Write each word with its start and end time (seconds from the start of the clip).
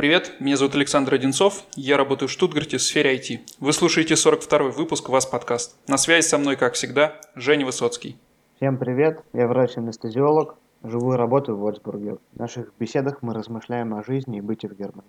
Привет, 0.00 0.32
меня 0.40 0.56
зовут 0.56 0.74
Александр 0.76 1.12
Одинцов, 1.12 1.64
я 1.76 1.98
работаю 1.98 2.30
в 2.30 2.32
Штутгарте 2.32 2.78
в 2.78 2.82
сфере 2.82 3.14
IT. 3.18 3.40
Вы 3.58 3.74
слушаете 3.74 4.14
42-й 4.14 4.70
выпуск 4.70 5.10
«Вас 5.10 5.26
подкаст». 5.26 5.76
На 5.88 5.98
связи 5.98 6.26
со 6.26 6.38
мной, 6.38 6.56
как 6.56 6.72
всегда, 6.72 7.20
Женя 7.34 7.66
Высоцкий. 7.66 8.16
Всем 8.56 8.78
привет, 8.78 9.22
я 9.34 9.46
врач-анестезиолог, 9.46 10.54
живу 10.82 11.12
и 11.12 11.16
работаю 11.18 11.58
в 11.58 11.60
Вольсбурге. 11.60 12.16
В 12.32 12.38
наших 12.38 12.72
беседах 12.80 13.18
мы 13.20 13.34
размышляем 13.34 13.92
о 13.92 14.02
жизни 14.02 14.38
и 14.38 14.40
быте 14.40 14.68
в 14.68 14.74
Германии. 14.74 15.04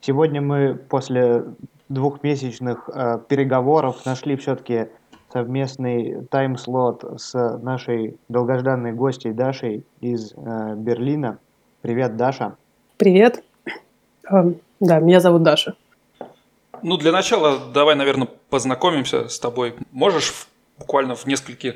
Сегодня 0.00 0.40
мы 0.40 0.74
после 0.74 1.44
двухмесячных 1.90 2.88
э, 2.88 3.18
переговоров 3.28 4.06
нашли 4.06 4.36
все-таки 4.36 4.88
совместный 5.30 6.26
тайм-слот 6.30 7.20
с 7.20 7.58
нашей 7.58 8.16
долгожданной 8.28 8.92
гостьей 8.92 9.32
Дашей 9.34 9.84
из 10.00 10.32
э, 10.32 10.74
Берлина. 10.76 11.38
Привет, 11.82 12.16
Даша. 12.16 12.56
Привет. 12.96 13.44
Э, 14.30 14.52
да, 14.80 15.00
меня 15.00 15.20
зовут 15.20 15.42
Даша. 15.42 15.74
Ну, 16.82 16.96
для 16.96 17.12
начала 17.12 17.58
давай, 17.72 17.94
наверное, 17.94 18.28
познакомимся 18.48 19.28
с 19.28 19.38
тобой. 19.38 19.74
Можешь 19.92 20.46
буквально 20.78 21.14
в 21.14 21.26
нескольких 21.26 21.74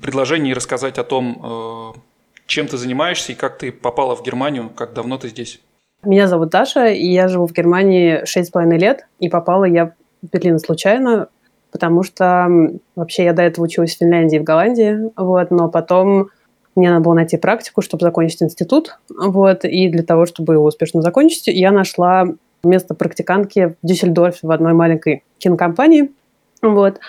предложениях 0.00 0.56
рассказать 0.56 0.98
о 0.98 1.04
том, 1.04 1.92
э, 1.94 1.98
чем 2.46 2.68
ты 2.68 2.78
занимаешься 2.78 3.32
и 3.32 3.34
как 3.34 3.58
ты 3.58 3.70
попала 3.70 4.16
в 4.16 4.22
Германию, 4.22 4.70
как 4.70 4.94
давно 4.94 5.18
ты 5.18 5.28
здесь? 5.28 5.60
Меня 6.04 6.26
зовут 6.26 6.50
Даша, 6.50 6.88
и 6.88 7.06
я 7.06 7.28
живу 7.28 7.46
в 7.46 7.52
Германии 7.52 8.22
6,5 8.24 8.76
лет, 8.76 9.06
и 9.20 9.28
попала 9.28 9.64
я 9.64 9.86
в 9.86 9.92
Берлин 10.30 10.58
случайно, 10.58 11.28
потому 11.70 12.02
что 12.02 12.48
вообще 12.94 13.24
я 13.24 13.32
до 13.32 13.42
этого 13.42 13.64
училась 13.64 13.94
в 13.94 13.98
Финляндии 13.98 14.36
и 14.36 14.38
в 14.38 14.44
Голландии, 14.44 15.10
вот, 15.16 15.50
но 15.50 15.68
потом 15.70 16.28
мне 16.76 16.90
надо 16.90 17.04
было 17.04 17.14
найти 17.14 17.36
практику, 17.36 17.80
чтобы 17.80 18.02
закончить 18.02 18.42
институт, 18.42 18.98
вот, 19.08 19.64
и 19.64 19.88
для 19.88 20.02
того, 20.02 20.26
чтобы 20.26 20.54
его 20.54 20.64
успешно 20.64 21.00
закончить, 21.00 21.46
я 21.46 21.72
нашла 21.72 22.26
место 22.62 22.94
практикантки 22.94 23.74
в 23.82 23.86
Дюссельдорфе 23.86 24.46
в 24.46 24.50
одной 24.50 24.74
маленькой 24.74 25.24
кинокомпании, 25.38 26.12
вот, 26.60 27.00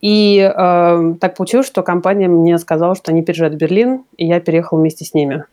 и 0.00 0.38
э, 0.38 1.14
так 1.20 1.36
получилось, 1.36 1.66
что 1.66 1.82
компания 1.82 2.28
мне 2.28 2.58
сказала, 2.58 2.94
что 2.94 3.10
они 3.10 3.22
переезжают 3.22 3.54
в 3.54 3.58
Берлин, 3.58 4.04
и 4.16 4.26
я 4.26 4.40
переехала 4.40 4.78
вместе 4.78 5.04
с 5.04 5.14
ними. 5.14 5.44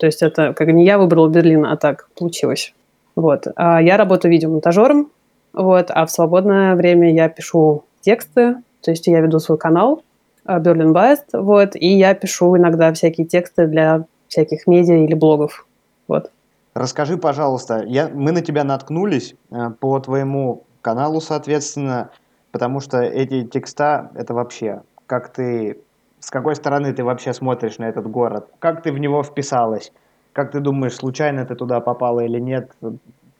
То 0.00 0.06
есть 0.06 0.22
это 0.22 0.54
как 0.54 0.68
не 0.68 0.84
я 0.86 0.98
выбрала 0.98 1.28
Берлин, 1.28 1.66
а 1.66 1.76
так 1.76 2.08
получилось. 2.18 2.72
Вот. 3.14 3.46
А 3.54 3.82
я 3.82 3.98
работаю 3.98 4.32
видеомонтажером, 4.32 5.10
вот, 5.52 5.90
а 5.90 6.06
в 6.06 6.10
свободное 6.10 6.74
время 6.74 7.12
я 7.12 7.28
пишу 7.28 7.84
тексты, 8.00 8.56
то 8.80 8.90
есть 8.90 9.06
я 9.06 9.20
веду 9.20 9.38
свой 9.40 9.58
канал 9.58 10.02
Berlin 10.46 10.94
Biased, 10.94 11.38
вот, 11.38 11.76
и 11.76 11.86
я 11.86 12.14
пишу 12.14 12.56
иногда 12.56 12.92
всякие 12.94 13.26
тексты 13.26 13.66
для 13.66 14.06
всяких 14.28 14.66
медиа 14.66 15.04
или 15.04 15.12
блогов. 15.12 15.66
Вот. 16.08 16.30
Расскажи, 16.72 17.18
пожалуйста, 17.18 17.84
я, 17.86 18.08
мы 18.08 18.32
на 18.32 18.40
тебя 18.40 18.64
наткнулись 18.64 19.34
э, 19.50 19.70
по 19.80 19.98
твоему 19.98 20.62
каналу, 20.80 21.20
соответственно, 21.20 22.10
потому 22.52 22.80
что 22.80 23.02
эти 23.02 23.44
текста, 23.44 24.10
это 24.14 24.32
вообще, 24.32 24.80
как 25.06 25.30
ты 25.32 25.78
с 26.20 26.30
какой 26.30 26.54
стороны 26.54 26.92
ты 26.92 27.02
вообще 27.02 27.32
смотришь 27.32 27.78
на 27.78 27.88
этот 27.88 28.06
город? 28.06 28.48
Как 28.58 28.82
ты 28.82 28.92
в 28.92 28.98
него 28.98 29.22
вписалась? 29.22 29.92
Как 30.32 30.52
ты 30.52 30.60
думаешь, 30.60 30.94
случайно 30.94 31.44
ты 31.44 31.54
туда 31.54 31.80
попала 31.80 32.20
или 32.20 32.38
нет? 32.38 32.70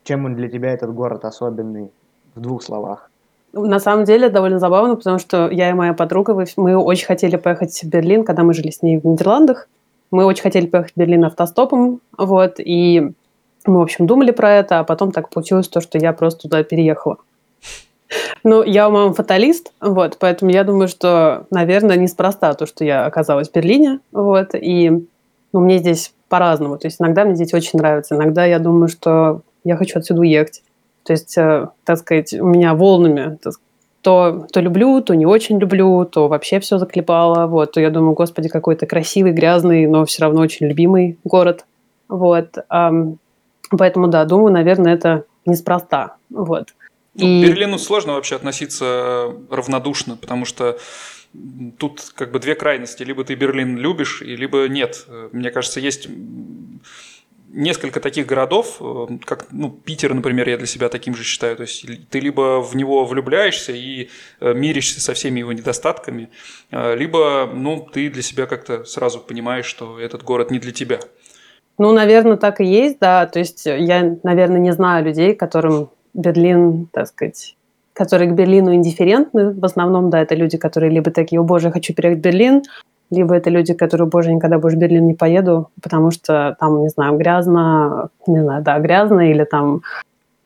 Чем 0.03 0.25
он 0.25 0.35
для 0.35 0.49
тебя 0.49 0.73
этот 0.73 0.93
город 0.93 1.25
особенный? 1.25 1.91
В 2.35 2.41
двух 2.41 2.63
словах. 2.63 3.11
На 3.53 3.81
самом 3.81 4.05
деле 4.05 4.29
довольно 4.29 4.59
забавно, 4.59 4.97
потому 4.97 5.19
что 5.19 5.51
я 5.51 5.71
и 5.71 5.73
моя 5.73 5.93
подруга, 5.93 6.45
мы 6.57 6.77
очень 6.77 7.07
хотели 7.07 7.37
поехать 7.37 7.83
в 7.83 7.89
Берлин, 7.89 8.25
когда 8.25 8.45
мы 8.45 8.55
жили 8.55 8.71
с 8.71 8.83
ней 8.83 8.99
в 8.99 9.05
Нидерландах. 9.05 9.69
Мы 10.11 10.25
очень 10.25 10.43
хотели 10.43 10.67
поехать 10.67 10.93
в 10.95 10.97
Берлин 10.97 11.25
автостопом, 11.25 12.01
вот, 12.17 12.55
и 12.59 13.13
мы, 13.67 13.79
в 13.79 13.83
общем, 13.83 14.07
думали 14.07 14.31
про 14.31 14.53
это, 14.53 14.79
а 14.81 14.85
потом 14.85 15.13
так 15.13 15.31
получилось 15.31 15.69
то, 15.69 15.81
что 15.81 15.99
я 15.99 16.13
просто 16.13 16.43
туда 16.43 16.63
переехала. 16.63 17.19
Ну, 18.43 18.63
я 18.63 18.89
у 18.89 18.93
мамы 18.93 19.13
фаталист, 19.13 19.73
вот, 19.81 20.17
поэтому 20.19 20.51
я 20.51 20.65
думаю, 20.65 20.89
что, 20.89 21.47
наверное, 21.51 21.97
неспроста 21.97 22.55
то, 22.55 22.67
что 22.67 22.85
я 22.85 23.05
оказалась 23.05 23.51
в 23.51 23.53
Берлине, 23.53 24.01
вот, 24.13 24.55
и 24.55 24.91
ну, 25.53 25.61
мне 25.61 25.79
здесь 25.79 26.15
по-разному. 26.29 26.79
То 26.79 26.87
есть 26.87 27.01
иногда 27.01 27.25
мне 27.25 27.35
здесь 27.35 27.53
очень 27.53 27.79
нравится, 27.79 28.15
иногда 28.15 28.45
я 28.47 28.59
думаю, 28.59 28.89
что 28.89 29.43
я 29.65 29.77
хочу 29.77 29.99
отсюда 29.99 30.21
уехать. 30.21 30.63
То 31.05 31.13
есть, 31.13 31.37
э, 31.37 31.69
так 31.85 31.99
сказать, 31.99 32.33
у 32.35 32.47
меня 32.47 32.75
волнами 32.75 33.39
то, 34.03 34.47
то 34.51 34.61
люблю, 34.61 35.03
то 35.03 35.15
не 35.15 35.27
очень 35.27 35.59
люблю, 35.59 36.07
то 36.07 36.29
вообще 36.29 36.61
все 36.61 36.79
заклепало, 36.79 37.47
вот, 37.47 37.73
то 37.73 37.81
я 37.81 37.91
думаю, 37.91 38.15
господи, 38.15 38.49
какой-то 38.49 38.87
красивый, 38.87 39.33
грязный, 39.33 39.87
но 39.87 40.07
все 40.07 40.23
равно 40.23 40.41
очень 40.41 40.67
любимый 40.67 41.19
город, 41.25 41.67
вот. 42.09 42.55
Поэтому, 43.71 44.09
да, 44.09 44.25
думаю, 44.25 44.53
наверное, 44.53 44.95
это 44.95 45.25
неспроста, 45.45 46.17
вот. 46.31 46.69
Ну, 47.15 47.27
и... 47.27 47.43
К 47.43 47.49
Берлину 47.49 47.79
сложно 47.79 48.15
вообще 48.15 48.37
относиться 48.37 48.85
э, 48.85 49.39
равнодушно, 49.51 50.17
потому 50.17 50.45
что 50.45 50.79
тут 51.79 52.13
как 52.15 52.33
бы 52.33 52.39
две 52.39 52.55
крайности. 52.55 53.03
Либо 53.03 53.25
ты 53.25 53.35
Берлин 53.35 53.77
любишь, 53.77 54.23
и 54.23 54.37
либо 54.37 54.69
нет. 54.69 55.05
Э, 55.09 55.29
мне 55.33 55.51
кажется, 55.51 55.81
есть 55.81 56.09
несколько 57.49 57.99
таких 57.99 58.27
городов, 58.27 58.77
э, 58.81 59.07
как 59.25 59.49
ну, 59.51 59.71
Питер, 59.71 60.15
например, 60.15 60.49
я 60.49 60.57
для 60.57 60.69
себя 60.69 60.89
таким 60.89 61.17
же 61.17 61.25
считаю. 61.25 61.57
То 61.57 61.63
есть 61.63 61.85
ты 62.11 62.21
либо 62.21 62.61
в 62.63 62.77
него 62.77 63.05
влюбляешься 63.05 63.73
и 63.73 64.09
миришься 64.41 65.01
со 65.01 65.15
всеми 65.15 65.41
его 65.41 65.53
недостатками, 65.53 66.31
либо 66.71 67.51
ну, 67.53 67.89
ты 67.93 68.09
для 68.09 68.23
себя 68.23 68.47
как-то 68.47 68.85
сразу 68.85 69.19
понимаешь, 69.19 69.67
что 69.67 69.99
этот 69.99 70.23
город 70.23 70.53
не 70.53 70.61
для 70.61 70.73
тебя. 70.73 71.01
Ну, 71.77 71.93
наверное, 71.93 72.37
так 72.37 72.61
и 72.61 72.65
есть, 72.65 72.99
да. 73.01 73.27
То 73.27 73.39
есть 73.41 73.67
я, 73.67 74.17
наверное, 74.23 74.61
не 74.61 74.73
знаю 74.73 75.05
людей, 75.05 75.35
которым 75.35 75.91
Берлин, 76.15 76.89
так 76.93 77.07
сказать, 77.09 77.57
которые 77.93 78.31
к 78.31 78.35
Берлину 78.35 78.75
индифферентны. 78.75 79.53
В 79.53 79.65
основном, 79.65 80.11
да, 80.11 80.21
это 80.21 80.35
люди, 80.35 80.57
которые 80.57 80.91
либо 80.91 81.11
такие, 81.11 81.41
о 81.41 81.45
боже, 81.45 81.71
хочу 81.71 81.95
переехать 81.95 82.21
в 82.21 82.25
Берлин, 82.25 82.63
либо 83.11 83.35
это 83.35 83.51
люди, 83.51 83.75
которые, 83.75 84.09
боже, 84.09 84.33
никогда 84.33 84.59
больше 84.59 84.77
в 84.77 84.81
Берлин 84.81 85.07
не 85.07 85.15
поеду, 85.15 85.71
потому 85.83 86.11
что 86.11 86.57
там, 86.61 86.83
не 86.83 86.89
знаю, 86.89 87.17
грязно, 87.17 88.11
не 88.27 88.41
знаю, 88.41 88.63
да, 88.63 88.79
грязно 88.79 89.31
или 89.31 89.45
там 89.45 89.83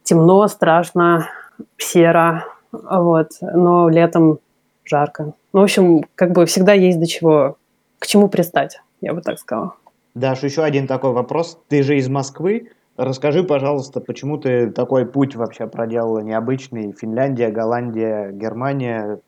темно, 0.02 0.48
страшно, 0.48 1.28
серо, 1.76 2.44
вот, 2.72 3.28
но 3.40 3.88
летом 3.88 4.38
жарко. 4.84 5.34
Ну, 5.52 5.60
в 5.60 5.62
общем, 5.62 6.04
как 6.14 6.32
бы 6.32 6.46
всегда 6.46 6.72
есть 6.72 6.98
до 6.98 7.06
чего, 7.06 7.56
к 7.98 8.06
чему 8.06 8.28
пристать, 8.28 8.80
я 9.00 9.12
бы 9.12 9.20
так 9.20 9.38
сказала. 9.38 9.74
Даш, 10.14 10.42
еще 10.42 10.62
один 10.62 10.86
такой 10.86 11.12
вопрос. 11.12 11.58
Ты 11.68 11.82
же 11.82 11.96
из 11.96 12.08
Москвы, 12.08 12.70
Расскажи, 12.96 13.42
пожалуйста, 13.42 14.00
почему 14.00 14.38
ты 14.38 14.70
такой 14.70 15.04
путь 15.04 15.34
вообще 15.34 15.66
проделала 15.66 16.20
необычный? 16.20 16.92
Финляндия, 16.92 17.50
Голландия, 17.50 18.30
Германия. 18.30 19.20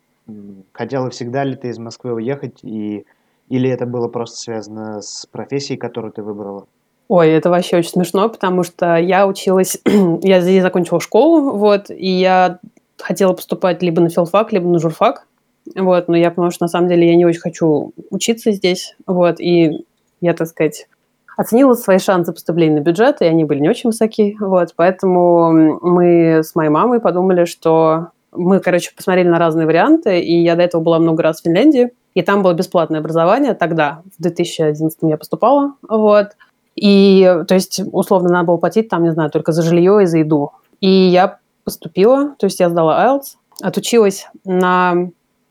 Хотела 0.71 1.09
всегда 1.09 1.43
ли 1.43 1.55
ты 1.55 1.69
из 1.69 1.77
Москвы 1.77 2.13
уехать? 2.13 2.59
И... 2.63 3.05
Или 3.49 3.69
это 3.69 3.85
было 3.85 4.09
просто 4.09 4.37
связано 4.37 5.01
с 5.01 5.25
профессией, 5.25 5.77
которую 5.77 6.11
ты 6.11 6.21
выбрала? 6.21 6.67
Ой, 7.07 7.29
это 7.29 7.49
вообще 7.49 7.77
очень 7.77 7.91
смешно, 7.91 8.27
потому 8.27 8.63
что 8.63 8.97
я 8.97 9.25
училась, 9.25 9.79
я 9.85 10.41
здесь 10.41 10.61
закончила 10.61 10.99
школу, 10.99 11.51
вот, 11.57 11.89
и 11.89 12.09
я 12.09 12.59
хотела 12.97 13.31
поступать 13.31 13.81
либо 13.81 14.01
на 14.01 14.09
филфак, 14.09 14.51
либо 14.51 14.67
на 14.67 14.79
журфак, 14.79 15.25
вот, 15.73 16.09
но 16.09 16.17
я 16.17 16.31
поняла, 16.31 16.51
что 16.51 16.65
на 16.65 16.67
самом 16.67 16.89
деле 16.89 17.07
я 17.07 17.15
не 17.15 17.25
очень 17.25 17.39
хочу 17.39 17.93
учиться 18.09 18.51
здесь, 18.51 18.97
вот, 19.05 19.39
и 19.39 19.85
я, 20.19 20.33
так 20.33 20.49
сказать, 20.49 20.89
оценила 21.37 21.75
свои 21.75 21.99
шансы 21.99 22.33
поступления 22.33 22.79
на 22.79 22.83
бюджет, 22.83 23.21
и 23.21 23.25
они 23.25 23.45
были 23.45 23.59
не 23.59 23.69
очень 23.69 23.89
высоки. 23.89 24.35
Вот, 24.39 24.73
поэтому 24.75 25.79
мы 25.81 26.39
с 26.43 26.55
моей 26.55 26.69
мамой 26.69 26.99
подумали, 26.99 27.45
что 27.45 28.07
мы, 28.33 28.59
короче, 28.59 28.91
посмотрели 28.95 29.29
на 29.29 29.39
разные 29.39 29.65
варианты, 29.65 30.19
и 30.19 30.43
я 30.43 30.55
до 30.55 30.63
этого 30.63 30.81
была 30.81 30.99
много 30.99 31.23
раз 31.23 31.39
в 31.39 31.43
Финляндии, 31.43 31.91
и 32.13 32.21
там 32.23 32.43
было 32.43 32.53
бесплатное 32.53 32.99
образование 32.99 33.53
тогда, 33.53 34.01
в 34.17 34.21
2011 34.21 34.97
я 35.03 35.17
поступала, 35.17 35.75
вот. 35.87 36.29
И, 36.75 37.23
то 37.47 37.55
есть, 37.55 37.81
условно, 37.91 38.29
надо 38.29 38.47
было 38.47 38.57
платить 38.57 38.89
там, 38.89 39.03
не 39.03 39.11
знаю, 39.11 39.31
только 39.31 39.51
за 39.51 39.61
жилье 39.61 40.03
и 40.03 40.05
за 40.05 40.19
еду. 40.19 40.51
И 40.81 40.89
я 40.89 41.37
поступила, 41.63 42.35
то 42.37 42.45
есть 42.45 42.59
я 42.59 42.69
сдала 42.69 43.05
IELTS, 43.05 43.37
отучилась 43.61 44.27
на 44.45 45.09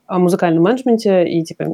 музыкальном 0.09 0.63
менеджменте 0.63 1.27
и, 1.27 1.43
типа, 1.43 1.65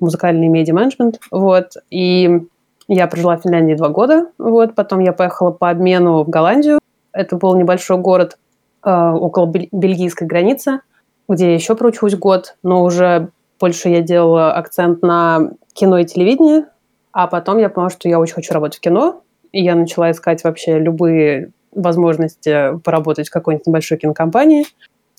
музыкальный 0.00 0.48
медиа-менеджмент, 0.48 1.20
вот, 1.30 1.72
и 1.90 2.40
я 2.88 3.06
прожила 3.06 3.36
в 3.36 3.42
Финляндии 3.42 3.74
два 3.74 3.88
года, 3.88 4.28
вот, 4.38 4.74
потом 4.74 5.00
я 5.00 5.12
поехала 5.12 5.50
по 5.50 5.70
обмену 5.70 6.24
в 6.24 6.28
Голландию. 6.28 6.78
Это 7.12 7.36
был 7.36 7.54
небольшой 7.56 7.98
город 7.98 8.38
э, 8.84 8.90
около 8.90 9.46
бельгийской 9.46 10.26
границы, 10.26 10.80
где 11.28 11.48
я 11.48 11.54
еще 11.54 11.74
проучусь 11.74 12.16
год, 12.16 12.56
но 12.62 12.82
уже 12.82 13.30
больше 13.60 13.88
я 13.88 14.00
делала 14.00 14.52
акцент 14.54 15.02
на 15.02 15.50
кино 15.74 15.98
и 15.98 16.04
телевидение, 16.04 16.66
а 17.12 17.26
потом 17.26 17.58
я 17.58 17.68
поняла, 17.68 17.90
что 17.90 18.08
я 18.08 18.18
очень 18.18 18.34
хочу 18.34 18.54
работать 18.54 18.78
в 18.78 18.80
кино, 18.80 19.22
и 19.52 19.62
я 19.62 19.74
начала 19.74 20.10
искать 20.10 20.44
вообще 20.44 20.78
любые 20.78 21.52
возможности 21.72 22.78
поработать 22.84 23.28
в 23.28 23.32
какой-нибудь 23.32 23.66
небольшой 23.66 23.98
кинокомпании. 23.98 24.64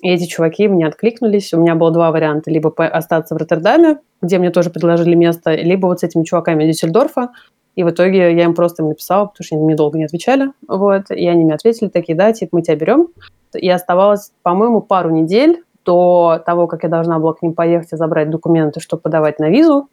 И 0.01 0.09
эти 0.09 0.25
чуваки 0.25 0.67
мне 0.67 0.87
откликнулись. 0.87 1.53
У 1.53 1.59
меня 1.59 1.75
было 1.75 1.91
два 1.91 2.11
варианта. 2.11 2.49
Либо 2.49 2.69
остаться 2.87 3.35
в 3.35 3.37
Роттердаме, 3.37 3.99
где 4.21 4.37
мне 4.37 4.49
тоже 4.49 4.69
предложили 4.69 5.15
место, 5.15 5.55
либо 5.55 5.87
вот 5.87 5.99
с 5.99 6.03
этими 6.03 6.23
чуваками 6.23 6.65
Дюссельдорфа. 6.65 7.29
И 7.75 7.83
в 7.83 7.89
итоге 7.89 8.33
я 8.35 8.43
им 8.43 8.55
просто 8.55 8.83
написала, 8.83 9.25
потому 9.25 9.45
что 9.45 9.55
они 9.55 9.65
мне 9.65 9.75
долго 9.75 9.97
не 9.97 10.05
отвечали. 10.05 10.51
Вот. 10.67 11.11
И 11.11 11.27
они 11.27 11.45
мне 11.45 11.53
ответили 11.53 11.89
такие, 11.89 12.17
да, 12.17 12.33
типа, 12.33 12.57
мы 12.57 12.61
тебя 12.61 12.75
берем. 12.75 13.07
И 13.53 13.69
оставалось, 13.69 14.31
по-моему, 14.43 14.81
пару 14.81 15.09
недель 15.09 15.63
до 15.85 16.41
того, 16.45 16.67
как 16.67 16.83
я 16.83 16.89
должна 16.89 17.19
была 17.19 17.33
к 17.33 17.41
ним 17.41 17.53
поехать 17.53 17.93
и 17.93 17.97
забрать 17.97 18.29
документы, 18.29 18.79
чтобы 18.79 19.01
подавать 19.01 19.39
на 19.39 19.49
визу. 19.49 19.89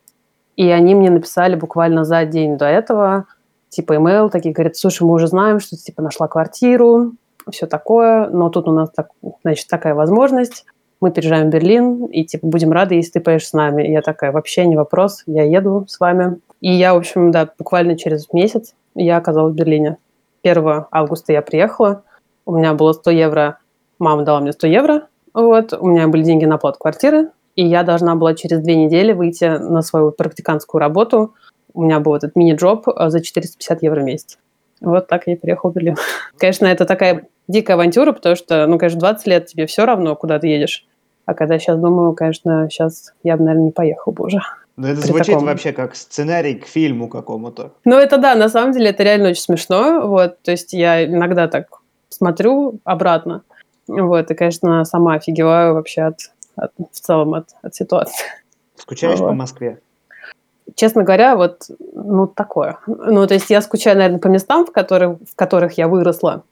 И 0.56 0.68
они 0.70 0.94
мне 0.94 1.10
написали 1.10 1.54
буквально 1.54 2.04
за 2.04 2.24
день 2.24 2.56
до 2.56 2.66
этого, 2.66 3.26
типа, 3.68 3.96
имейл, 3.96 4.30
такие, 4.30 4.54
говорят, 4.54 4.76
слушай, 4.76 5.02
мы 5.04 5.12
уже 5.14 5.26
знаем, 5.26 5.60
что 5.60 5.76
ты, 5.76 5.82
типа, 5.82 6.02
нашла 6.02 6.28
квартиру, 6.28 7.12
все 7.50 7.66
такое, 7.66 8.28
но 8.30 8.48
тут 8.48 8.68
у 8.68 8.72
нас, 8.72 8.90
так, 8.90 9.08
значит, 9.44 9.68
такая 9.68 9.94
возможность, 9.94 10.64
мы 11.00 11.10
переезжаем 11.10 11.48
в 11.48 11.50
Берлин, 11.50 12.06
и, 12.06 12.24
типа, 12.24 12.46
будем 12.46 12.72
рады, 12.72 12.94
если 12.94 13.12
ты 13.12 13.20
поедешь 13.20 13.48
с 13.48 13.52
нами. 13.52 13.86
И 13.86 13.92
я 13.92 14.00
такая, 14.00 14.32
вообще 14.32 14.66
не 14.66 14.76
вопрос, 14.76 15.22
я 15.26 15.42
еду 15.44 15.84
с 15.88 16.00
вами. 16.00 16.38
И 16.60 16.72
я, 16.72 16.94
в 16.94 16.98
общем, 16.98 17.30
да, 17.30 17.48
буквально 17.58 17.96
через 17.96 18.32
месяц 18.32 18.74
я 18.94 19.16
оказалась 19.16 19.52
в 19.52 19.56
Берлине. 19.56 19.98
1 20.42 20.86
августа 20.90 21.32
я 21.32 21.42
приехала, 21.42 22.02
у 22.44 22.56
меня 22.56 22.74
было 22.74 22.92
100 22.92 23.10
евро, 23.10 23.58
мама 23.98 24.22
дала 24.22 24.40
мне 24.40 24.52
100 24.52 24.66
евро, 24.68 25.08
вот, 25.34 25.72
у 25.78 25.88
меня 25.88 26.08
были 26.08 26.22
деньги 26.22 26.44
на 26.44 26.54
оплату 26.54 26.78
квартиры, 26.78 27.30
и 27.56 27.66
я 27.66 27.82
должна 27.82 28.14
была 28.14 28.34
через 28.34 28.60
две 28.60 28.76
недели 28.76 29.12
выйти 29.12 29.44
на 29.44 29.82
свою 29.82 30.12
практикантскую 30.12 30.80
работу. 30.80 31.34
У 31.74 31.82
меня 31.82 32.00
был 32.00 32.14
этот 32.14 32.36
мини-джоб 32.36 32.88
э, 32.88 33.10
за 33.10 33.22
450 33.22 33.82
евро 33.82 34.00
в 34.00 34.04
месяц. 34.04 34.38
Вот 34.80 35.08
так 35.08 35.26
я 35.26 35.36
приехала 35.36 35.70
в 35.70 35.74
Берлин. 35.74 35.96
Конечно, 36.38 36.66
это 36.66 36.84
такая 36.84 37.26
дикая 37.48 37.74
авантюра, 37.74 38.12
потому 38.12 38.36
что, 38.36 38.66
ну, 38.66 38.78
конечно, 38.78 39.00
20 39.00 39.26
лет 39.26 39.46
тебе 39.46 39.66
все 39.66 39.84
равно, 39.84 40.14
куда 40.16 40.38
ты 40.38 40.48
едешь. 40.48 40.86
А 41.24 41.34
когда 41.34 41.58
сейчас 41.58 41.78
думаю, 41.78 42.12
конечно, 42.14 42.68
сейчас 42.70 43.12
я 43.24 43.36
бы, 43.36 43.44
наверное, 43.44 43.66
не 43.66 43.72
поехал 43.72 44.12
бы 44.12 44.24
уже. 44.24 44.40
Ну, 44.76 44.88
это 44.88 45.00
звучит 45.00 45.34
таком... 45.34 45.46
вообще 45.46 45.72
как 45.72 45.96
сценарий 45.96 46.54
к 46.54 46.66
фильму 46.66 47.08
какому-то. 47.08 47.72
Ну, 47.84 47.96
это 47.96 48.18
да, 48.18 48.34
на 48.34 48.48
самом 48.48 48.72
деле 48.72 48.90
это 48.90 49.02
реально 49.02 49.30
очень 49.30 49.42
смешно. 49.42 50.06
Вот, 50.06 50.42
то 50.42 50.50
есть 50.50 50.74
я 50.74 51.04
иногда 51.04 51.48
так 51.48 51.68
смотрю 52.10 52.78
обратно. 52.84 53.42
Вот, 53.88 54.30
и, 54.30 54.34
конечно, 54.34 54.84
сама 54.84 55.14
офигеваю 55.14 55.74
вообще 55.74 56.02
от, 56.02 56.18
от 56.56 56.72
в 56.92 57.00
целом 57.00 57.34
от, 57.34 57.48
от 57.62 57.74
ситуации. 57.74 58.26
Скучаешь 58.76 59.18
вот. 59.18 59.28
по 59.28 59.34
Москве? 59.34 59.80
Честно 60.74 61.04
говоря, 61.04 61.36
вот, 61.36 61.70
ну, 61.94 62.26
такое. 62.26 62.78
Ну, 62.86 63.26
то 63.26 63.34
есть 63.34 63.48
я 63.48 63.62
скучаю, 63.62 63.96
наверное, 63.96 64.20
по 64.20 64.26
местам, 64.26 64.66
в 64.66 64.72
которых, 64.72 65.18
в 65.20 65.36
которых 65.36 65.78
я 65.78 65.88
выросла. 65.88 66.42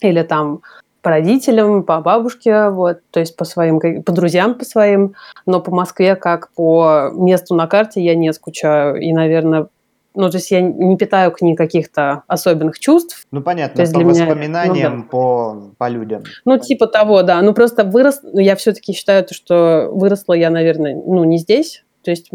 Или 0.00 0.22
там 0.22 0.60
по 1.02 1.10
родителям, 1.10 1.82
по 1.82 2.00
бабушке, 2.00 2.68
вот, 2.70 3.00
то 3.10 3.20
есть 3.20 3.36
по 3.36 3.44
своим, 3.44 3.80
по 4.02 4.12
друзьям 4.12 4.54
по 4.54 4.64
своим, 4.64 5.14
но 5.46 5.60
по 5.60 5.74
Москве 5.74 6.14
как 6.16 6.52
по 6.52 7.10
месту 7.12 7.54
на 7.54 7.66
карте 7.66 8.00
я 8.00 8.14
не 8.14 8.32
скучаю, 8.32 9.00
и, 9.00 9.12
наверное, 9.12 9.66
ну, 10.14 10.30
то 10.30 10.36
есть 10.36 10.50
я 10.50 10.60
не 10.60 10.96
питаю 10.96 11.32
к 11.32 11.40
ней 11.40 11.56
каких-то 11.56 12.22
особенных 12.26 12.78
чувств. 12.78 13.26
Ну, 13.30 13.42
понятно, 13.42 13.76
то 13.76 13.82
есть 13.82 13.92
по 13.92 14.00
для 14.00 14.08
воспоминаниям, 14.08 14.74
меня, 14.74 14.90
ну, 14.90 15.02
да. 15.02 15.08
по, 15.10 15.62
по 15.78 15.88
людям. 15.88 16.22
Ну, 16.44 16.58
типа 16.58 16.86
того, 16.86 17.22
да. 17.22 17.40
Ну, 17.42 17.54
просто 17.54 17.84
вырос, 17.84 18.20
ну, 18.22 18.38
я 18.38 18.54
все-таки 18.56 18.92
считаю, 18.92 19.26
что 19.30 19.88
выросла 19.90 20.34
я, 20.34 20.50
наверное, 20.50 20.94
ну, 20.94 21.24
не 21.24 21.38
здесь, 21.38 21.84
то 22.02 22.10
есть, 22.10 22.30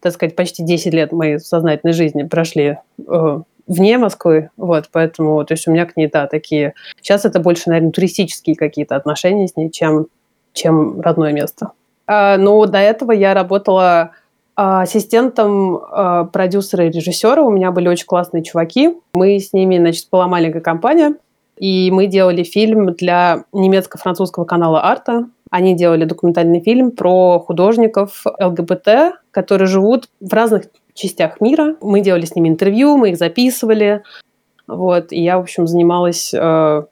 так 0.00 0.12
сказать, 0.12 0.36
почти 0.36 0.62
10 0.62 0.92
лет 0.92 1.12
моей 1.12 1.38
сознательной 1.38 1.94
жизни 1.94 2.24
прошли 2.24 2.78
э, 3.08 3.40
вне 3.66 3.98
Москвы, 3.98 4.50
вот, 4.56 4.88
поэтому, 4.92 5.44
то 5.44 5.54
есть 5.54 5.66
у 5.66 5.72
меня 5.72 5.86
к 5.86 5.96
ней, 5.96 6.08
да, 6.12 6.26
такие... 6.26 6.74
Сейчас 7.00 7.24
это 7.24 7.40
больше, 7.40 7.68
наверное, 7.68 7.92
туристические 7.92 8.56
какие-то 8.56 8.96
отношения 8.96 9.48
с 9.48 9.56
ней, 9.56 9.70
чем, 9.70 10.06
чем 10.52 11.00
родное 11.00 11.32
место. 11.32 11.72
А, 12.06 12.36
но 12.36 12.66
до 12.66 12.78
этого 12.78 13.12
я 13.12 13.34
работала 13.34 14.12
а, 14.56 14.82
ассистентом 14.82 15.76
а, 15.76 16.24
продюсера 16.24 16.86
и 16.86 16.90
режиссера. 16.90 17.42
У 17.42 17.50
меня 17.50 17.70
были 17.72 17.88
очень 17.88 18.06
классные 18.06 18.42
чуваки. 18.42 18.96
Мы 19.14 19.38
с 19.38 19.52
ними, 19.52 19.78
значит, 19.78 20.08
была 20.10 20.28
маленькая 20.28 20.60
компания, 20.60 21.14
и 21.56 21.90
мы 21.90 22.06
делали 22.06 22.42
фильм 22.42 22.92
для 22.94 23.44
немецко-французского 23.52 24.44
канала 24.44 24.84
«Арта». 24.84 25.28
Они 25.50 25.76
делали 25.76 26.04
документальный 26.04 26.60
фильм 26.60 26.90
про 26.90 27.38
художников 27.38 28.24
ЛГБТ, 28.40 29.20
которые 29.30 29.68
живут 29.68 30.08
в 30.20 30.32
разных 30.32 30.64
частях 30.94 31.40
мира. 31.40 31.76
Мы 31.80 32.00
делали 32.00 32.24
с 32.24 32.34
ними 32.34 32.48
интервью, 32.48 32.96
мы 32.96 33.10
их 33.10 33.18
записывали. 33.18 34.02
Вот, 34.66 35.12
и 35.12 35.22
я, 35.22 35.36
в 35.38 35.42
общем, 35.42 35.66
занималась 35.66 36.32
э, 36.32 36.82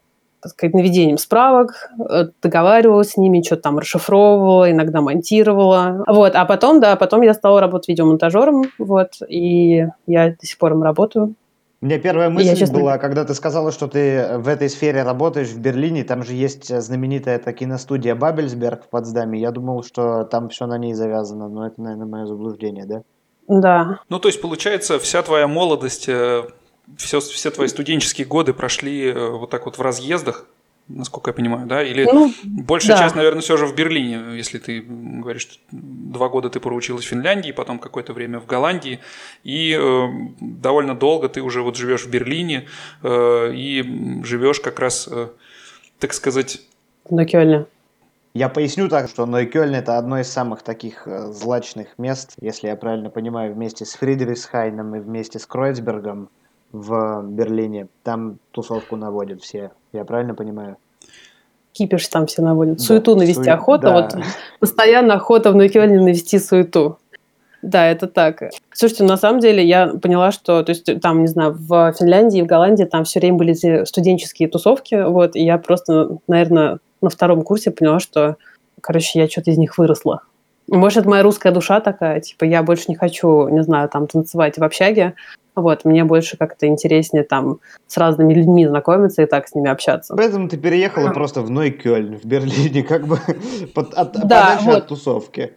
так 0.43 0.51
сказать, 0.51 0.73
наведением 0.75 1.17
справок, 1.17 1.89
э, 1.97 2.25
договаривалась 2.41 3.11
с 3.11 3.17
ними, 3.17 3.41
что-то 3.41 3.61
там 3.63 3.79
расшифровывала, 3.79 4.69
иногда 4.69 4.99
монтировала. 4.99 6.03
Вот, 6.05 6.35
а 6.35 6.43
потом, 6.45 6.81
да, 6.81 6.97
потом 6.97 7.21
я 7.21 7.33
стала 7.33 7.61
работать 7.61 7.87
видеомонтажером, 7.87 8.65
вот, 8.77 9.13
и 9.27 9.87
я 10.05 10.29
до 10.29 10.45
сих 10.45 10.57
пор 10.57 10.73
им 10.73 10.83
работаю. 10.83 11.35
У 11.81 11.85
меня 11.85 11.97
первая 11.97 12.29
мысль 12.29 12.47
я, 12.47 12.55
честно... 12.55 12.79
была, 12.79 12.97
когда 12.97 13.23
ты 13.23 13.33
сказала, 13.33 13.71
что 13.71 13.87
ты 13.87 14.37
в 14.37 14.47
этой 14.49 14.69
сфере 14.69 15.03
работаешь 15.03 15.49
в 15.49 15.59
Берлине, 15.59 16.03
там 16.03 16.23
же 16.23 16.33
есть 16.33 16.73
знаменитая 16.77 17.37
эта 17.37 17.53
киностудия 17.53 18.15
Бабельсберг 18.15 18.83
в 18.83 18.89
Потсдаме. 18.89 19.39
Я 19.39 19.51
думал, 19.51 19.83
что 19.83 20.23
там 20.25 20.49
все 20.49 20.65
на 20.65 20.77
ней 20.77 20.93
завязано, 20.93 21.47
но 21.47 21.67
это, 21.67 21.81
наверное, 21.81 22.07
мое 22.07 22.25
заблуждение, 22.25 22.85
да? 22.85 23.03
Да. 23.47 23.99
Ну, 24.09 24.19
то 24.19 24.27
есть, 24.29 24.41
получается, 24.41 24.99
вся 24.99 25.21
твоя 25.21 25.47
молодость, 25.47 26.07
э, 26.07 26.43
все, 26.97 27.19
все 27.19 27.51
твои 27.51 27.67
студенческие 27.67 28.27
годы 28.27 28.53
прошли 28.53 29.07
э, 29.07 29.29
вот 29.29 29.49
так 29.49 29.65
вот 29.65 29.77
в 29.77 29.81
разъездах, 29.81 30.47
насколько 30.87 31.29
я 31.29 31.33
понимаю, 31.33 31.67
да? 31.67 31.83
Или 31.83 32.03
ну, 32.03 32.33
большая 32.43 32.97
да. 32.97 33.03
часть, 33.03 33.15
наверное, 33.15 33.41
все 33.41 33.57
же 33.57 33.65
в 33.65 33.75
Берлине, 33.75 34.35
если 34.35 34.59
ты 34.59 34.81
говоришь, 34.81 35.43
что 35.43 35.55
два 35.71 36.29
года 36.29 36.49
ты 36.49 36.59
проучилась 36.59 37.05
в 37.05 37.07
Финляндии, 37.07 37.51
потом 37.51 37.79
какое-то 37.79 38.13
время 38.13 38.39
в 38.39 38.45
Голландии, 38.45 38.99
и 39.43 39.77
э, 39.79 40.07
довольно 40.39 40.95
долго 40.95 41.29
ты 41.29 41.41
уже 41.41 41.61
вот 41.61 41.77
живешь 41.77 42.05
в 42.05 42.09
Берлине 42.09 42.67
э, 43.01 43.53
и 43.53 44.21
живешь 44.23 44.59
как 44.59 44.79
раз, 44.79 45.07
э, 45.09 45.29
так 45.99 46.13
сказать... 46.13 46.61
На 47.09 47.25
Кёльне. 47.25 47.65
Я 48.33 48.49
поясню 48.49 48.89
так, 48.89 49.09
что 49.09 49.27
Нойкёльн 49.27 49.75
это 49.75 49.99
одно 49.99 50.19
из 50.19 50.27
самых 50.27 50.63
таких 50.63 51.07
э, 51.07 51.31
злачных 51.31 51.99
мест, 51.99 52.31
если 52.41 52.67
я 52.67 52.75
правильно 52.75 53.11
понимаю, 53.11 53.53
вместе 53.53 53.85
с 53.85 53.93
Фридрихсхайном 53.93 54.95
и 54.95 54.99
вместе 54.99 55.37
с 55.37 55.45
Кройцбергом 55.45 56.29
в 56.71 57.21
Берлине. 57.27 57.87
Там 58.01 58.39
тусовку 58.49 58.95
наводят 58.95 59.43
все. 59.43 59.69
Я 59.91 60.03
правильно 60.03 60.33
понимаю? 60.33 60.77
Кипиш 61.73 62.07
там 62.07 62.25
все 62.25 62.41
наводят. 62.41 62.77
Да, 62.77 62.83
суету 62.83 63.15
навести 63.15 63.43
сует, 63.43 63.49
охота. 63.49 63.83
Да. 63.83 63.93
Вот 63.93 64.15
постоянно 64.59 65.13
охота 65.13 65.51
в 65.51 65.55
Нойкёльне 65.55 66.01
навести 66.01 66.39
суету. 66.39 66.97
Да, 67.61 67.87
это 67.87 68.07
так. 68.07 68.41
Слушайте, 68.73 69.03
на 69.03 69.15
самом 69.15 69.41
деле 69.41 69.63
я 69.63 69.87
поняла, 69.87 70.31
что, 70.31 70.63
то 70.63 70.71
есть 70.71 71.01
там, 71.01 71.21
не 71.21 71.27
знаю, 71.27 71.55
в 71.57 71.93
Финляндии, 71.93 72.41
в 72.41 72.47
Голландии 72.47 72.83
там 72.83 73.03
все 73.03 73.19
время 73.19 73.37
были 73.37 73.85
студенческие 73.85 74.49
тусовки, 74.49 74.95
вот, 75.07 75.35
и 75.35 75.45
я 75.45 75.59
просто, 75.59 76.17
наверное, 76.27 76.79
на 77.03 77.09
втором 77.09 77.43
курсе 77.43 77.71
поняла, 77.71 77.99
что, 77.99 78.37
короче, 78.81 79.19
я 79.19 79.27
что-то 79.27 79.51
из 79.51 79.57
них 79.57 79.77
выросла. 79.77 80.21
Может, 80.67 80.99
это 80.99 81.09
моя 81.09 81.23
русская 81.23 81.51
душа 81.51 81.81
такая, 81.81 82.21
типа, 82.21 82.45
я 82.45 82.63
больше 82.63 82.85
не 82.87 82.95
хочу, 82.95 83.47
не 83.49 83.63
знаю, 83.63 83.89
там, 83.89 84.07
танцевать 84.07 84.57
в 84.57 84.63
общаге, 84.63 85.13
вот, 85.55 85.85
мне 85.85 86.03
больше 86.03 86.35
как-то 86.35 86.65
интереснее 86.65 87.23
там 87.23 87.59
с 87.85 87.97
разными 87.97 88.33
людьми 88.33 88.65
знакомиться 88.65 89.21
и 89.21 89.25
так 89.25 89.47
с 89.47 89.53
ними 89.53 89.69
общаться. 89.69 90.15
Поэтому 90.15 90.49
ты 90.49 90.57
переехала 90.57 91.09
а. 91.09 91.13
просто 91.13 91.41
в 91.41 91.49
Нойкёльн, 91.49 92.17
в 92.17 92.25
Берлине, 92.25 92.83
как 92.87 93.05
бы 93.05 93.19
под, 93.75 93.93
от, 93.93 94.13
да, 94.13 94.21
подальше 94.21 94.65
вот. 94.65 94.77
от 94.77 94.87
тусовки. 94.87 95.53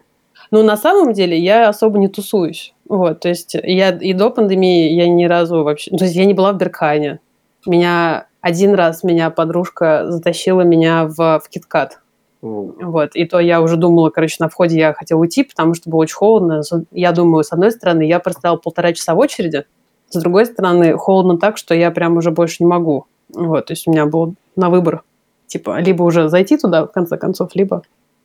Ну, 0.51 0.63
на 0.63 0.77
самом 0.77 1.13
деле, 1.13 1.39
я 1.39 1.69
особо 1.69 1.99
не 1.99 2.09
тусуюсь. 2.09 2.75
Вот, 2.89 3.21
то 3.21 3.29
есть 3.29 3.55
я 3.55 3.91
и 3.91 4.13
до 4.13 4.31
пандемии 4.31 4.93
я 4.93 5.09
ни 5.09 5.25
разу 5.25 5.65
вообще... 5.65 5.91
То 5.97 6.05
есть 6.05 6.15
я 6.15 6.25
не 6.25 6.35
была 6.35 6.53
в 6.53 6.57
Беркане. 6.57 7.21
Меня 7.65 8.27
один 8.47 8.75
раз 8.75 9.03
меня 9.03 9.31
подружка 9.31 10.05
затащила 10.09 10.61
меня 10.61 11.07
в, 11.07 11.17
в 11.17 11.49
Киткат. 11.51 11.99
Вот, 12.41 13.17
и 13.17 13.25
то 13.25 13.41
я 13.41 13.61
уже 13.61 13.77
думала, 13.77 14.11
короче, 14.11 14.37
на 14.39 14.49
входе 14.49 14.79
я 14.79 14.95
хотела 14.95 15.19
уйти, 15.19 15.43
потому 15.43 15.75
что 15.75 15.91
было 15.91 16.03
очень 16.03 16.15
холодно. 16.15 16.63
Я 16.93 17.11
думаю, 17.11 17.43
с 17.43 17.51
одной 17.53 17.73
стороны, 17.73 18.03
я 18.03 18.21
простояла 18.21 18.57
полтора 18.57 18.93
часа 18.93 19.17
в 19.17 19.19
очереди, 19.19 19.65
с 20.11 20.21
другой 20.21 20.47
стороны, 20.47 20.97
холодно 20.97 21.39
так, 21.39 21.57
что 21.57 21.75
я 21.75 21.91
прям 21.91 22.19
уже 22.19 22.31
больше 22.31 22.59
не 22.61 22.69
могу. 22.69 23.07
Вот, 23.35 23.67
то 23.67 23.73
есть 23.73 23.89
у 23.89 23.91
меня 23.91 24.07
был 24.07 24.35
на 24.55 24.71
выбор, 24.71 25.03
типа, 25.49 25.81
либо 25.81 26.05
уже 26.05 26.29
зайти 26.29 26.57
туда, 26.57 26.87
в 26.87 26.93
конце 26.93 27.17
концов, 27.17 27.51
либо 27.57 27.83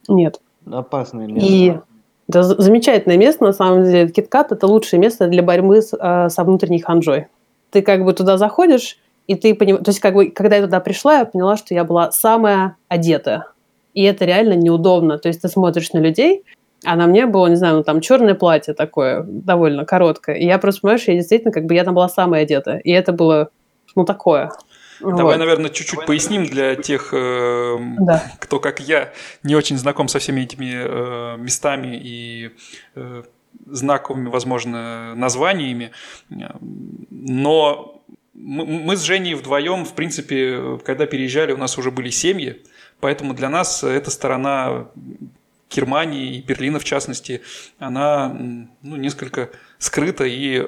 нет. 0.07 0.39
Опасное 0.71 1.25
место. 1.25 1.51
И 1.51 1.73
это 2.29 2.43
замечательное 2.43 3.17
место, 3.17 3.43
на 3.43 3.53
самом 3.53 3.85
деле. 3.85 4.07
Киткат– 4.07 4.51
это 4.53 4.67
лучшее 4.67 4.99
место 4.99 5.27
для 5.27 5.41
борьбы 5.41 5.81
с, 5.81 5.97
э, 5.99 6.29
со 6.29 6.43
внутренней 6.43 6.79
ханжой. 6.79 7.25
Ты 7.71 7.81
как 7.81 8.05
бы 8.05 8.13
туда 8.13 8.37
заходишь, 8.37 8.99
и 9.27 9.35
ты 9.35 9.55
понимаешь, 9.55 9.85
то 9.85 9.89
есть 9.89 9.99
как 9.99 10.13
бы, 10.13 10.29
когда 10.29 10.57
я 10.57 10.63
туда 10.63 10.79
пришла, 10.79 11.19
я 11.19 11.25
поняла, 11.25 11.57
что 11.57 11.73
я 11.73 11.83
была 11.83 12.11
самая 12.11 12.75
одетая. 12.87 13.45
И 13.93 14.03
это 14.03 14.25
реально 14.25 14.53
неудобно. 14.53 15.17
То 15.17 15.27
есть 15.27 15.41
ты 15.41 15.47
смотришь 15.47 15.91
на 15.93 15.99
людей, 15.99 16.43
а 16.83 16.95
на 16.95 17.07
мне 17.07 17.25
было, 17.25 17.47
не 17.47 17.55
знаю, 17.55 17.77
ну 17.77 17.83
там 17.83 18.01
черное 18.01 18.35
платье 18.35 18.73
такое, 18.73 19.23
довольно 19.23 19.85
короткое. 19.85 20.35
И 20.35 20.45
я 20.45 20.57
просто, 20.57 20.81
понимаешь, 20.81 21.03
я 21.07 21.15
действительно, 21.15 21.51
как 21.51 21.65
бы 21.65 21.75
я 21.75 21.83
там 21.83 21.93
была 21.93 22.09
самая 22.09 22.43
одетая. 22.43 22.79
И 22.79 22.91
это 22.91 23.11
было 23.11 23.49
ну, 23.95 24.05
такое. 24.05 24.51
Давай, 25.01 25.23
вот. 25.23 25.37
наверное, 25.37 25.69
чуть-чуть 25.69 26.05
поясним 26.05 26.45
для 26.45 26.75
тех, 26.75 27.09
э, 27.13 27.77
да. 27.99 28.23
кто, 28.39 28.59
как 28.59 28.79
я, 28.79 29.11
не 29.43 29.55
очень 29.55 29.77
знаком 29.77 30.07
со 30.07 30.19
всеми 30.19 30.41
этими 30.41 30.73
э, 30.73 31.37
местами 31.37 31.99
и 32.01 32.51
э, 32.95 33.23
знаковыми, 33.65 34.29
возможно, 34.29 35.15
названиями. 35.15 35.91
Но 37.09 38.00
мы, 38.41 38.97
с 38.97 39.03
Женей 39.03 39.35
вдвоем, 39.35 39.85
в 39.85 39.93
принципе, 39.93 40.79
когда 40.83 41.05
переезжали, 41.05 41.51
у 41.51 41.57
нас 41.57 41.77
уже 41.77 41.91
были 41.91 42.09
семьи, 42.09 42.61
поэтому 42.99 43.33
для 43.33 43.49
нас 43.49 43.83
эта 43.83 44.09
сторона 44.09 44.87
Германии 45.69 46.37
и 46.37 46.41
Берлина, 46.41 46.79
в 46.79 46.83
частности, 46.83 47.41
она 47.79 48.35
ну, 48.81 48.95
несколько 48.95 49.49
скрыта 49.77 50.25
и 50.25 50.67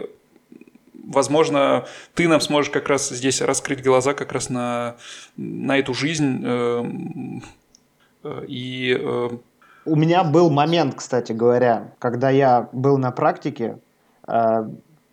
возможно, 1.04 1.86
ты 2.14 2.28
нам 2.28 2.40
сможешь 2.42 2.72
как 2.72 2.88
раз 2.88 3.10
здесь 3.10 3.42
раскрыть 3.42 3.84
глаза 3.84 4.14
как 4.14 4.32
раз 4.32 4.50
на, 4.50 4.96
на 5.36 5.78
эту 5.78 5.94
жизнь. 5.94 6.42
Э, 6.46 6.84
и, 8.48 8.98
э... 8.98 9.30
У 9.86 9.96
меня 9.96 10.24
был 10.24 10.50
момент, 10.50 10.96
кстати 10.96 11.34
говоря, 11.34 11.92
когда 12.00 12.30
я 12.30 12.70
был 12.72 12.98
на 12.98 13.12
практике, 13.12 13.80
э, 14.28 14.70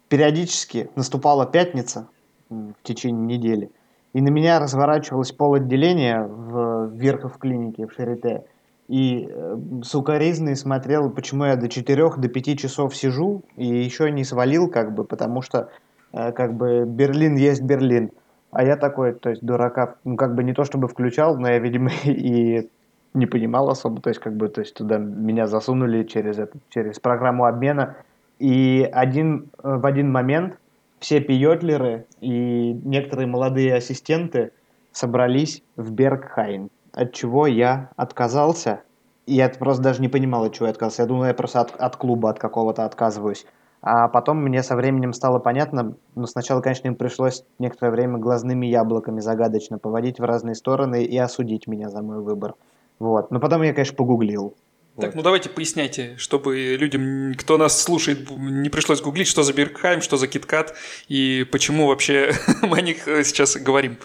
периодически 0.09 0.91
наступала 0.95 1.45
пятница 1.47 2.07
в 2.51 2.83
течение 2.83 3.39
недели, 3.39 3.71
и 4.13 4.21
на 4.21 4.29
меня 4.29 4.61
разворачивалось 4.61 5.33
пол 5.33 5.55
отделения 5.55 6.23
в 6.23 6.91
Верхов 6.93 7.39
клинике 7.39 7.87
в 7.87 7.93
Шарите– 7.93 8.45
и 8.91 9.29
э, 9.31 9.57
сукоризный 9.85 10.57
смотрел, 10.57 11.11
почему 11.11 11.45
я 11.45 11.55
до 11.55 11.69
4 11.69 12.11
до 12.17 12.29
5 12.29 12.59
часов 12.59 12.97
сижу 12.97 13.43
и 13.57 13.65
еще 13.65 14.11
не 14.11 14.25
свалил, 14.25 14.69
как 14.69 14.93
бы, 14.93 15.05
потому 15.05 15.43
что 15.43 15.71
э, 16.13 16.33
как 16.33 16.55
бы 16.55 16.85
Берлин 16.87 17.37
есть 17.37 17.63
Берлин. 17.63 18.11
А 18.51 18.65
я 18.65 18.77
такой, 18.77 19.13
то 19.13 19.31
есть 19.31 19.45
дурака, 19.45 19.95
ну 20.03 20.17
как 20.17 20.35
бы 20.35 20.43
не 20.43 20.55
то 20.55 20.65
чтобы 20.65 20.89
включал, 20.89 21.39
но 21.39 21.47
я, 21.47 21.61
видимо, 21.61 21.93
и 22.05 22.69
не 23.15 23.27
понимал 23.27 23.71
особо, 23.71 24.03
то 24.03 24.09
есть 24.09 24.19
как 24.19 24.35
бы, 24.35 24.49
то 24.49 24.61
есть 24.61 24.75
туда 24.75 24.99
меня 24.99 25.47
засунули 25.47 26.03
через 26.03 26.41
это, 26.41 26.59
через 26.69 26.99
программу 26.99 27.45
обмена. 27.45 27.95
И 28.41 28.91
один, 28.93 29.51
э, 29.63 29.77
в 29.77 29.87
один 29.87 30.11
момент 30.11 30.59
все 31.01 31.21
пиотлеры 31.21 32.07
и 32.21 32.73
некоторые 32.85 33.27
молодые 33.27 33.75
ассистенты 33.75 34.53
собрались 34.93 35.63
в 35.77 35.91
Бергхайн 35.93 36.71
от 36.93 37.13
чего 37.13 37.47
я 37.47 37.91
отказался. 37.97 38.83
Я 39.27 39.49
просто 39.49 39.83
даже 39.83 40.01
не 40.01 40.09
понимал, 40.09 40.45
от 40.45 40.55
чего 40.55 40.67
я 40.67 40.73
отказался. 40.73 41.03
Я 41.03 41.09
думал, 41.09 41.25
я 41.25 41.35
просто 41.35 41.61
от, 41.61 41.75
от 41.77 41.97
клуба 41.97 42.31
от 42.31 42.39
какого-то 42.39 42.85
отказываюсь. 42.85 43.47
А 43.83 44.09
потом 44.09 44.39
мне 44.43 44.63
со 44.63 44.77
временем 44.77 45.13
стало 45.13 45.39
понятно, 45.39 45.95
но 46.15 46.27
сначала, 46.27 46.61
конечно, 46.61 46.89
им 46.89 46.97
пришлось 46.97 47.45
некоторое 47.59 47.93
время 47.93 48.19
глазными 48.19 48.67
яблоками 48.67 49.21
загадочно 49.21 49.79
поводить 49.79 50.19
в 50.19 50.25
разные 50.25 50.55
стороны 50.55 51.03
и 51.03 51.17
осудить 51.17 51.67
меня 51.67 51.89
за 51.89 52.03
мой 52.03 52.21
выбор. 52.21 52.55
Вот. 52.99 53.31
Но 53.31 53.41
потом 53.41 53.63
я, 53.63 53.73
конечно, 53.73 53.97
погуглил. 53.97 54.55
Так, 55.01 55.15
ну 55.15 55.23
давайте 55.23 55.49
поясняйте, 55.49 56.15
чтобы 56.17 56.77
людям, 56.79 57.35
кто 57.39 57.57
нас 57.57 57.81
слушает, 57.81 58.31
не 58.31 58.69
пришлось 58.69 59.01
гуглить, 59.01 59.29
что 59.29 59.43
за 59.43 59.53
Биркхайм, 59.53 60.03
что 60.03 60.17
за 60.17 60.27
Киткат 60.27 60.75
и 61.09 61.47
почему 61.51 61.87
вообще 61.87 62.33
мы 62.63 62.79
о 62.79 62.83
них 62.83 63.05
сейчас 63.05 63.57
говорим. 63.57 63.99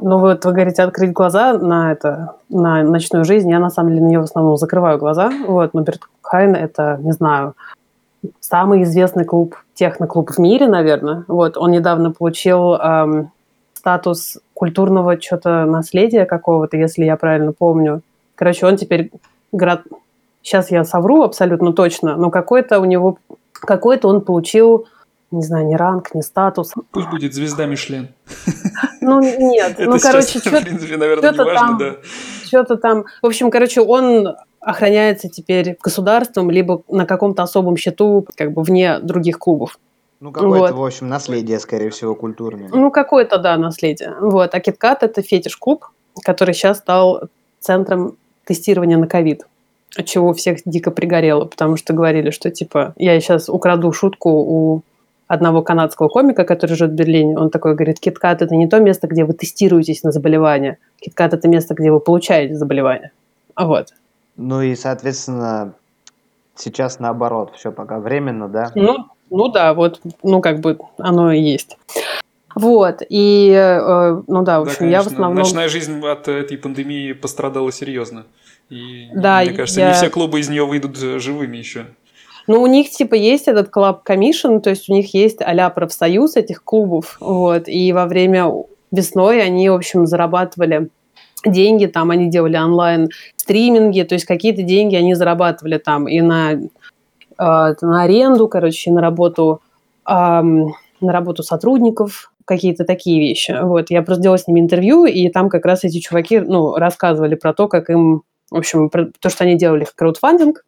Ну 0.00 0.18
вот 0.18 0.44
вы 0.44 0.52
говорите 0.52 0.82
открыть 0.82 1.12
глаза 1.12 1.56
на 1.56 1.92
это, 1.92 2.36
на 2.48 2.82
ночную 2.82 3.24
жизнь. 3.24 3.48
Я 3.48 3.60
на 3.60 3.70
самом 3.70 3.90
деле 3.90 4.02
на 4.02 4.08
нее 4.08 4.20
в 4.20 4.24
основном 4.24 4.56
закрываю 4.56 4.98
глаза. 4.98 5.32
Вот, 5.46 5.72
но 5.72 5.82
Бертхайн 5.82 6.56
это, 6.56 6.98
не 7.00 7.12
знаю, 7.12 7.54
самый 8.40 8.82
известный 8.82 9.24
клуб, 9.24 9.56
техноклуб 9.74 10.30
в 10.30 10.38
мире, 10.38 10.66
наверное. 10.66 11.24
Вот, 11.28 11.56
он 11.56 11.70
недавно 11.70 12.10
получил 12.10 12.74
эм, 12.74 13.30
статус 13.74 14.38
культурного 14.54 15.20
что-то 15.20 15.64
наследия 15.64 16.24
какого-то, 16.24 16.76
если 16.76 17.04
я 17.04 17.16
правильно 17.16 17.52
помню. 17.52 18.00
Короче, 18.34 18.66
он 18.66 18.76
теперь 18.76 19.10
град... 19.54 19.82
Сейчас 20.42 20.70
я 20.70 20.84
совру 20.84 21.22
абсолютно 21.22 21.72
точно, 21.72 22.16
но 22.16 22.30
какой-то 22.30 22.80
у 22.80 22.84
него... 22.84 23.18
Какой-то 23.52 24.08
он 24.08 24.20
получил 24.20 24.86
не 25.34 25.42
знаю, 25.42 25.66
ни 25.66 25.74
ранг, 25.74 26.14
ни 26.14 26.20
статус. 26.20 26.72
Пусть 26.92 27.10
будет 27.10 27.34
звезда 27.34 27.66
Мишлен. 27.66 28.08
Ну, 29.00 29.20
нет. 29.20 29.74
ну, 29.78 29.98
короче, 29.98 30.38
что-то, 30.38 30.60
в 30.60 30.62
принципе, 30.62 30.96
наверное, 30.96 31.32
что-то 31.32 31.44
важно, 31.44 31.66
там, 31.66 31.78
да. 31.78 31.96
Что-то 32.44 32.76
там... 32.76 33.04
В 33.20 33.26
общем, 33.26 33.50
короче, 33.50 33.82
он 33.82 34.36
охраняется 34.60 35.28
теперь 35.28 35.76
государством, 35.82 36.50
либо 36.50 36.82
на 36.88 37.04
каком-то 37.04 37.42
особом 37.42 37.76
счету, 37.76 38.26
как 38.34 38.52
бы 38.52 38.62
вне 38.62 38.98
других 39.00 39.38
клубов. 39.38 39.78
Ну, 40.20 40.32
какое-то, 40.32 40.74
вот. 40.74 40.80
в 40.80 40.84
общем, 40.84 41.08
наследие, 41.08 41.58
скорее 41.58 41.90
всего, 41.90 42.14
культурное. 42.14 42.70
Ну, 42.72 42.90
какое-то, 42.90 43.38
да, 43.38 43.58
наследие. 43.58 44.14
Вот. 44.20 44.54
А 44.54 44.58
KitKat– 44.58 44.98
это 45.02 45.20
фетиш-клуб, 45.20 45.84
который 46.22 46.54
сейчас 46.54 46.78
стал 46.78 47.24
центром 47.60 48.16
тестирования 48.44 48.96
на 48.96 49.06
ковид 49.06 49.44
от 49.96 50.06
чего 50.06 50.32
всех 50.32 50.58
дико 50.64 50.90
пригорело, 50.90 51.44
потому 51.44 51.76
что 51.76 51.92
говорили, 51.92 52.30
что, 52.30 52.50
типа, 52.50 52.94
я 52.96 53.18
сейчас 53.20 53.48
украду 53.48 53.92
шутку 53.92 54.30
у 54.30 54.82
одного 55.26 55.62
канадского 55.62 56.08
комика, 56.08 56.44
который 56.44 56.76
живет 56.76 56.92
в 56.92 56.96
Берлине. 56.96 57.38
Он 57.38 57.50
такой 57.50 57.74
говорит, 57.74 58.04
KitKat 58.04 58.38
это 58.40 58.54
не 58.54 58.66
то 58.66 58.78
место, 58.80 59.06
где 59.06 59.24
вы 59.24 59.32
тестируетесь 59.32 60.02
на 60.02 60.12
заболевание. 60.12 60.78
KitKat 61.06 61.34
это 61.34 61.48
место, 61.48 61.74
где 61.74 61.90
вы 61.90 62.00
получаете 62.00 62.54
заболевание. 62.54 63.12
Вот. 63.56 63.88
Ну 64.36 64.62
и, 64.62 64.74
соответственно, 64.74 65.74
сейчас 66.56 66.98
наоборот, 66.98 67.52
все 67.56 67.72
пока 67.72 68.00
временно, 68.00 68.48
да? 68.48 68.70
Ну, 68.74 69.06
ну 69.30 69.48
да, 69.48 69.74
вот, 69.74 70.00
ну 70.22 70.40
как 70.40 70.60
бы 70.60 70.78
оно 70.98 71.32
и 71.32 71.40
есть. 71.40 71.78
Вот, 72.54 73.02
и, 73.08 73.50
э, 73.50 74.22
ну 74.26 74.42
да, 74.42 74.60
в 74.60 74.62
общем, 74.62 74.74
да, 74.74 74.78
конечно, 74.78 74.84
я 74.84 75.02
в 75.02 75.06
основном... 75.06 75.34
Ночная 75.34 75.68
жизнь 75.68 76.00
от 76.04 76.28
этой 76.28 76.56
пандемии 76.56 77.12
пострадала 77.12 77.72
серьезно. 77.72 78.26
И, 78.70 79.08
да, 79.14 79.42
мне 79.42 79.52
кажется, 79.52 79.80
я... 79.80 79.88
не 79.88 79.94
все 79.94 80.08
клубы 80.08 80.40
из 80.40 80.48
нее 80.48 80.64
выйдут 80.64 80.96
живыми 80.96 81.56
еще. 81.56 81.86
Ну, 82.46 82.60
у 82.60 82.66
них, 82.66 82.90
типа, 82.90 83.14
есть 83.14 83.48
этот 83.48 83.70
клуб 83.70 84.02
комиссион, 84.02 84.60
то 84.60 84.70
есть 84.70 84.88
у 84.88 84.92
них 84.92 85.14
есть 85.14 85.40
а 85.40 85.70
профсоюз 85.70 86.36
этих 86.36 86.62
клубов, 86.62 87.16
вот, 87.20 87.68
и 87.68 87.92
во 87.92 88.06
время 88.06 88.52
весной 88.92 89.42
они, 89.42 89.70
в 89.70 89.74
общем, 89.74 90.06
зарабатывали 90.06 90.90
деньги, 91.44 91.86
там 91.86 92.10
они 92.10 92.28
делали 92.28 92.56
онлайн 92.56 93.08
стриминги, 93.36 94.02
то 94.02 94.14
есть 94.14 94.26
какие-то 94.26 94.62
деньги 94.62 94.96
они 94.96 95.14
зарабатывали 95.14 95.78
там 95.78 96.06
и 96.08 96.20
на, 96.20 96.52
э, 96.52 96.58
на 97.38 98.02
аренду, 98.02 98.48
короче, 98.48 98.90
на 98.90 99.00
работу, 99.00 99.60
э, 100.06 100.12
на 100.12 100.72
работу 101.00 101.42
сотрудников, 101.42 102.32
какие-то 102.44 102.84
такие 102.84 103.20
вещи. 103.20 103.56
Вот, 103.62 103.90
я 103.90 104.02
просто 104.02 104.22
делала 104.22 104.38
с 104.38 104.46
ними 104.46 104.60
интервью, 104.60 105.04
и 105.06 105.28
там 105.28 105.48
как 105.48 105.64
раз 105.64 105.84
эти 105.84 106.00
чуваки, 106.00 106.40
ну, 106.40 106.74
рассказывали 106.76 107.34
про 107.34 107.54
то, 107.54 107.68
как 107.68 107.90
им, 107.90 108.22
в 108.50 108.56
общем, 108.56 108.90
про 108.90 109.06
то, 109.20 109.30
что 109.30 109.44
они 109.44 109.56
делали 109.56 109.86
краудфандинг, 109.94 110.64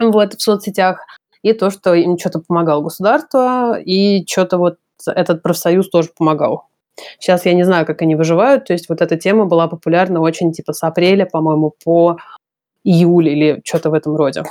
вот, 0.00 0.34
в 0.34 0.42
соцсетях, 0.42 1.06
и 1.42 1.52
то, 1.52 1.70
что 1.70 1.94
им 1.94 2.18
что-то 2.18 2.40
помогал 2.40 2.82
государство, 2.82 3.78
и 3.78 4.26
что-то 4.26 4.58
вот 4.58 4.76
этот 5.06 5.42
профсоюз 5.42 5.88
тоже 5.90 6.10
помогал. 6.16 6.66
Сейчас 7.18 7.44
я 7.46 7.52
не 7.52 7.64
знаю, 7.64 7.86
как 7.86 8.02
они 8.02 8.14
выживают, 8.16 8.64
то 8.66 8.72
есть 8.72 8.88
вот 8.88 9.02
эта 9.02 9.16
тема 9.16 9.44
была 9.44 9.68
популярна 9.68 10.20
очень 10.20 10.52
типа 10.52 10.72
с 10.72 10.82
апреля, 10.82 11.26
по-моему, 11.26 11.74
по 11.84 12.16
июль 12.84 13.28
или 13.28 13.60
что-то 13.64 13.90
в 13.90 13.94
этом 13.94 14.16
роде. 14.16 14.44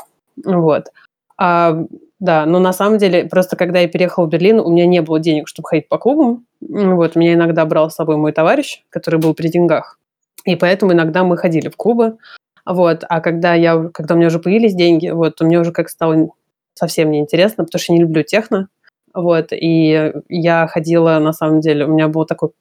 Вот. 0.43 0.87
А, 1.37 1.77
да, 2.19 2.45
но 2.45 2.59
на 2.59 2.71
самом 2.71 2.97
деле, 2.97 3.25
просто 3.25 3.55
когда 3.55 3.79
я 3.79 3.87
переехала 3.87 4.25
в 4.25 4.29
Берлин, 4.29 4.59
у 4.59 4.71
меня 4.71 4.85
не 4.85 5.01
было 5.01 5.19
денег, 5.19 5.47
чтобы 5.47 5.67
ходить 5.67 5.89
по 5.89 5.97
клубам. 5.97 6.45
Вот, 6.61 7.15
меня 7.15 7.33
иногда 7.33 7.65
брал 7.65 7.89
с 7.89 7.95
собой 7.95 8.15
мой 8.15 8.31
товарищ, 8.31 8.83
который 8.89 9.19
был 9.19 9.33
при 9.33 9.49
деньгах. 9.49 9.99
И 10.45 10.55
поэтому 10.55 10.93
иногда 10.93 11.23
мы 11.23 11.37
ходили 11.37 11.67
в 11.67 11.75
клубы. 11.75 12.17
Вот. 12.65 13.03
А 13.09 13.19
когда, 13.19 13.53
я, 13.53 13.89
когда 13.93 14.15
у 14.15 14.17
меня 14.17 14.27
уже 14.27 14.39
появились 14.39 14.75
деньги, 14.75 15.09
вот, 15.09 15.35
то 15.35 15.45
мне 15.45 15.59
уже 15.59 15.71
как 15.71 15.89
стало 15.89 16.29
совсем 16.73 17.11
неинтересно, 17.11 17.65
потому 17.65 17.79
что 17.79 17.93
я 17.93 17.97
не 17.97 18.03
люблю 18.03 18.23
техно. 18.23 18.69
Вот. 19.13 19.47
И 19.51 20.13
я 20.29 20.67
ходила, 20.67 21.19
на 21.19 21.33
самом 21.33 21.59
деле, 21.59 21.85
у 21.85 21.89
меня 21.89 22.07
был 22.07 22.25
такой 22.25 22.51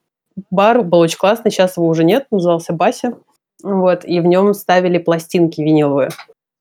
бар, 0.50 0.82
был 0.82 0.98
очень 0.98 1.18
классный, 1.18 1.50
сейчас 1.50 1.76
его 1.76 1.86
уже 1.86 2.04
нет, 2.04 2.26
назывался 2.30 2.72
Бася. 2.72 3.16
Вот. 3.62 4.04
И 4.04 4.20
в 4.20 4.26
нем 4.26 4.52
ставили 4.52 4.98
пластинки 4.98 5.60
виниловые, 5.60 6.10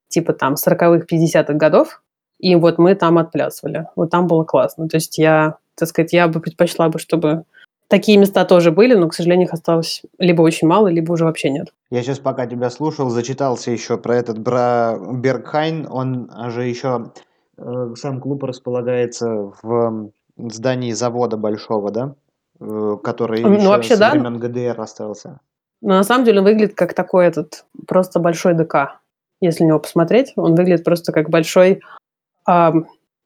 типа 0.09 0.33
там 0.33 0.53
40-х, 0.53 1.05
50-х 1.11 1.53
годов. 1.53 2.01
И 2.43 2.55
вот 2.55 2.77
мы 2.77 2.93
там 2.95 3.17
отплясывали. 3.17 3.87
Вот 3.95 4.09
там 4.09 4.27
было 4.27 4.43
классно. 4.43 4.89
То 4.89 4.97
есть 4.97 5.17
я, 5.17 5.57
так 5.75 5.87
сказать, 5.87 6.11
я 6.11 6.27
бы 6.27 6.41
предпочла 6.41 6.89
бы, 6.89 6.99
чтобы 6.99 7.45
Такие 7.89 8.17
места 8.17 8.43
тоже 8.43 8.71
были, 8.71 8.95
но, 8.95 9.07
к 9.07 9.13
сожалению, 9.13 9.45
их 9.47 9.53
осталось 9.53 10.01
либо 10.17 10.41
очень 10.41 10.67
мало, 10.67 10.87
либо 10.87 11.11
уже 11.11 11.25
вообще 11.25 11.51
нет. 11.51 11.73
Я 11.91 12.01
сейчас, 12.01 12.17
пока 12.17 12.47
тебя 12.47 12.71
слушал, 12.71 13.09
зачитался 13.09 13.69
еще 13.69 13.97
про 13.97 14.15
этот 14.15 14.43
про 14.43 14.97
Бергхайн. 14.97 15.85
Он 15.87 16.27
же 16.47 16.63
еще 16.63 17.11
э, 17.57 17.93
сам 17.95 18.19
клуб 18.19 18.45
располагается 18.45 19.51
в 19.61 20.09
здании 20.37 20.91
завода 20.91 21.37
большого, 21.37 21.91
да? 21.91 22.15
Э, 22.59 22.97
который 23.03 23.41
ну, 23.41 23.53
еще 23.53 23.67
вообще, 23.67 23.95
с 23.95 23.99
да. 23.99 24.11
времен 24.11 24.39
ГДР 24.39 24.81
остался. 24.81 25.39
Но 25.81 25.95
на 25.95 26.03
самом 26.03 26.25
деле 26.25 26.39
он 26.39 26.45
выглядит 26.45 26.73
как 26.73 26.95
такой 26.95 27.27
этот 27.27 27.65
просто 27.87 28.19
большой 28.19 28.55
ДК. 28.55 29.01
Если 29.39 29.65
на 29.65 29.67
него 29.67 29.79
посмотреть, 29.79 30.33
он 30.35 30.55
выглядит 30.55 30.83
просто 30.83 31.11
как 31.11 31.29
большой, 31.29 31.81
э, 32.47 32.71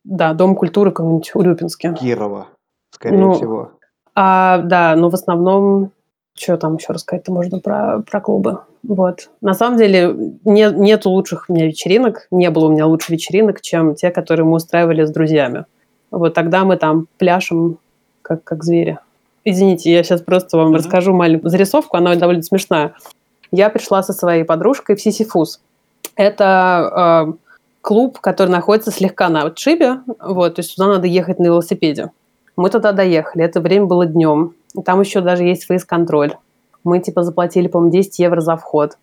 да, 0.04 0.34
дом 0.34 0.56
культуры 0.56 0.92
какой-нибудь 0.92 1.32
Урюпинске. 1.34 1.94
Кирова, 1.94 2.48
скорее 2.92 3.18
ну, 3.18 3.34
всего. 3.34 3.72
А, 4.16 4.60
да, 4.60 4.96
но 4.96 5.10
в 5.10 5.14
основном, 5.14 5.92
что 6.36 6.58
там 6.58 6.78
еще 6.78 6.94
рассказать-то 6.94 7.32
можно 7.32 7.60
про, 7.60 8.02
про 8.10 8.22
клубы? 8.22 8.62
Вот. 8.84 9.30
На 9.42 9.54
самом 9.54 9.78
деле 9.78 10.16
не, 10.46 10.72
нет 10.72 11.06
лучших 11.06 11.46
у 11.50 11.54
меня 11.54 11.68
вечеринок, 11.68 12.28
не 12.32 12.50
было 12.50 12.68
у 12.68 12.72
меня 12.72 12.88
лучших 12.88 13.12
вечеринок, 13.12 13.62
чем 13.62 13.96
те, 13.96 14.10
которые 14.10 14.46
мы 14.46 14.54
устраивали 14.54 15.04
с 15.06 15.12
друзьями. 15.12 15.66
Вот 16.10 16.34
тогда 16.34 16.64
мы 16.64 16.78
там 16.78 17.08
пляшем 17.18 17.80
как, 18.22 18.44
как 18.44 18.64
звери. 18.64 18.98
Извините, 19.44 19.92
я 19.92 20.04
сейчас 20.04 20.22
просто 20.22 20.58
вам 20.58 20.74
mm-hmm. 20.74 20.78
расскажу 20.78 21.14
маленькую 21.14 21.50
зарисовку, 21.52 21.98
она 21.98 22.16
довольно 22.16 22.44
смешная. 22.44 22.96
Я 23.52 23.70
пришла 23.70 24.04
со 24.04 24.14
своей 24.14 24.44
подружкой 24.44 24.96
в 24.96 25.02
Сисифус. 25.02 25.62
Это 26.16 27.28
э, 27.30 27.34
клуб, 27.88 28.20
который 28.20 28.50
находится 28.50 28.92
слегка 28.92 29.30
на 29.30 29.44
отшибе, 29.44 30.02
вот, 30.20 30.56
то 30.56 30.60
есть 30.60 30.76
туда 30.76 30.90
надо 30.90 31.08
ехать 31.08 31.40
на 31.40 31.46
велосипеде. 31.46 32.12
Мы 32.58 32.70
туда 32.70 32.92
доехали, 32.92 33.46
это 33.46 33.62
время 33.62 33.86
было 33.86 34.06
днем. 34.06 34.56
Там 34.84 35.00
еще 35.00 35.22
даже 35.22 35.46
есть 35.46 35.64
фейс-контроль. 35.64 36.36
Мы 36.84 37.00
типа 37.00 37.24
заплатили, 37.24 37.70
по-моему, 37.70 37.94
10 37.94 38.20
евро 38.20 38.42
за 38.42 38.58
вход. 38.58 38.98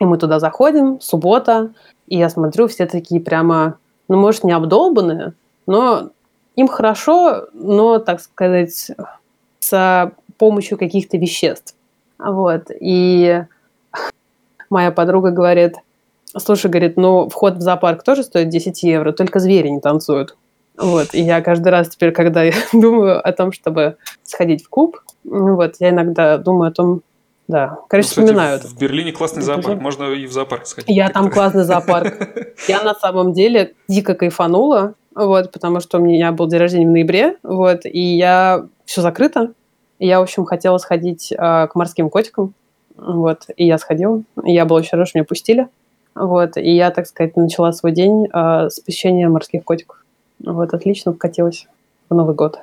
И 0.00 0.04
мы 0.04 0.18
туда 0.18 0.38
заходим, 0.38 1.00
суббота, 1.00 1.72
и 2.08 2.18
я 2.18 2.28
смотрю, 2.28 2.68
все 2.68 2.84
такие 2.84 3.22
прямо, 3.22 3.78
ну, 4.06 4.18
может, 4.18 4.44
не 4.44 4.52
обдолбанные, 4.52 5.32
но 5.66 6.10
им 6.56 6.68
хорошо, 6.68 7.46
но, 7.54 8.00
так 8.00 8.20
сказать, 8.20 8.90
с 9.60 10.12
помощью 10.36 10.76
каких-то 10.76 11.16
веществ. 11.16 11.74
Вот. 12.18 12.70
И 12.80 13.46
моя 14.68 14.92
подруга 14.92 15.30
говорит, 15.30 15.76
слушай, 16.38 16.70
говорит, 16.70 16.96
ну, 16.96 17.28
вход 17.28 17.56
в 17.56 17.60
зоопарк 17.60 18.02
тоже 18.02 18.22
стоит 18.22 18.48
10 18.48 18.82
евро, 18.82 19.12
только 19.12 19.38
звери 19.38 19.68
не 19.68 19.80
танцуют. 19.80 20.36
Вот, 20.76 21.14
и 21.14 21.22
я 21.22 21.40
каждый 21.40 21.68
раз 21.68 21.88
теперь, 21.88 22.12
когда 22.12 22.42
я 22.42 22.52
думаю 22.72 23.26
о 23.26 23.32
том, 23.32 23.52
чтобы 23.52 23.96
сходить 24.22 24.64
в 24.64 24.68
клуб, 24.68 25.00
вот, 25.24 25.76
я 25.80 25.90
иногда 25.90 26.38
думаю 26.38 26.70
о 26.70 26.72
том, 26.72 27.02
да, 27.48 27.78
короче, 27.88 28.08
ну, 28.16 28.22
вспоминаю 28.24 28.58
В 28.58 28.76
Берлине 28.76 29.12
классный 29.12 29.42
зоопарк, 29.42 29.80
можно 29.80 30.04
и 30.12 30.26
в 30.26 30.32
зоопарк 30.32 30.66
сходить. 30.66 30.94
Я 30.94 31.08
там 31.10 31.30
классный 31.30 31.62
зоопарк. 31.62 32.28
Я 32.68 32.82
на 32.82 32.94
самом 32.94 33.32
деле 33.32 33.74
дико 33.88 34.14
кайфанула, 34.14 34.94
вот, 35.14 35.52
потому 35.52 35.80
что 35.80 35.98
у 35.98 36.00
меня 36.00 36.32
был 36.32 36.48
день 36.48 36.58
рождения 36.58 36.86
в 36.86 36.90
ноябре, 36.90 37.36
вот, 37.42 37.86
и 37.86 38.00
я 38.00 38.66
все 38.84 39.00
закрыто. 39.00 39.52
И 39.98 40.06
я, 40.06 40.18
в 40.20 40.24
общем, 40.24 40.44
хотела 40.44 40.76
сходить 40.76 41.32
э, 41.32 41.36
к 41.36 41.70
морским 41.74 42.10
котикам, 42.10 42.52
вот, 42.96 43.44
и 43.56 43.64
я 43.64 43.78
сходила. 43.78 44.22
И 44.44 44.52
я 44.52 44.66
была 44.66 44.80
очень 44.80 44.90
рада, 44.92 45.06
что 45.06 45.18
меня 45.18 45.24
пустили. 45.24 45.68
Вот, 46.16 46.56
и 46.56 46.74
я, 46.74 46.90
так 46.90 47.06
сказать, 47.06 47.36
начала 47.36 47.72
свой 47.72 47.92
день 47.92 48.26
э, 48.32 48.70
с 48.70 48.80
посещения 48.80 49.28
морских 49.28 49.64
котиков. 49.64 50.02
Вот, 50.42 50.72
отлично 50.72 51.12
вкатилась 51.12 51.68
в 52.08 52.14
Новый 52.14 52.34
год. 52.34 52.58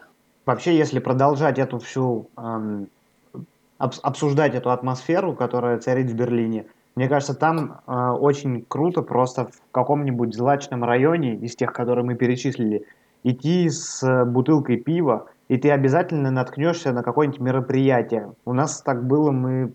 Вообще, 0.47 0.75
если 0.75 0.97
продолжать 0.97 1.59
эту 1.59 1.77
всю, 1.77 2.27
эм, 2.35 2.87
обсуждать 3.77 4.55
эту 4.55 4.71
атмосферу, 4.71 5.33
которая 5.33 5.77
царит 5.77 6.09
в 6.09 6.15
Берлине, 6.15 6.65
мне 6.95 7.07
кажется, 7.07 7.35
там 7.35 7.81
э, 7.85 8.09
очень 8.09 8.65
круто 8.67 9.03
просто 9.03 9.45
в 9.45 9.71
каком-нибудь 9.71 10.33
злачном 10.35 10.83
районе 10.83 11.35
из 11.35 11.55
тех, 11.55 11.73
которые 11.73 12.03
мы 12.03 12.15
перечислили, 12.15 12.85
идти 13.23 13.69
с 13.69 14.25
бутылкой 14.25 14.77
пива, 14.77 15.27
и 15.47 15.57
ты 15.57 15.69
обязательно 15.69 16.31
наткнешься 16.31 16.91
на 16.91 17.03
какое-нибудь 17.03 17.39
мероприятие. 17.39 18.31
У 18.45 18.53
нас 18.53 18.81
так 18.81 19.05
было, 19.05 19.29
мы 19.29 19.73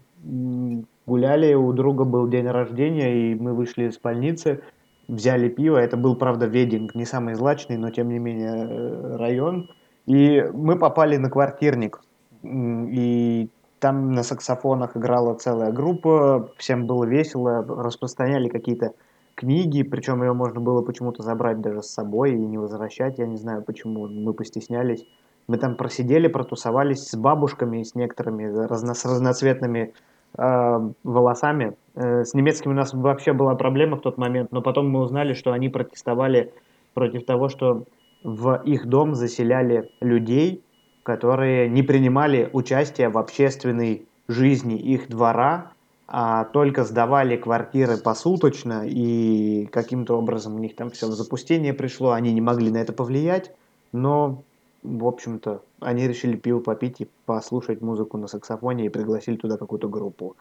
гуляли, 1.09 1.55
у 1.55 1.73
друга 1.73 2.05
был 2.05 2.29
день 2.29 2.47
рождения, 2.47 3.33
и 3.33 3.35
мы 3.35 3.55
вышли 3.55 3.89
из 3.89 3.99
больницы, 3.99 4.61
взяли 5.09 5.49
пиво. 5.49 5.79
Это 5.79 5.97
был, 5.97 6.15
правда, 6.15 6.47
Вединг, 6.47 6.95
не 6.95 7.05
самый 7.05 7.35
злачный, 7.35 7.77
но 7.77 7.91
тем 7.91 8.09
не 8.09 8.19
менее 8.19 8.69
э, 8.69 9.17
район. 9.17 9.71
И 10.07 10.43
мы 10.53 10.79
попали 10.79 11.17
на 11.17 11.31
квартирник. 11.31 12.01
И 12.45 13.51
там 13.81 14.13
на 14.13 14.23
саксофонах 14.23 14.97
играла 14.97 15.35
целая 15.35 15.73
группа, 15.73 16.51
всем 16.57 16.87
было 16.87 17.05
весело, 17.05 17.65
распространяли 17.65 18.49
какие-то 18.49 18.93
книги, 19.35 19.83
причем 19.83 20.23
ее 20.23 20.33
можно 20.33 20.61
было 20.61 20.83
почему-то 20.83 21.23
забрать 21.23 21.61
даже 21.61 21.83
с 21.83 21.91
собой 21.91 22.33
и 22.33 22.47
не 22.47 22.59
возвращать, 22.59 23.19
я 23.19 23.27
не 23.27 23.37
знаю 23.37 23.63
почему, 23.63 24.09
мы 24.09 24.33
постеснялись. 24.35 25.07
Мы 25.47 25.57
там 25.57 25.77
просидели, 25.77 26.29
протусовались 26.29 27.09
с 27.09 27.17
бабушками, 27.17 27.83
с 27.83 27.95
некоторыми 27.95 28.45
разно, 28.67 28.95
с 28.95 29.05
разноцветными 29.05 29.95
волосами. 30.37 31.77
Э, 31.95 32.25
с 32.25 32.33
немецким 32.35 32.71
у 32.71 32.75
нас 32.75 32.95
вообще 32.95 33.33
была 33.33 33.57
проблема 33.57 33.97
в 33.97 34.03
тот 34.03 34.19
момент, 34.19 34.53
но 34.53 34.63
потом 34.63 34.89
мы 34.89 35.01
узнали, 35.01 35.35
что 35.35 35.53
они 35.53 35.69
протестовали 35.69 36.53
против 36.95 37.25
того, 37.25 37.49
что 37.49 37.85
в 38.23 38.63
их 38.65 38.87
дом 38.87 39.15
заселяли 39.15 39.91
людей, 40.01 40.63
которые 41.03 41.69
не 41.69 41.83
принимали 41.83 42.51
участие 42.53 43.09
в 43.09 43.19
общественной 43.19 44.07
жизни 44.29 44.77
их 44.77 45.09
двора, 45.09 45.73
а 46.07 46.45
только 46.45 46.85
сдавали 46.85 47.37
квартиры 47.37 47.97
посуточно, 47.97 48.83
и 48.87 49.67
каким-то 49.67 50.17
образом 50.17 50.55
у 50.55 50.59
них 50.59 50.77
там 50.77 50.91
все 50.91 51.07
в 51.07 51.13
запустение 51.13 51.75
пришло, 51.75 52.13
они 52.13 52.33
не 52.33 52.41
могли 52.41 52.71
на 52.71 52.79
это 52.79 52.93
повлиять, 52.93 53.51
но 53.93 54.43
в 54.83 55.07
общем-то, 55.07 55.63
они 55.81 56.07
решили 56.07 56.37
пиво 56.37 56.61
попить 56.61 57.01
и 57.01 57.09
послушать 57.27 57.81
музыку 57.81 58.17
на 58.17 58.29
саксофоне 58.29 58.87
и 58.87 58.89
пригласили 58.89 59.37
туда 59.37 59.57
какую-то 59.57 59.89
группу. 59.89 60.37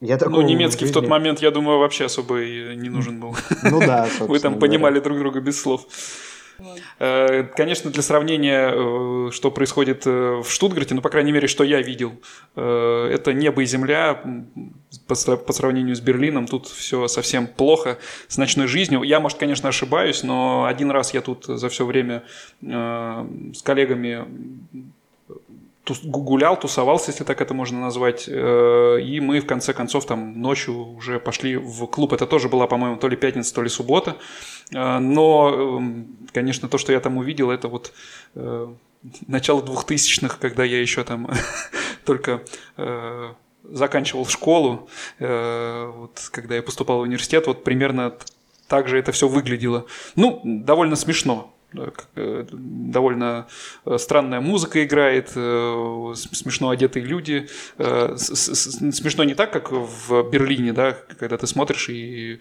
Я 0.00 0.18
ну, 0.20 0.42
немецкий 0.42 0.84
в, 0.84 0.88
жизни... 0.88 0.98
в 0.98 1.02
тот 1.02 1.08
момент, 1.08 1.40
я 1.40 1.50
думаю, 1.50 1.78
вообще 1.78 2.06
особо 2.06 2.42
и 2.42 2.76
не 2.76 2.88
нужен 2.88 3.20
был. 3.20 3.36
Ну 3.62 3.80
да, 3.80 4.08
Вы 4.20 4.38
там 4.40 4.58
понимали 4.58 5.00
друг 5.00 5.18
друга 5.18 5.40
без 5.40 5.60
слов. 5.60 5.86
Э, 6.98 7.44
конечно, 7.56 7.90
для 7.90 8.02
сравнения, 8.02 8.70
э, 8.72 9.30
что 9.32 9.50
происходит 9.50 10.06
э, 10.06 10.42
в 10.42 10.48
Штутгарте, 10.48 10.94
ну, 10.94 11.02
по 11.02 11.10
крайней 11.10 11.32
мере, 11.32 11.48
что 11.48 11.64
я 11.64 11.82
видел, 11.82 12.20
это 12.54 13.32
небо 13.32 13.62
и 13.62 13.66
земля 13.66 14.22
по 15.06 15.14
сравнению 15.14 15.94
с 15.94 16.00
Берлином. 16.00 16.46
Тут 16.46 16.66
все 16.66 17.08
совсем 17.08 17.46
плохо 17.46 17.98
с 18.28 18.38
ночной 18.38 18.66
жизнью. 18.66 19.02
Я, 19.02 19.20
может, 19.20 19.38
конечно, 19.38 19.68
ошибаюсь, 19.68 20.22
но 20.22 20.64
один 20.64 20.90
раз 20.90 21.14
я 21.14 21.20
тут 21.20 21.44
за 21.46 21.68
все 21.68 21.84
время 21.84 22.22
с 22.60 23.62
коллегами 23.62 24.24
гулял, 26.04 26.58
тусовался, 26.58 27.10
если 27.10 27.24
так 27.24 27.40
это 27.40 27.54
можно 27.54 27.80
назвать, 27.80 28.28
и 28.28 29.20
мы 29.22 29.40
в 29.40 29.46
конце 29.46 29.72
концов 29.72 30.06
там 30.06 30.40
ночью 30.40 30.94
уже 30.96 31.20
пошли 31.20 31.56
в 31.56 31.86
клуб. 31.86 32.12
Это 32.12 32.26
тоже 32.26 32.48
была, 32.48 32.66
по-моему, 32.66 32.96
то 32.96 33.08
ли 33.08 33.16
пятница, 33.16 33.54
то 33.54 33.62
ли 33.62 33.68
суббота. 33.68 34.16
Но 34.72 35.78
эм, 35.78 36.16
конечно, 36.32 36.68
то, 36.68 36.78
что 36.78 36.92
я 36.92 37.00
там 37.00 37.16
увидел, 37.18 37.50
это 37.50 37.68
вот 37.68 37.92
э, 38.34 38.68
начало 39.26 39.62
двухтысячных, 39.62 40.38
когда 40.38 40.64
я 40.64 40.80
еще 40.80 41.04
там 41.04 41.30
только 42.04 42.42
э, 42.76 43.32
заканчивал 43.64 44.26
школу, 44.26 44.88
э, 45.18 45.92
вот, 45.94 46.28
когда 46.32 46.56
я 46.56 46.62
поступал 46.62 46.98
в 46.98 47.02
университет, 47.02 47.46
вот 47.46 47.64
примерно 47.64 48.14
так 48.68 48.88
же 48.88 48.98
это 48.98 49.12
все 49.12 49.28
выглядело. 49.28 49.86
Ну, 50.16 50.40
довольно 50.44 50.96
смешно. 50.96 51.52
Э, 51.74 52.44
довольно 52.50 53.48
э, 53.84 53.98
странная 53.98 54.40
музыка 54.40 54.84
играет, 54.84 55.32
э, 55.34 56.14
смешно 56.14 56.70
одетые 56.70 57.04
люди. 57.04 57.48
Смешно 57.76 59.24
не 59.24 59.34
так, 59.34 59.52
как 59.52 59.72
в 59.72 60.30
Берлине, 60.30 60.72
да, 60.72 60.96
когда 61.18 61.36
ты 61.36 61.46
смотришь 61.46 61.88
и 61.88 62.40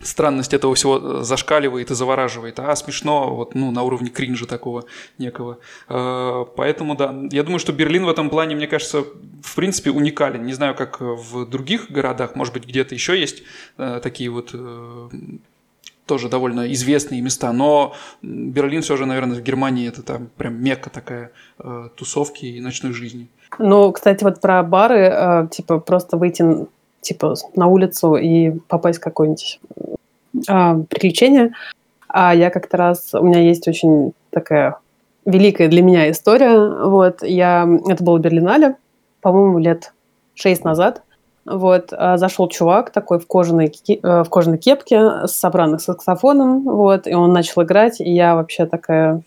странность 0.00 0.52
этого 0.52 0.74
всего 0.74 1.22
зашкаливает 1.22 1.90
и 1.90 1.94
завораживает, 1.94 2.58
а 2.58 2.74
смешно 2.76 3.34
вот, 3.34 3.54
ну, 3.54 3.70
на 3.70 3.82
уровне 3.82 4.10
кринжа 4.10 4.44
такого 4.44 4.84
некого. 5.18 5.58
Поэтому, 5.88 6.94
да, 6.96 7.14
я 7.30 7.42
думаю, 7.42 7.58
что 7.58 7.72
Берлин 7.72 8.04
в 8.04 8.08
этом 8.08 8.28
плане, 8.28 8.56
мне 8.56 8.66
кажется, 8.66 9.04
в 9.42 9.54
принципе 9.54 9.90
уникален. 9.90 10.44
Не 10.44 10.52
знаю, 10.52 10.74
как 10.74 11.00
в 11.00 11.46
других 11.46 11.90
городах, 11.90 12.34
может 12.34 12.52
быть, 12.52 12.66
где-то 12.66 12.94
еще 12.94 13.18
есть 13.18 13.44
такие 13.76 14.30
вот 14.30 14.54
тоже 16.06 16.28
довольно 16.28 16.72
известные 16.72 17.20
места, 17.20 17.52
но 17.52 17.94
Берлин 18.22 18.82
все 18.82 18.96
же, 18.96 19.06
наверное, 19.06 19.36
в 19.36 19.42
Германии 19.42 19.88
это 19.88 20.02
там 20.02 20.28
прям 20.36 20.62
мекка 20.62 20.90
такая 20.90 21.30
тусовки 21.96 22.46
и 22.46 22.60
ночной 22.60 22.92
жизни. 22.92 23.28
Ну, 23.58 23.92
кстати, 23.92 24.24
вот 24.24 24.40
про 24.40 24.62
бары, 24.62 25.48
типа 25.50 25.78
просто 25.78 26.16
выйти 26.16 26.66
типа 27.04 27.34
на 27.54 27.68
улицу 27.68 28.16
и 28.16 28.50
попасть 28.68 28.98
в 28.98 29.02
какое-нибудь 29.02 29.60
а, 30.48 30.78
приключение. 30.88 31.52
А 32.08 32.34
я 32.34 32.50
как-то 32.50 32.76
раз, 32.76 33.14
у 33.14 33.22
меня 33.22 33.40
есть 33.40 33.68
очень 33.68 34.12
такая 34.30 34.78
великая 35.24 35.68
для 35.68 35.82
меня 35.82 36.10
история. 36.10 36.58
Вот, 36.86 37.22
я, 37.22 37.68
это 37.88 38.02
было 38.02 38.18
Берлинале, 38.18 38.76
по-моему, 39.20 39.58
лет 39.58 39.92
шесть 40.34 40.64
назад. 40.64 41.02
Вот, 41.46 41.92
а 41.92 42.16
зашел 42.16 42.48
чувак 42.48 42.90
такой 42.90 43.18
в 43.18 43.26
кожаной, 43.26 43.72
э, 43.88 44.22
в 44.22 44.28
кожаной 44.30 44.58
кепке 44.58 45.26
с 45.26 45.32
собранным 45.32 45.78
саксофоном, 45.78 46.62
вот, 46.62 47.06
и 47.06 47.14
он 47.14 47.32
начал 47.32 47.62
играть, 47.62 48.00
и 48.00 48.10
я 48.10 48.34
вообще 48.34 48.64
такая, 48.64 49.20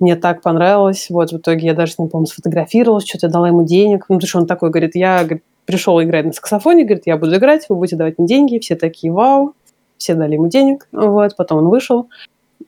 мне 0.00 0.16
так 0.16 0.40
понравилось, 0.40 1.08
вот, 1.10 1.30
в 1.30 1.36
итоге 1.36 1.66
я 1.66 1.74
даже, 1.74 1.94
не 1.98 2.08
помню, 2.08 2.26
сфотографировалась, 2.26 3.06
что-то 3.06 3.28
дала 3.28 3.48
ему 3.48 3.64
денег, 3.64 4.06
ну, 4.08 4.16
потому 4.16 4.28
что 4.28 4.38
он 4.38 4.46
такой 4.46 4.70
говорит, 4.70 4.94
я 4.94 5.26
пришел 5.68 6.02
играть 6.02 6.24
на 6.24 6.32
саксофоне, 6.32 6.84
говорит, 6.84 7.02
я 7.04 7.18
буду 7.18 7.36
играть, 7.36 7.66
вы 7.68 7.76
будете 7.76 7.96
давать 7.96 8.16
мне 8.16 8.26
деньги. 8.26 8.58
Все 8.58 8.74
такие, 8.74 9.12
вау. 9.12 9.52
Все 9.98 10.14
дали 10.14 10.32
ему 10.32 10.48
денег. 10.48 10.88
Вот, 10.92 11.36
потом 11.36 11.58
он 11.58 11.68
вышел. 11.68 12.08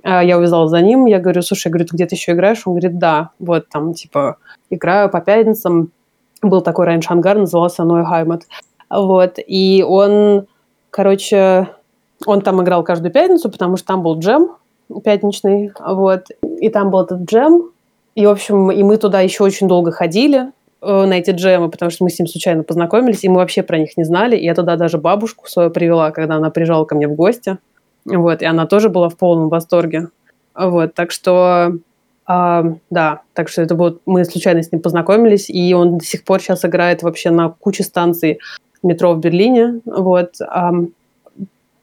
А 0.02 0.22
я 0.22 0.36
увязалась 0.36 0.70
за 0.70 0.82
ним, 0.82 1.06
я 1.06 1.18
говорю, 1.18 1.40
слушай, 1.40 1.68
я 1.68 1.70
говорю, 1.70 1.86
ты 1.86 1.96
где-то 1.96 2.14
еще 2.14 2.32
играешь? 2.32 2.66
Он 2.66 2.74
говорит, 2.74 2.98
да, 2.98 3.30
вот 3.38 3.70
там, 3.70 3.94
типа, 3.94 4.36
играю 4.68 5.08
по 5.08 5.22
пятницам. 5.22 5.92
Был 6.42 6.60
такой 6.60 6.84
раньше 6.84 7.10
ангар, 7.10 7.38
назывался 7.38 7.84
Ной 7.84 8.04
Хаймат. 8.04 8.42
Вот, 8.90 9.38
и 9.38 9.84
он, 9.86 10.46
короче, 10.90 11.68
он 12.26 12.42
там 12.42 12.62
играл 12.62 12.82
каждую 12.82 13.12
пятницу, 13.12 13.50
потому 13.50 13.76
что 13.76 13.86
там 13.86 14.02
был 14.02 14.18
джем 14.18 14.56
пятничный, 15.04 15.70
вот, 15.78 16.24
и 16.42 16.68
там 16.68 16.90
был 16.90 17.02
этот 17.02 17.22
джем, 17.22 17.70
и, 18.14 18.26
в 18.26 18.30
общем, 18.30 18.70
и 18.70 18.82
мы 18.82 18.96
туда 18.96 19.20
еще 19.20 19.44
очень 19.44 19.68
долго 19.68 19.92
ходили, 19.92 20.50
э, 20.82 21.04
на 21.04 21.14
эти 21.14 21.30
джемы, 21.30 21.70
потому 21.70 21.90
что 21.90 22.04
мы 22.04 22.10
с 22.10 22.18
ним 22.18 22.26
случайно 22.26 22.64
познакомились, 22.64 23.22
и 23.24 23.28
мы 23.28 23.36
вообще 23.36 23.62
про 23.62 23.78
них 23.78 23.96
не 23.96 24.04
знали. 24.04 24.36
И 24.36 24.44
я 24.44 24.54
туда 24.54 24.76
даже 24.76 24.98
бабушку 24.98 25.48
свою 25.48 25.70
привела, 25.70 26.10
когда 26.10 26.36
она 26.36 26.50
приезжала 26.50 26.84
ко 26.84 26.94
мне 26.94 27.06
в 27.06 27.14
гости. 27.14 27.58
Вот, 28.04 28.42
и 28.42 28.46
она 28.46 28.66
тоже 28.66 28.88
была 28.88 29.08
в 29.08 29.16
полном 29.16 29.48
восторге. 29.48 30.08
Вот, 30.54 30.94
так 30.94 31.12
что, 31.12 31.76
э, 32.28 32.62
да, 32.90 33.20
так 33.34 33.48
что 33.48 33.62
это 33.62 33.74
вот 33.74 34.00
мы 34.06 34.24
случайно 34.24 34.62
с 34.62 34.72
ним 34.72 34.82
познакомились, 34.82 35.48
и 35.48 35.72
он 35.74 35.98
до 35.98 36.04
сих 36.04 36.24
пор 36.24 36.40
сейчас 36.40 36.64
играет 36.64 37.02
вообще 37.02 37.30
на 37.30 37.50
куче 37.50 37.84
станций 37.84 38.40
метро 38.82 39.14
в 39.14 39.20
Берлине. 39.20 39.80
Вот, 39.84 40.34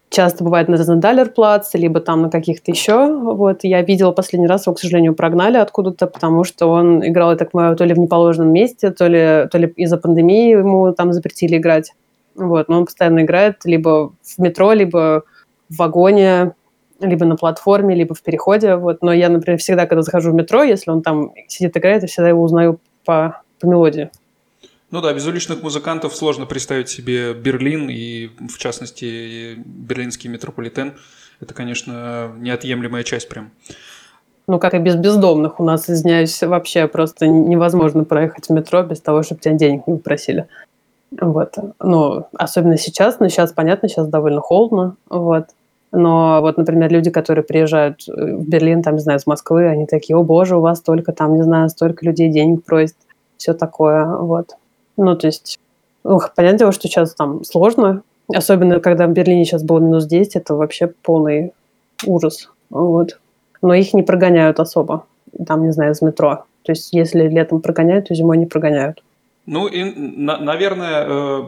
часто 0.10 0.44
бывает 0.44 0.68
на 0.68 0.78
Зендалерплац, 0.78 1.74
либо 1.74 2.00
там 2.00 2.22
на 2.24 2.30
каких-то 2.30 2.72
еще. 2.72 3.14
Вот, 3.14 3.64
я 3.64 3.82
видела 3.82 4.12
последний 4.12 4.48
раз, 4.48 4.66
его, 4.66 4.76
к 4.76 4.80
сожалению, 4.80 5.16
прогнали 5.16 5.58
откуда-то, 5.58 6.08
потому 6.08 6.44
что 6.44 6.68
он 6.68 7.06
играл, 7.06 7.32
я 7.32 7.38
так 7.38 7.52
понимаю, 7.52 7.76
то 7.76 7.84
ли 7.84 7.94
в 7.94 8.00
неположенном 8.00 8.52
месте, 8.52 8.92
то 8.92 9.08
ли, 9.08 9.48
то 9.50 9.58
ли 9.58 9.68
из-за 9.76 9.98
пандемии 9.98 10.52
ему 10.52 10.94
там 10.94 11.14
запретили 11.14 11.58
играть. 11.58 11.94
Вот, 12.36 12.70
но 12.70 12.78
он 12.80 12.86
постоянно 12.86 13.22
играет 13.22 13.66
либо 13.66 14.14
в 14.22 14.40
метро, 14.40 14.72
либо 14.74 15.24
в 15.70 15.78
вагоне, 15.78 16.54
либо 17.00 17.26
на 17.26 17.36
платформе, 17.36 17.96
либо 17.96 18.16
в 18.16 18.22
переходе. 18.22 18.76
Вот. 18.76 19.02
Но 19.02 19.12
я, 19.14 19.30
например, 19.30 19.60
всегда, 19.60 19.86
когда 19.86 20.02
захожу 20.02 20.32
в 20.32 20.36
метро, 20.36 20.64
если 20.64 20.92
он 20.92 21.02
там 21.02 21.32
сидит 21.48 21.76
играет, 21.78 22.04
я 22.04 22.08
всегда 22.08 22.30
его 22.30 22.44
узнаю 22.44 22.80
по, 23.06 23.42
по 23.60 23.66
мелодии. 23.66 24.10
Ну 24.90 25.02
да, 25.02 25.14
без 25.14 25.28
уличных 25.28 25.62
музыкантов 25.64 26.16
сложно 26.16 26.46
представить 26.46 26.88
себе 26.88 27.34
Берлин 27.34 27.90
и, 27.90 28.30
в 28.48 28.58
частности, 28.58 29.56
берлинский 29.58 30.30
метрополитен. 30.30 30.94
Это, 31.42 31.54
конечно, 31.54 32.32
неотъемлемая 32.38 33.04
часть 33.04 33.28
прям. 33.28 33.52
Ну, 34.48 34.60
как 34.60 34.74
и 34.74 34.80
без 34.80 34.96
бездомных. 34.96 35.60
У 35.60 35.64
нас, 35.64 35.90
извиняюсь, 35.90 36.42
вообще 36.42 36.88
просто 36.88 37.28
невозможно 37.28 38.06
проехать 38.06 38.48
в 38.48 38.52
метро 38.52 38.82
без 38.82 39.02
того, 39.02 39.24
чтобы 39.24 39.42
тебя 39.42 39.56
денег 39.56 39.86
не 39.88 39.98
попросили. 39.98 40.48
Вот. 41.20 41.56
Ну, 41.82 42.28
особенно 42.34 42.78
сейчас, 42.78 43.20
но 43.20 43.28
сейчас, 43.28 43.52
понятно, 43.52 43.90
сейчас 43.90 44.08
довольно 44.08 44.40
холодно. 44.40 44.96
Вот. 45.10 45.48
Но 45.92 46.40
вот, 46.42 46.58
например, 46.58 46.92
люди, 46.92 47.10
которые 47.10 47.44
приезжают 47.44 48.08
в 48.08 48.48
Берлин, 48.48 48.84
там, 48.84 48.96
не 48.96 49.02
знаю, 49.02 49.20
из 49.20 49.28
Москвы, 49.28 49.68
они 49.68 49.86
такие, 49.86 50.16
о 50.16 50.24
боже, 50.24 50.58
у 50.58 50.62
вас 50.62 50.80
только 50.80 51.12
там, 51.12 51.36
не 51.36 51.44
знаю, 51.44 51.70
столько 51.70 52.06
людей 52.06 52.30
денег 52.30 52.64
просит, 52.64 52.96
все 53.38 53.54
такое, 53.54 54.06
вот. 54.06 54.56
Ну, 54.98 55.16
то 55.16 55.28
есть, 55.28 55.60
ну, 56.04 56.20
понятное 56.36 56.60
дело, 56.60 56.72
что 56.72 56.88
сейчас 56.88 57.14
там 57.14 57.44
сложно, 57.44 58.02
особенно 58.34 58.80
когда 58.80 59.08
в 59.08 59.12
Берлине 59.12 59.46
сейчас 59.46 59.64
было 59.64 59.80
минус 59.80 60.06
10, 60.06 60.36
это 60.36 60.56
вообще 60.56 60.88
полный 60.88 61.54
ужас, 62.06 62.50
вот. 62.70 63.20
Но 63.62 63.74
их 63.74 63.94
не 63.94 64.04
прогоняют 64.04 64.60
особо, 64.60 65.06
там, 65.46 65.66
не 65.66 65.72
знаю, 65.72 65.94
из 65.94 66.02
метро. 66.02 66.46
То 66.64 66.72
есть, 66.72 66.90
если 66.92 67.28
летом 67.28 67.62
прогоняют, 67.62 68.08
то 68.08 68.16
зимой 68.16 68.38
не 68.38 68.46
прогоняют. 68.46 69.04
Ну, 69.46 69.68
и, 69.68 69.84
на, 69.84 70.38
наверное, 70.38 71.06
э, 71.08 71.44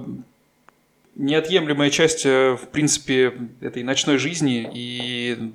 неотъемлемая 1.15 1.89
часть, 1.89 2.25
э, 2.25 2.55
в 2.55 2.69
принципе, 2.69 3.33
этой 3.59 3.83
ночной 3.83 4.17
жизни 4.17 4.69
и 4.73 5.51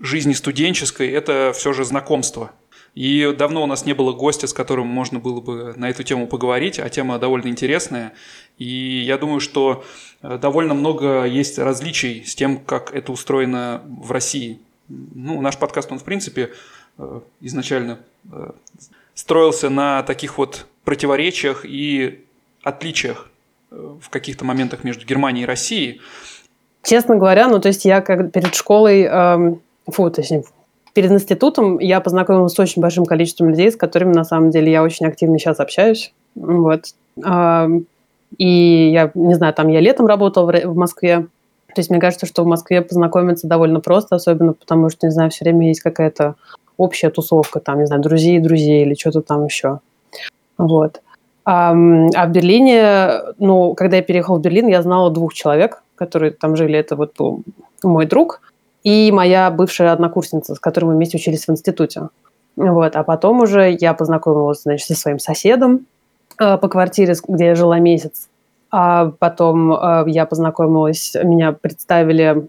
жизни 0.00 0.32
студенческой– 0.32 1.08
это 1.12 1.52
все 1.54 1.72
же 1.72 1.84
знакомство– 1.84 2.52
и 2.96 3.34
давно 3.36 3.62
у 3.62 3.66
нас 3.66 3.84
не 3.84 3.92
было 3.92 4.14
гостя, 4.14 4.46
с 4.46 4.54
которым 4.54 4.86
можно 4.86 5.18
было 5.18 5.42
бы 5.42 5.74
на 5.76 5.90
эту 5.90 6.02
тему 6.02 6.26
поговорить, 6.26 6.78
а 6.80 6.88
тема 6.88 7.18
довольно 7.18 7.48
интересная. 7.48 8.14
И 8.56 9.02
я 9.06 9.18
думаю, 9.18 9.40
что 9.40 9.84
э, 10.22 10.38
довольно 10.38 10.72
много 10.72 11.24
есть 11.24 11.58
различий 11.58 12.24
с 12.24 12.34
тем, 12.34 12.56
как 12.56 12.94
это 12.94 13.12
устроено 13.12 13.82
в 13.84 14.12
России. 14.12 14.60
Ну, 14.88 15.42
наш 15.42 15.58
подкаст, 15.58 15.92
он, 15.92 15.98
в 15.98 16.04
принципе, 16.04 16.52
э, 16.96 17.20
изначально 17.42 17.98
э, 18.32 18.52
строился 19.12 19.68
на 19.68 20.02
таких 20.02 20.38
вот 20.38 20.66
противоречиях 20.84 21.66
и 21.66 22.24
отличиях 22.62 23.28
в 23.68 24.08
каких-то 24.08 24.46
моментах 24.46 24.84
между 24.84 25.04
Германией 25.04 25.42
и 25.42 25.46
Россией. 25.46 26.00
Честно 26.82 27.16
говоря, 27.16 27.46
ну, 27.48 27.60
то 27.60 27.68
есть 27.68 27.84
я 27.84 28.00
как 28.00 28.32
перед 28.32 28.54
школой, 28.54 29.02
эм, 29.02 29.60
фу, 29.86 30.08
точнее, 30.10 30.44
перед 30.96 31.12
институтом 31.12 31.78
я 31.78 32.00
познакомилась 32.00 32.54
с 32.54 32.58
очень 32.58 32.80
большим 32.80 33.04
количеством 33.04 33.50
людей, 33.50 33.70
с 33.70 33.76
которыми, 33.76 34.14
на 34.14 34.24
самом 34.24 34.48
деле, 34.48 34.72
я 34.72 34.82
очень 34.82 35.04
активно 35.04 35.38
сейчас 35.38 35.60
общаюсь. 35.60 36.14
Вот. 36.34 36.86
И 38.38 38.90
я, 38.92 39.10
не 39.14 39.34
знаю, 39.34 39.52
там 39.52 39.68
я 39.68 39.80
летом 39.80 40.06
работала 40.06 40.50
в 40.64 40.74
Москве. 40.74 41.26
То 41.74 41.80
есть 41.80 41.90
мне 41.90 42.00
кажется, 42.00 42.24
что 42.24 42.44
в 42.44 42.46
Москве 42.46 42.80
познакомиться 42.80 43.46
довольно 43.46 43.80
просто, 43.80 44.16
особенно 44.16 44.54
потому 44.54 44.88
что, 44.88 45.06
не 45.06 45.12
знаю, 45.12 45.30
все 45.30 45.44
время 45.44 45.68
есть 45.68 45.80
какая-то 45.80 46.36
общая 46.78 47.10
тусовка, 47.10 47.60
там, 47.60 47.80
не 47.80 47.86
знаю, 47.86 48.00
друзей 48.00 48.38
друзей 48.38 48.86
или 48.86 48.94
что-то 48.94 49.20
там 49.20 49.44
еще. 49.44 49.80
Вот. 50.56 51.02
А, 51.44 51.74
в 51.74 52.30
Берлине, 52.30 53.20
ну, 53.38 53.74
когда 53.74 53.96
я 53.96 54.02
переехала 54.02 54.38
в 54.38 54.40
Берлин, 54.40 54.68
я 54.68 54.80
знала 54.80 55.10
двух 55.10 55.34
человек, 55.34 55.82
которые 55.94 56.32
там 56.32 56.56
жили. 56.56 56.78
Это 56.78 56.96
вот 56.96 57.12
был 57.18 57.42
мой 57.82 58.06
друг– 58.06 58.40
и 58.86 59.10
моя 59.10 59.50
бывшая 59.50 59.90
однокурсница, 59.92 60.54
с 60.54 60.60
которой 60.60 60.84
мы 60.84 60.94
вместе 60.94 61.16
учились 61.16 61.48
в 61.48 61.50
институте. 61.50 62.02
Вот. 62.54 62.94
А 62.94 63.02
потом 63.02 63.40
уже 63.40 63.76
я 63.80 63.94
познакомилась, 63.94 64.62
значит, 64.62 64.86
со 64.86 64.94
своим 64.94 65.18
соседом 65.18 65.86
э, 66.38 66.56
по 66.56 66.68
квартире, 66.68 67.14
где 67.26 67.46
я 67.46 67.54
жила 67.56 67.80
месяц. 67.80 68.28
А 68.70 69.10
потом 69.18 69.72
э, 69.72 70.04
я 70.06 70.24
познакомилась, 70.24 71.16
меня 71.20 71.50
представили 71.50 72.46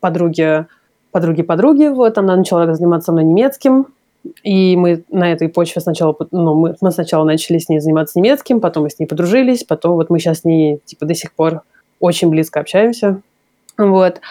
подруги, 0.00 0.64
подруги, 1.10 1.42
подруги. 1.42 1.88
Вот 1.88 2.16
она 2.16 2.36
начала 2.36 2.74
заниматься 2.74 3.06
со 3.06 3.12
мной 3.12 3.24
немецким. 3.24 3.88
И 4.44 4.76
мы 4.78 5.04
на 5.10 5.30
этой 5.30 5.50
почве 5.50 5.82
сначала, 5.82 6.16
ну, 6.30 6.54
мы, 6.54 6.74
мы 6.80 6.90
сначала 6.90 7.24
начали 7.24 7.58
с 7.58 7.68
ней 7.68 7.80
заниматься 7.80 8.18
немецким, 8.18 8.62
потом 8.62 8.84
мы 8.84 8.90
с 8.90 8.98
ней 8.98 9.04
подружились, 9.04 9.62
потом 9.62 9.96
вот 9.96 10.08
мы 10.08 10.20
сейчас 10.20 10.40
с 10.40 10.44
ней, 10.44 10.80
типа, 10.86 11.04
до 11.04 11.14
сих 11.14 11.34
пор 11.34 11.60
очень 12.00 12.30
близко 12.30 12.60
общаемся. 12.60 13.20
Вот. 13.76 14.22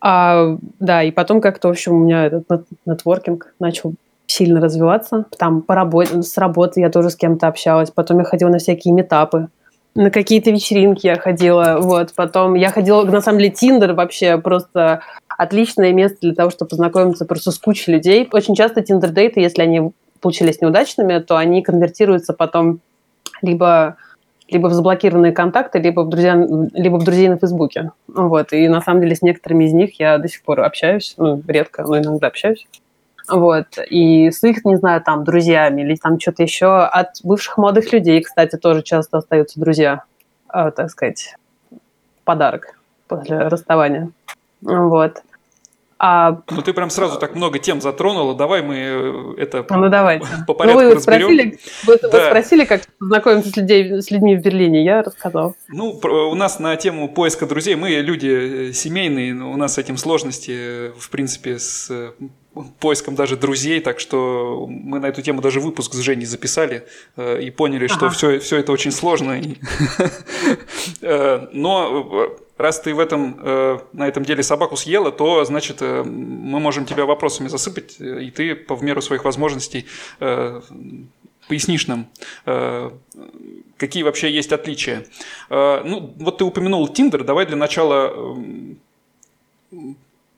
А, 0.00 0.56
да, 0.78 1.02
и 1.02 1.10
потом 1.10 1.40
как-то, 1.40 1.68
в 1.68 1.70
общем, 1.72 1.94
у 1.94 2.04
меня 2.04 2.26
этот 2.26 2.66
нетворкинг 2.86 3.54
начал 3.58 3.94
сильно 4.26 4.60
развиваться. 4.60 5.24
Там 5.38 5.62
по 5.62 5.74
работе, 5.74 6.22
с 6.22 6.36
работы 6.38 6.80
я 6.80 6.90
тоже 6.90 7.10
с 7.10 7.16
кем-то 7.16 7.48
общалась. 7.48 7.90
Потом 7.90 8.18
я 8.18 8.24
ходила 8.24 8.50
на 8.50 8.58
всякие 8.58 8.94
метапы. 8.94 9.48
На 9.94 10.10
какие-то 10.10 10.50
вечеринки 10.50 11.06
я 11.06 11.16
ходила. 11.16 11.78
Вот. 11.80 12.12
Потом 12.14 12.54
я 12.54 12.70
ходила, 12.70 13.02
на 13.04 13.20
самом 13.20 13.38
деле, 13.38 13.50
Тиндер 13.50 13.94
вообще 13.94 14.38
просто 14.38 15.00
отличное 15.28 15.92
место 15.92 16.18
для 16.20 16.34
того, 16.34 16.50
чтобы 16.50 16.68
познакомиться 16.68 17.24
просто 17.24 17.50
с 17.50 17.58
кучей 17.58 17.92
людей. 17.92 18.28
Очень 18.30 18.54
часто 18.54 18.82
Тиндер-дейты, 18.82 19.40
если 19.40 19.62
они 19.62 19.92
получились 20.20 20.60
неудачными, 20.60 21.18
то 21.18 21.36
они 21.36 21.62
конвертируются 21.62 22.32
потом 22.32 22.80
либо 23.40 23.96
либо 24.48 24.68
в 24.68 24.72
заблокированные 24.72 25.32
контакты, 25.32 25.78
либо 25.78 26.00
в, 26.00 26.08
друзья, 26.08 26.34
либо 26.72 26.96
в 26.96 27.04
друзей 27.04 27.28
на 27.28 27.36
Фейсбуке. 27.36 27.92
Вот. 28.06 28.52
И 28.52 28.66
на 28.68 28.80
самом 28.80 29.02
деле 29.02 29.14
с 29.14 29.22
некоторыми 29.22 29.64
из 29.64 29.72
них 29.72 30.00
я 30.00 30.18
до 30.18 30.28
сих 30.28 30.42
пор 30.42 30.60
общаюсь, 30.60 31.14
ну, 31.18 31.42
редко, 31.46 31.82
но 31.82 31.98
иногда 31.98 32.28
общаюсь. 32.28 32.66
Вот. 33.28 33.66
И 33.90 34.30
с 34.30 34.42
их, 34.44 34.64
не 34.64 34.76
знаю, 34.76 35.02
там, 35.02 35.24
друзьями 35.24 35.82
или 35.82 35.96
там 35.96 36.18
что-то 36.18 36.42
еще. 36.42 36.84
От 36.84 37.20
бывших 37.22 37.58
молодых 37.58 37.92
людей, 37.92 38.22
кстати, 38.22 38.56
тоже 38.56 38.82
часто 38.82 39.18
остаются 39.18 39.60
друзья, 39.60 40.04
э, 40.52 40.70
так 40.74 40.90
сказать, 40.90 41.34
подарок 42.24 42.78
после 43.06 43.38
расставания. 43.38 44.10
Вот. 44.62 45.22
А... 46.00 46.42
Ну, 46.48 46.62
ты 46.62 46.72
прям 46.72 46.90
сразу 46.90 47.18
так 47.18 47.34
много 47.34 47.58
тем 47.58 47.80
затронула. 47.80 48.34
Давай 48.34 48.62
мы 48.62 48.76
э, 48.76 49.34
это 49.38 49.66
ну, 49.68 49.88
давайте. 49.88 50.26
по 50.46 50.54
порядку 50.54 50.80
ну, 50.80 50.88
вы 50.88 50.94
разберем. 50.94 51.26
Спросили, 51.26 51.58
вы, 51.86 51.98
да. 52.00 52.08
вы 52.08 52.26
спросили, 52.26 52.64
как 52.64 52.82
знакомиться 53.00 53.50
с, 53.50 53.56
людей, 53.56 54.00
с 54.00 54.10
людьми 54.12 54.36
в 54.36 54.42
Берлине, 54.42 54.84
я 54.84 55.02
рассказал. 55.02 55.56
Ну, 55.68 55.98
у 56.00 56.34
нас 56.36 56.60
на 56.60 56.76
тему 56.76 57.08
поиска 57.08 57.46
друзей, 57.46 57.74
мы 57.74 57.90
люди 57.90 58.68
э, 58.68 58.72
семейные, 58.72 59.34
у 59.34 59.56
нас 59.56 59.74
с 59.74 59.78
этим 59.78 59.96
сложности, 59.96 60.52
э, 60.54 60.92
в 60.96 61.10
принципе, 61.10 61.58
с 61.58 62.14
поиском 62.78 63.16
даже 63.16 63.36
друзей, 63.36 63.80
так 63.80 63.98
что 63.98 64.66
мы 64.68 65.00
на 65.00 65.06
эту 65.06 65.20
тему 65.22 65.40
даже 65.40 65.60
выпуск 65.60 65.94
с 65.94 65.98
Женей 65.98 66.26
записали 66.26 66.86
и 67.16 67.50
поняли, 67.50 67.86
ага. 67.86 67.94
что 67.94 68.10
все, 68.10 68.38
все 68.40 68.58
это 68.58 68.72
очень 68.72 68.90
сложно. 68.90 69.40
Но 71.52 72.36
раз 72.58 72.80
ты 72.80 72.94
в 72.94 73.00
этом, 73.00 73.38
э, 73.40 73.78
на 73.92 74.08
этом 74.08 74.24
деле 74.24 74.42
собаку 74.42 74.76
съела, 74.76 75.10
то, 75.10 75.44
значит, 75.44 75.78
э, 75.80 76.02
мы 76.02 76.60
можем 76.60 76.84
тебя 76.84 77.06
вопросами 77.06 77.48
засыпать, 77.48 77.96
э, 78.00 78.24
и 78.24 78.30
ты 78.30 78.54
по 78.54 78.74
в 78.74 78.82
меру 78.82 79.00
своих 79.00 79.24
возможностей 79.24 79.86
пояснишь 81.48 81.86
нам, 81.86 82.06
какие 83.78 84.02
вообще 84.02 84.30
есть 84.30 84.52
отличия. 84.52 85.06
Ну, 85.48 86.14
вот 86.18 86.38
ты 86.38 86.44
упомянул 86.44 86.86
Тиндер, 86.88 87.24
давай 87.24 87.46
для 87.46 87.56
начала 87.56 88.12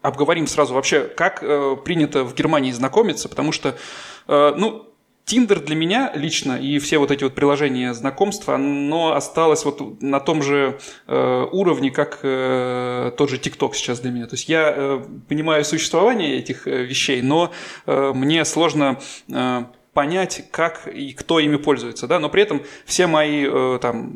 обговорим 0.02 0.46
сразу 0.46 0.74
вообще, 0.74 1.02
как 1.02 1.42
э, 1.42 1.76
принято 1.84 2.24
в 2.24 2.34
Германии 2.34 2.72
знакомиться, 2.72 3.28
потому 3.28 3.52
что, 3.52 3.76
э, 4.28 4.54
ну, 4.56 4.86
Тиндер 5.24 5.60
для 5.60 5.76
меня 5.76 6.12
лично 6.14 6.58
и 6.58 6.78
все 6.78 6.98
вот 6.98 7.10
эти 7.10 7.22
вот 7.22 7.34
приложения 7.34 7.94
знакомства, 7.94 8.56
оно 8.56 9.14
осталось 9.14 9.64
вот 9.64 10.02
на 10.02 10.18
том 10.18 10.42
же 10.42 10.78
э, 11.06 11.46
уровне, 11.52 11.90
как 11.90 12.20
э, 12.22 13.12
тот 13.16 13.30
же 13.30 13.38
ТикТок 13.38 13.76
сейчас 13.76 14.00
для 14.00 14.10
меня. 14.10 14.26
То 14.26 14.34
есть 14.34 14.48
я 14.48 14.72
э, 14.74 15.04
понимаю 15.28 15.64
существование 15.64 16.38
этих 16.38 16.66
э, 16.66 16.82
вещей, 16.82 17.22
но 17.22 17.52
э, 17.86 18.12
мне 18.14 18.44
сложно 18.44 18.98
э, 19.28 19.64
понять, 19.92 20.44
как 20.50 20.88
и 20.88 21.12
кто 21.12 21.38
ими 21.38 21.56
пользуется, 21.56 22.06
да, 22.06 22.18
но 22.18 22.28
при 22.28 22.42
этом 22.42 22.62
все 22.84 23.06
мои 23.06 23.46
э, 23.46 23.78
там 23.80 24.10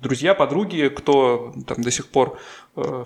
друзья, 0.00 0.34
подруги, 0.34 0.88
кто 0.94 1.52
там 1.66 1.82
до 1.82 1.90
сих 1.90 2.06
пор 2.08 2.38
э, 2.76 3.04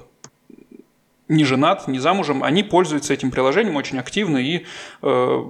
не 1.32 1.44
женат, 1.44 1.88
не 1.88 1.98
замужем, 1.98 2.44
они 2.44 2.62
пользуются 2.62 3.14
этим 3.14 3.30
приложением 3.30 3.76
очень 3.76 3.98
активно, 3.98 4.38
и, 4.38 4.64
э, 5.02 5.44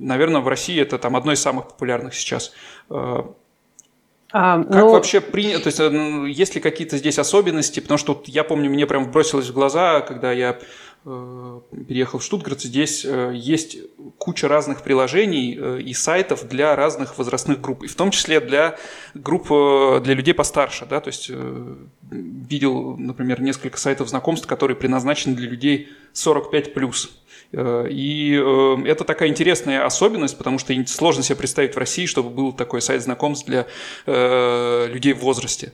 наверное, 0.00 0.40
в 0.40 0.48
России 0.48 0.80
это 0.80 0.98
там 0.98 1.16
одно 1.16 1.32
из 1.32 1.40
самых 1.40 1.68
популярных 1.68 2.14
сейчас. 2.14 2.52
Э, 2.90 3.22
а, 4.32 4.62
как 4.64 4.82
ну... 4.82 4.90
вообще 4.90 5.20
принято, 5.20 5.62
то 5.62 5.66
есть 5.68 5.80
э, 5.80 6.30
есть 6.30 6.54
ли 6.54 6.60
какие-то 6.60 6.98
здесь 6.98 7.18
особенности, 7.18 7.80
потому 7.80 7.96
что 7.96 8.14
вот 8.14 8.28
я 8.28 8.44
помню, 8.44 8.68
мне 8.68 8.86
прям 8.86 9.10
бросилось 9.10 9.48
в 9.48 9.52
глаза, 9.54 10.00
когда 10.00 10.32
я 10.32 10.58
переехал 11.86 12.18
в 12.18 12.24
Штутгарт, 12.24 12.60
здесь 12.60 13.04
э, 13.04 13.32
есть 13.34 13.78
куча 14.18 14.48
разных 14.48 14.82
приложений 14.82 15.58
э, 15.58 15.80
и 15.80 15.94
сайтов 15.94 16.48
для 16.48 16.74
разных 16.74 17.16
возрастных 17.16 17.60
групп, 17.60 17.84
и 17.84 17.86
в 17.86 17.94
том 17.94 18.10
числе 18.10 18.40
для 18.40 18.76
групп 19.14 19.46
для 19.46 20.14
людей 20.14 20.34
постарше, 20.34 20.84
да, 20.84 21.00
то 21.00 21.08
есть 21.08 21.30
видел, 22.10 22.96
например, 22.96 23.40
несколько 23.40 23.78
сайтов 23.78 24.08
знакомств, 24.08 24.46
которые 24.46 24.76
предназначены 24.76 25.36
для 25.36 25.48
людей 25.48 25.88
45+. 26.14 27.10
Э, 27.56 27.86
и 27.88 28.38
э, 28.38 28.76
это 28.86 29.04
такая 29.04 29.30
интересная 29.30 29.84
особенность, 29.84 30.36
потому 30.36 30.58
что 30.58 30.74
сложно 30.86 31.22
себе 31.22 31.36
представить 31.36 31.74
в 31.74 31.78
России, 31.78 32.04
чтобы 32.04 32.28
был 32.28 32.52
такой 32.52 32.82
сайт 32.82 33.02
знакомств 33.02 33.46
для 33.46 33.66
э, 34.04 34.86
людей 34.88 35.14
в 35.14 35.20
возрасте. 35.20 35.72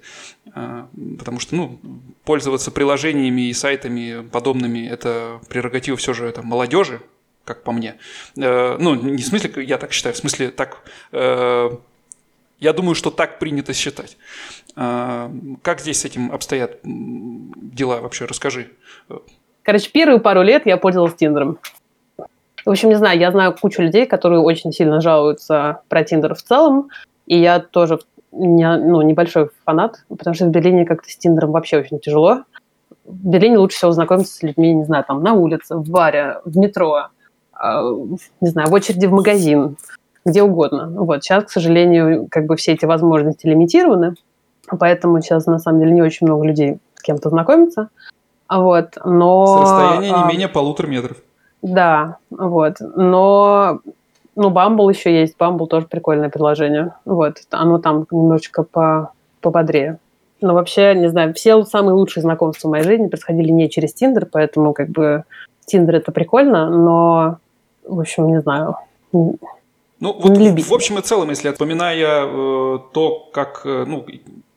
Потому 1.19 1.41
что 1.41 1.57
ну, 1.57 1.81
пользоваться 2.25 2.71
приложениями 2.71 3.49
и 3.49 3.53
сайтами 3.53 4.27
подобными– 4.29 4.89
это 4.91 5.41
прерогатива 5.49 5.97
все 5.97 6.13
же 6.13 6.27
это 6.27 6.43
молодежи, 6.43 7.01
как 7.45 7.63
по 7.63 7.73
мне. 7.73 7.97
Ну, 8.37 8.95
не 8.95 9.23
в 9.23 9.27
смысле, 9.27 9.65
я 9.65 9.79
так 9.79 9.93
считаю, 9.93 10.15
в 10.15 10.19
смысле 10.19 10.51
так 10.51 10.83
я 11.13 12.73
думаю, 12.73 12.95
что 12.95 13.11
так 13.11 13.39
принято 13.39 13.73
считать. 13.73 14.17
Как 14.75 15.81
здесь 15.81 16.01
с 16.01 16.05
этим 16.05 16.33
обстоят 16.33 16.81
дела 16.83 18.01
вообще? 18.01 18.25
Расскажи. 18.25 18.71
Короче, 19.63 19.91
первые 19.93 20.21
пару 20.21 20.43
лет 20.43 20.67
я 20.67 20.77
пользовалась 20.77 21.15
Тиндером. 21.15 21.59
В 22.65 22.71
общем, 22.71 22.91
не 22.91 22.95
знаю, 22.95 23.19
я 23.19 23.31
знаю 23.31 23.57
кучу 23.61 23.83
людей, 23.83 24.07
которые 24.07 24.41
очень 24.41 24.73
сильно 24.73 25.01
жалуются 25.01 25.83
про 25.89 26.05
Тиндер 26.05 26.35
в 26.35 26.43
целом, 26.43 26.91
и 27.27 27.39
я 27.39 27.59
тоже 27.61 27.99
не, 28.31 28.77
ну, 28.77 29.03
небольшой 29.03 29.51
фанат, 29.65 30.05
потому 30.09 30.35
что 30.35 30.47
в 30.47 30.51
Берлине 30.51 30.85
как-то 30.85 31.09
с 31.09 31.17
Тиндером 31.17 31.53
вообще 31.53 31.79
очень 31.79 31.99
тяжело. 31.99 32.45
В 33.05 33.29
Берлине 33.29 33.59
лучше 33.59 33.77
всего 33.77 33.93
знакомиться 33.93 34.35
с 34.35 34.43
людьми, 34.43 34.73
не 34.73 34.85
знаю, 34.85 35.05
там 35.07 35.23
на 35.23 35.35
улице, 35.35 35.77
в 35.77 35.89
баре, 35.91 36.41
в 36.45 36.57
метро, 36.57 37.09
э, 37.61 37.81
не 38.41 38.49
знаю, 38.49 38.69
в 38.69 38.73
очереди 38.73 39.07
в 39.07 39.13
магазин, 39.13 39.77
где 40.25 40.43
угодно. 40.43 40.89
Вот 40.95 41.23
сейчас, 41.23 41.45
к 41.45 41.51
сожалению, 41.51 42.29
как 42.31 42.47
бы 42.47 42.57
все 42.57 42.73
эти 42.73 42.85
возможности 42.85 43.47
лимитированы, 43.47 44.15
поэтому 44.79 45.21
сейчас 45.21 45.47
на 45.47 45.59
самом 45.59 45.81
деле 45.81 45.93
не 45.93 46.03
очень 46.03 46.27
много 46.27 46.47
людей 46.47 46.79
с 46.95 47.03
кем-то 47.03 47.29
знакомиться. 47.29 47.89
Вот, 48.59 48.99
но... 49.05 49.47
С 49.47 49.61
расстояния 49.63 50.09
не 50.09 50.23
а, 50.23 50.27
менее 50.27 50.49
полутора 50.49 50.87
метров. 50.87 51.17
Да, 51.63 52.19
вот. 52.31 52.77
Но 52.81 53.81
ну, 54.35 54.51
Bumble 54.51 54.91
еще 54.91 55.13
есть. 55.19 55.37
Bumble 55.39 55.67
тоже 55.67 55.87
прикольное 55.87 56.29
приложение. 56.29 56.95
Вот. 57.05 57.39
Оно 57.51 57.79
там 57.79 58.07
немножечко 58.11 58.63
по, 58.63 59.13
пободрее. 59.41 59.99
Но 60.41 60.55
вообще, 60.55 60.95
не 60.95 61.09
знаю, 61.09 61.35
все 61.35 61.63
самые 61.65 61.95
лучшие 61.95 62.23
знакомства 62.23 62.69
в 62.69 62.71
моей 62.73 62.85
жизни 62.85 63.09
происходили 63.09 63.51
не 63.51 63.71
через 63.71 63.95
Тиндер, 63.95 64.27
поэтому 64.27 64.73
как 64.73 64.89
бы 64.89 65.25
Тиндер 65.67 65.97
это 65.97 66.11
прикольно, 66.11 66.69
но, 66.69 67.37
в 67.87 68.01
общем, 68.01 68.27
не 68.27 68.41
знаю. 68.41 68.77
Ну, 69.13 69.39
вот 70.01 70.37
в, 70.37 70.69
в 70.69 70.75
общем 70.75 70.99
и 70.99 71.03
целом, 71.03 71.31
если 71.31 71.53
вспоминая 71.53 72.27
э, 72.27 72.79
то, 72.93 73.31
как, 73.33 73.63
э, 73.65 73.85
ну, 73.87 74.05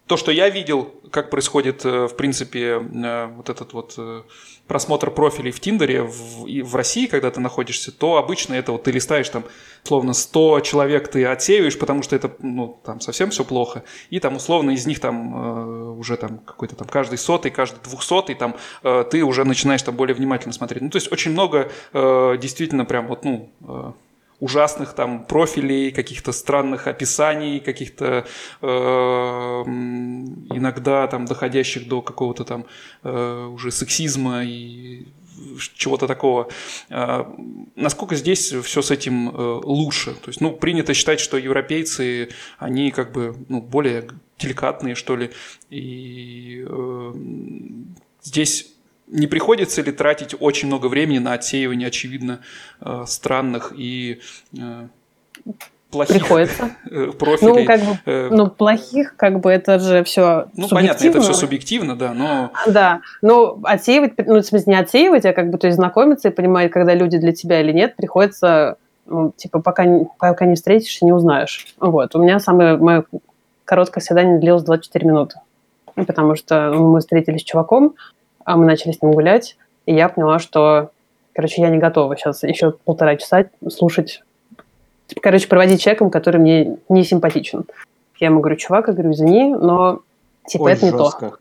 то, 0.08 0.18
что 0.18 0.32
я 0.32 0.50
видел, 0.50 0.94
как 1.10 1.32
происходит, 1.32 1.84
э, 1.84 2.08
в 2.08 2.16
принципе, 2.16 2.80
э, 2.80 3.26
вот 3.36 3.50
этот 3.50 3.74
вот 3.74 3.96
э, 3.98 4.22
просмотр 4.68 5.10
профилей 5.10 5.52
в 5.52 5.60
Тиндере 5.60 6.04
в, 6.04 6.46
в 6.46 6.76
России, 6.76 7.08
когда 7.08 7.32
ты 7.32 7.40
находишься, 7.40 7.92
то 7.92 8.18
обычно 8.18 8.54
это 8.54 8.72
вот 8.72 8.84
ты 8.84 8.92
листаешь 8.92 9.30
там, 9.30 9.46
словно 9.84 10.14
100 10.14 10.60
человек 10.60 11.08
ты 11.08 11.26
отсеиваешь, 11.26 11.80
потому 11.80 12.04
что 12.04 12.16
это, 12.16 12.32
ну, 12.40 12.80
там 12.86 13.02
совсем 13.02 13.32
все 13.32 13.44
плохо, 13.44 13.84
и 14.12 14.20
там 14.20 14.36
условно 14.36 14.72
из 14.72 14.86
них 14.86 15.00
там 15.00 15.98
уже 16.00 16.18
там 16.18 16.38
какой-то 16.40 16.76
там 16.76 16.88
каждый 16.88 17.18
сотый, 17.18 17.50
каждый 17.50 17.82
двухсотый, 17.84 18.36
там 18.36 18.56
ты 19.12 19.24
уже 19.24 19.44
начинаешь 19.44 19.82
там 19.82 19.96
более 19.96 20.16
внимательно 20.16 20.54
смотреть. 20.54 20.82
Ну, 20.82 20.90
то 20.90 20.98
есть 20.98 21.12
очень 21.12 21.32
много 21.32 21.72
действительно 21.94 22.86
прям 22.86 23.08
вот, 23.08 23.24
ну, 23.24 23.50
ужасных 24.46 24.94
там 24.94 25.26
профилей, 25.26 25.92
каких-то 25.92 26.32
странных 26.32 26.88
описаний, 26.88 27.60
каких-то 27.60 28.26
э, 28.62 28.68
иногда 30.56 31.08
там 31.08 31.26
доходящих 31.26 31.88
до 31.88 32.02
какого-то 32.02 32.44
там 32.44 32.66
э, 33.04 33.46
уже 33.52 33.72
сексизма 33.72 34.44
и 34.44 35.08
чего-то 35.76 36.08
такого. 36.08 36.50
Э, 36.90 37.26
насколько 37.76 38.16
здесь 38.16 38.54
все 38.54 38.82
с 38.82 38.92
этим 38.92 39.32
лучше? 39.66 40.14
То 40.14 40.30
есть, 40.30 40.42
ну, 40.42 40.52
принято 40.52 40.94
считать, 40.94 41.20
что 41.20 41.38
европейцы, 41.38 42.30
они 42.60 42.92
как 42.92 43.12
бы 43.12 43.36
ну, 43.50 43.62
более 43.62 44.08
деликатные, 44.38 44.94
что 44.96 45.16
ли, 45.16 45.32
и 45.72 46.66
э, 46.68 47.14
здесь 48.22 48.75
не 49.16 49.28
приходится 49.28 49.82
ли 49.82 49.92
тратить 49.92 50.36
очень 50.40 50.68
много 50.68 50.88
времени 50.88 51.20
на 51.20 51.34
отсеивание, 51.34 51.88
очевидно, 51.88 52.42
э, 52.82 53.04
странных 53.08 53.74
и 53.76 54.20
э, 54.58 54.88
плохих 55.90 56.16
Приходится. 56.18 56.72
Э, 56.92 57.12
профилей? 57.18 57.62
Ну, 57.62 57.66
как 57.66 57.82
бы, 57.82 58.30
ну, 58.36 58.50
плохих, 58.50 59.16
как 59.16 59.40
бы, 59.40 59.50
это 59.50 59.80
же 59.80 60.04
все 60.04 60.48
Ну, 60.56 60.68
понятно, 60.68 61.08
это 61.08 61.22
все 61.22 61.34
субъективно, 61.34 61.96
да, 61.96 62.14
но... 62.14 62.52
Да, 62.68 63.02
но 63.22 63.60
отсеивать, 63.64 64.14
ну, 64.18 64.42
в 64.42 64.46
смысле, 64.46 64.74
не 64.74 64.80
отсеивать, 64.80 65.26
а 65.26 65.34
как 65.34 65.50
бы, 65.50 65.58
то 65.58 65.68
есть 65.68 65.78
знакомиться 65.78 66.28
и 66.28 66.32
понимать, 66.32 66.72
когда 66.72 66.94
люди 66.94 67.18
для 67.18 67.32
тебя 67.32 67.62
или 67.62 67.72
нет, 67.72 67.96
приходится, 67.96 68.78
ну, 69.06 69.34
типа, 69.36 69.62
пока, 69.62 69.86
пока 70.20 70.46
не 70.46 70.56
встретишься, 70.56 71.06
не 71.06 71.14
узнаешь. 71.14 71.68
Вот, 71.80 72.16
у 72.16 72.22
меня 72.22 72.40
самое, 72.40 72.76
мое 72.76 73.06
короткое 73.64 74.02
свидание 74.02 74.40
длилось 74.40 74.64
24 74.64 75.08
минуты. 75.08 75.40
Потому 75.96 76.36
что 76.36 76.72
ну, 76.72 76.92
мы 76.92 77.00
встретились 77.00 77.40
с 77.40 77.46
чуваком, 77.46 77.96
а 78.46 78.56
мы 78.56 78.66
начали 78.66 78.94
с 78.94 79.02
ним 79.02 79.12
гулять, 79.12 79.58
и 79.86 79.94
я 79.94 80.08
поняла, 80.08 80.40
что, 80.40 80.92
короче, 81.34 81.62
я 81.62 81.70
не 81.70 81.78
готова 81.78 82.16
сейчас 82.16 82.44
еще 82.44 82.72
полтора 82.72 83.18
часа 83.18 83.46
слушать, 83.70 84.24
короче, 85.22 85.48
проводить 85.48 85.82
человеком, 85.82 86.10
который 86.10 86.40
мне 86.40 86.78
не 86.88 87.04
симпатичен. 87.04 87.66
Я 88.18 88.28
ему 88.28 88.40
говорю, 88.40 88.56
чувак, 88.56 88.88
я 88.88 88.94
говорю, 88.94 89.12
извини, 89.12 89.54
но 89.54 90.00
типа 90.48 90.64
Ой, 90.64 90.74
это 90.74 90.86
не 90.86 90.92
жестко. 90.92 91.30
то. 91.32 91.38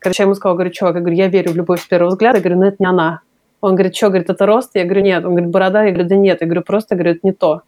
Короче, 0.00 0.22
я 0.22 0.24
ему 0.24 0.34
сказала, 0.34 0.56
говорю, 0.56 0.70
чувак, 0.70 0.96
я 0.96 1.00
говорю, 1.00 1.16
я 1.16 1.28
верю 1.28 1.52
в 1.52 1.56
любовь 1.56 1.80
с 1.82 1.86
первого 1.86 2.10
взгляда, 2.10 2.38
я 2.38 2.42
говорю, 2.42 2.60
но 2.60 2.66
это 2.66 2.76
не 2.80 2.86
она. 2.86 3.20
Он 3.60 3.74
говорит, 3.74 3.96
что, 3.96 4.08
говорит, 4.08 4.30
это 4.30 4.46
рост? 4.46 4.70
Я 4.74 4.84
говорю, 4.84 5.02
нет. 5.02 5.24
Он 5.24 5.32
говорит, 5.32 5.50
борода? 5.50 5.84
Я 5.84 5.90
говорю, 5.90 6.08
да 6.08 6.16
нет. 6.16 6.40
Я 6.40 6.46
говорю, 6.46 6.62
просто, 6.62 6.94
говорю, 6.94 7.12
это 7.12 7.20
не 7.24 7.32
то. 7.32 7.62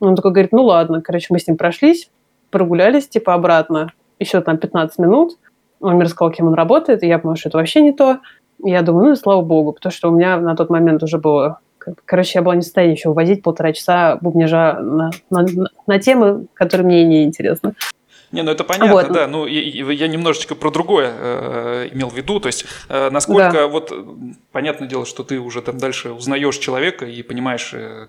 Он 0.00 0.16
такой 0.16 0.32
говорит, 0.32 0.52
ну 0.52 0.64
ладно. 0.64 1.00
Короче, 1.02 1.28
мы 1.30 1.38
с 1.38 1.46
ним 1.46 1.56
прошлись, 1.56 2.10
прогулялись, 2.50 3.08
типа, 3.08 3.34
обратно, 3.34 3.92
еще 4.18 4.40
там 4.40 4.58
15 4.58 4.98
минут. 4.98 5.38
Он 5.80 5.94
мне 5.94 6.04
рассказал, 6.04 6.32
кем 6.32 6.46
он 6.46 6.54
работает, 6.54 7.02
и 7.02 7.06
я 7.06 7.18
поняла, 7.18 7.36
что 7.36 7.48
это 7.48 7.58
вообще 7.58 7.80
не 7.80 7.92
то. 7.92 8.20
И 8.64 8.70
я 8.70 8.82
думаю, 8.82 9.06
ну 9.06 9.12
и 9.12 9.16
слава 9.16 9.42
богу, 9.42 9.72
потому 9.72 9.92
что 9.92 10.10
у 10.10 10.16
меня 10.16 10.38
на 10.38 10.56
тот 10.56 10.70
момент 10.70 11.02
уже 11.02 11.18
было... 11.18 11.60
Короче, 12.04 12.32
я 12.38 12.42
была 12.42 12.56
не 12.56 12.62
в 12.62 12.64
состоянии 12.64 12.96
еще 12.96 13.10
увозить 13.10 13.42
полтора 13.42 13.72
часа 13.72 14.18
бубнижа 14.20 14.78
на, 14.80 15.10
на, 15.30 15.46
на 15.86 15.98
темы, 16.00 16.46
которые 16.54 16.84
мне 16.84 17.04
не 17.04 17.24
интересны. 17.24 17.74
Не, 18.32 18.42
ну 18.42 18.50
это 18.50 18.64
понятно, 18.64 18.92
вот. 18.92 19.12
да. 19.12 19.26
Ну, 19.28 19.46
я, 19.46 19.92
я 19.92 20.08
немножечко 20.08 20.54
про 20.56 20.70
другое 20.70 21.12
э, 21.16 21.88
имел 21.92 22.08
в 22.08 22.16
виду. 22.16 22.40
То 22.40 22.48
есть, 22.48 22.66
э, 22.88 23.08
насколько 23.10 23.52
да. 23.52 23.66
вот 23.68 23.92
понятное 24.52 24.88
дело, 24.88 25.06
что 25.06 25.22
ты 25.22 25.38
уже 25.38 25.62
там 25.62 25.78
дальше 25.78 26.10
узнаешь 26.10 26.58
человека 26.58 27.06
и 27.06 27.22
понимаешь, 27.22 27.70
э, 27.72 28.08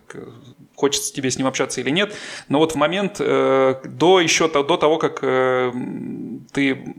хочется 0.75 1.13
тебе 1.13 1.29
с 1.29 1.37
ним 1.37 1.47
общаться 1.47 1.81
или 1.81 1.91
нет. 1.91 2.13
Но 2.49 2.57
вот 2.59 2.71
в 2.71 2.75
момент 2.75 3.17
э, 3.19 3.75
до 3.83 4.19
еще 4.19 4.47
до 4.47 4.77
того, 4.77 4.97
как 4.97 5.19
э, 5.21 5.71
ты 6.51 6.95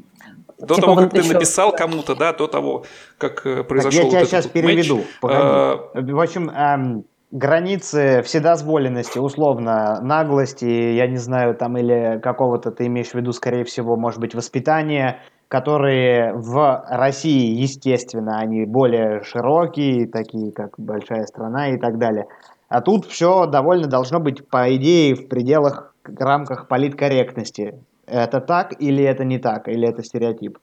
до 0.58 0.74
типа 0.74 0.86
того, 0.86 0.96
как 0.96 1.10
ты 1.10 1.18
еще... 1.18 1.34
написал 1.34 1.72
кому-то, 1.72 2.14
да, 2.14 2.32
до 2.32 2.46
того, 2.46 2.84
как 3.16 3.46
э, 3.46 3.62
произошел 3.64 4.02
так 4.02 4.04
я 4.04 4.10
тебя 4.10 4.20
вот 4.20 4.28
сейчас 4.28 4.46
переведу. 4.46 4.96
Матч. 5.22 5.34
А... 5.34 5.90
В 5.94 6.20
общем, 6.20 6.50
эм, 6.50 7.04
границы 7.30 8.22
вседозволенности, 8.22 9.18
условно, 9.18 10.00
наглости, 10.02 10.64
я 10.64 11.06
не 11.06 11.16
знаю, 11.16 11.54
там, 11.54 11.76
или 11.76 12.20
какого-то, 12.20 12.70
ты 12.70 12.86
имеешь 12.86 13.10
в 13.10 13.14
виду, 13.14 13.32
скорее 13.32 13.64
всего, 13.64 13.96
может 13.96 14.20
быть, 14.20 14.34
воспитания, 14.34 15.20
которые 15.48 16.34
в 16.34 16.84
России, 16.88 17.54
естественно, 17.54 18.38
они 18.38 18.66
более 18.66 19.22
широкие, 19.22 20.06
такие 20.06 20.52
как 20.52 20.70
большая 20.78 21.24
страна 21.26 21.70
и 21.70 21.78
так 21.78 21.98
далее. 21.98 22.26
А 22.68 22.82
тут 22.82 23.06
все 23.06 23.46
довольно 23.46 23.86
должно 23.86 24.20
быть, 24.20 24.46
по 24.46 24.74
идее, 24.74 25.14
в 25.14 25.28
пределах, 25.28 25.94
рамках 26.04 26.68
политкорректности. 26.68 27.74
Это 28.10 28.40
так 28.40 28.74
или 28.80 29.04
это 29.04 29.24
не 29.24 29.38
так, 29.38 29.68
или 29.68 29.88
это 29.88 30.02
стереотип? 30.02 30.58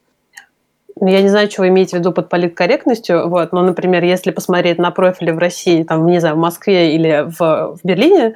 Ну, 1.00 1.08
я 1.08 1.22
не 1.22 1.30
знаю, 1.30 1.52
что 1.52 1.62
вы 1.62 1.68
имеете 1.68 1.98
в 1.98 2.00
виду 2.00 2.14
под 2.14 2.30
политкорректностью, 2.30 3.28
вот, 3.28 3.52
но, 3.52 3.62
например, 3.62 4.04
если 4.04 4.32
посмотреть 4.32 4.78
на 4.78 4.92
профили 4.92 5.32
в 5.32 5.38
России, 5.38 5.84
там, 5.84 6.06
не 6.06 6.20
знаю, 6.20 6.36
в 6.36 6.40
Москве 6.40 6.96
или 6.96 7.26
в, 7.28 7.76
в 7.76 7.80
Берлине, 7.84 8.36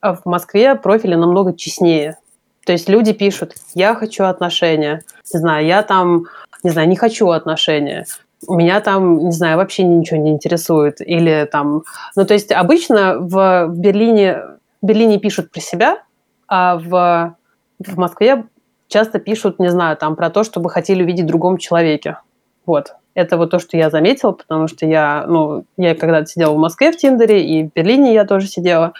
а 0.00 0.14
в 0.14 0.24
Москве 0.24 0.76
профили 0.76 1.16
намного 1.16 1.54
честнее. 1.54 2.16
То 2.64 2.72
есть 2.72 2.88
люди 2.88 3.12
пишут, 3.12 3.54
я 3.74 3.94
хочу 3.94 4.24
отношения, 4.24 5.02
не 5.32 5.40
знаю, 5.40 5.66
я 5.66 5.82
там, 5.82 6.26
не 6.62 6.70
знаю, 6.70 6.88
не 6.88 6.96
хочу 6.96 7.30
отношения, 7.30 8.06
меня 8.46 8.80
там, 8.80 9.24
не 9.24 9.32
знаю, 9.32 9.56
вообще 9.56 9.82
ничего 9.82 10.20
не 10.20 10.30
интересует. 10.30 11.00
Или 11.00 11.48
там, 11.50 11.82
ну, 12.14 12.24
то 12.24 12.34
есть 12.34 12.52
обычно 12.52 13.18
в, 13.18 13.66
в 13.66 13.78
Берлине, 13.78 14.42
в 14.80 14.86
Берлине 14.86 15.18
пишут 15.18 15.50
про 15.50 15.60
себя, 15.60 16.02
а 16.46 16.76
в, 16.78 17.36
в 17.78 17.96
Москве 17.96 18.44
часто 18.88 19.18
пишут, 19.18 19.58
не 19.58 19.70
знаю, 19.70 19.96
там 19.96 20.16
про 20.16 20.30
то, 20.30 20.44
чтобы 20.44 20.70
хотели 20.70 21.02
увидеть 21.02 21.24
в 21.24 21.28
другом 21.28 21.58
человеке. 21.58 22.18
Вот. 22.66 22.94
Это 23.14 23.36
вот 23.36 23.50
то, 23.50 23.58
что 23.58 23.76
я 23.76 23.90
заметила, 23.90 24.32
потому 24.32 24.68
что 24.68 24.86
я, 24.86 25.24
ну, 25.26 25.64
я 25.76 25.94
когда-то 25.94 26.26
сидела 26.26 26.54
в 26.54 26.58
Москве 26.58 26.92
в 26.92 26.96
Тиндере, 26.96 27.44
и 27.44 27.64
в 27.64 27.72
Берлине 27.72 28.14
я 28.14 28.24
тоже 28.24 28.46
сидела. 28.46 28.92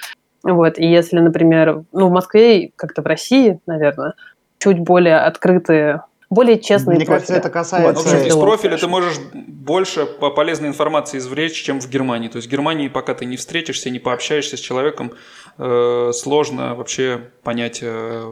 Вот. 0.42 0.78
И 0.78 0.86
если, 0.86 1.18
например, 1.20 1.84
ну, 1.92 2.08
в 2.08 2.10
Москве, 2.10 2.72
как-то 2.76 3.02
в 3.02 3.06
России, 3.06 3.60
наверное, 3.66 4.14
чуть 4.58 4.78
более 4.78 5.18
открытые 5.18 6.02
более 6.30 6.60
честные 6.60 6.96
Мне 6.96 7.06
профили. 7.06 7.26
кажется, 7.26 7.34
это 7.36 7.50
касается... 7.50 8.02
Вот, 8.02 8.26
из 8.26 8.36
профиля 8.36 8.76
ты 8.76 8.86
можешь 8.86 9.18
больше 9.32 10.04
полезной 10.04 10.68
информации 10.68 11.18
извлечь, 11.18 11.54
чем 11.54 11.80
в 11.80 11.88
Германии. 11.88 12.28
То 12.28 12.36
есть 12.36 12.48
в 12.48 12.50
Германии, 12.50 12.88
пока 12.88 13.14
ты 13.14 13.24
не 13.24 13.38
встретишься, 13.38 13.88
не 13.88 13.98
пообщаешься 13.98 14.58
с 14.58 14.60
человеком, 14.60 15.12
э, 15.56 16.10
сложно 16.12 16.74
вообще 16.74 17.30
понять 17.42 17.80
э, 17.82 18.30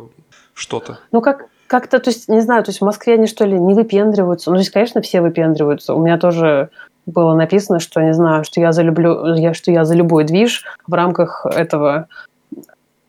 что-то. 0.56 0.98
Ну, 1.12 1.20
как, 1.20 1.46
как-то, 1.66 1.98
то 2.00 2.10
есть, 2.10 2.28
не 2.28 2.40
знаю, 2.40 2.64
то 2.64 2.70
есть 2.70 2.80
в 2.80 2.84
Москве 2.84 3.14
они 3.14 3.26
что 3.26 3.44
ли 3.44 3.58
не 3.58 3.74
выпендриваются? 3.74 4.50
Ну, 4.50 4.56
то 4.56 4.60
есть, 4.60 4.72
конечно, 4.72 5.02
все 5.02 5.20
выпендриваются. 5.20 5.94
У 5.94 6.02
меня 6.02 6.18
тоже 6.18 6.70
было 7.04 7.34
написано, 7.34 7.78
что, 7.78 8.00
не 8.00 8.14
знаю, 8.14 8.42
что 8.42 8.60
я 8.60 8.72
залюблю, 8.72 9.34
я, 9.34 9.54
что 9.54 9.70
я 9.70 9.84
за 9.84 9.94
любой 9.94 10.24
движ 10.24 10.64
в 10.86 10.94
рамках 10.94 11.44
этого 11.46 12.08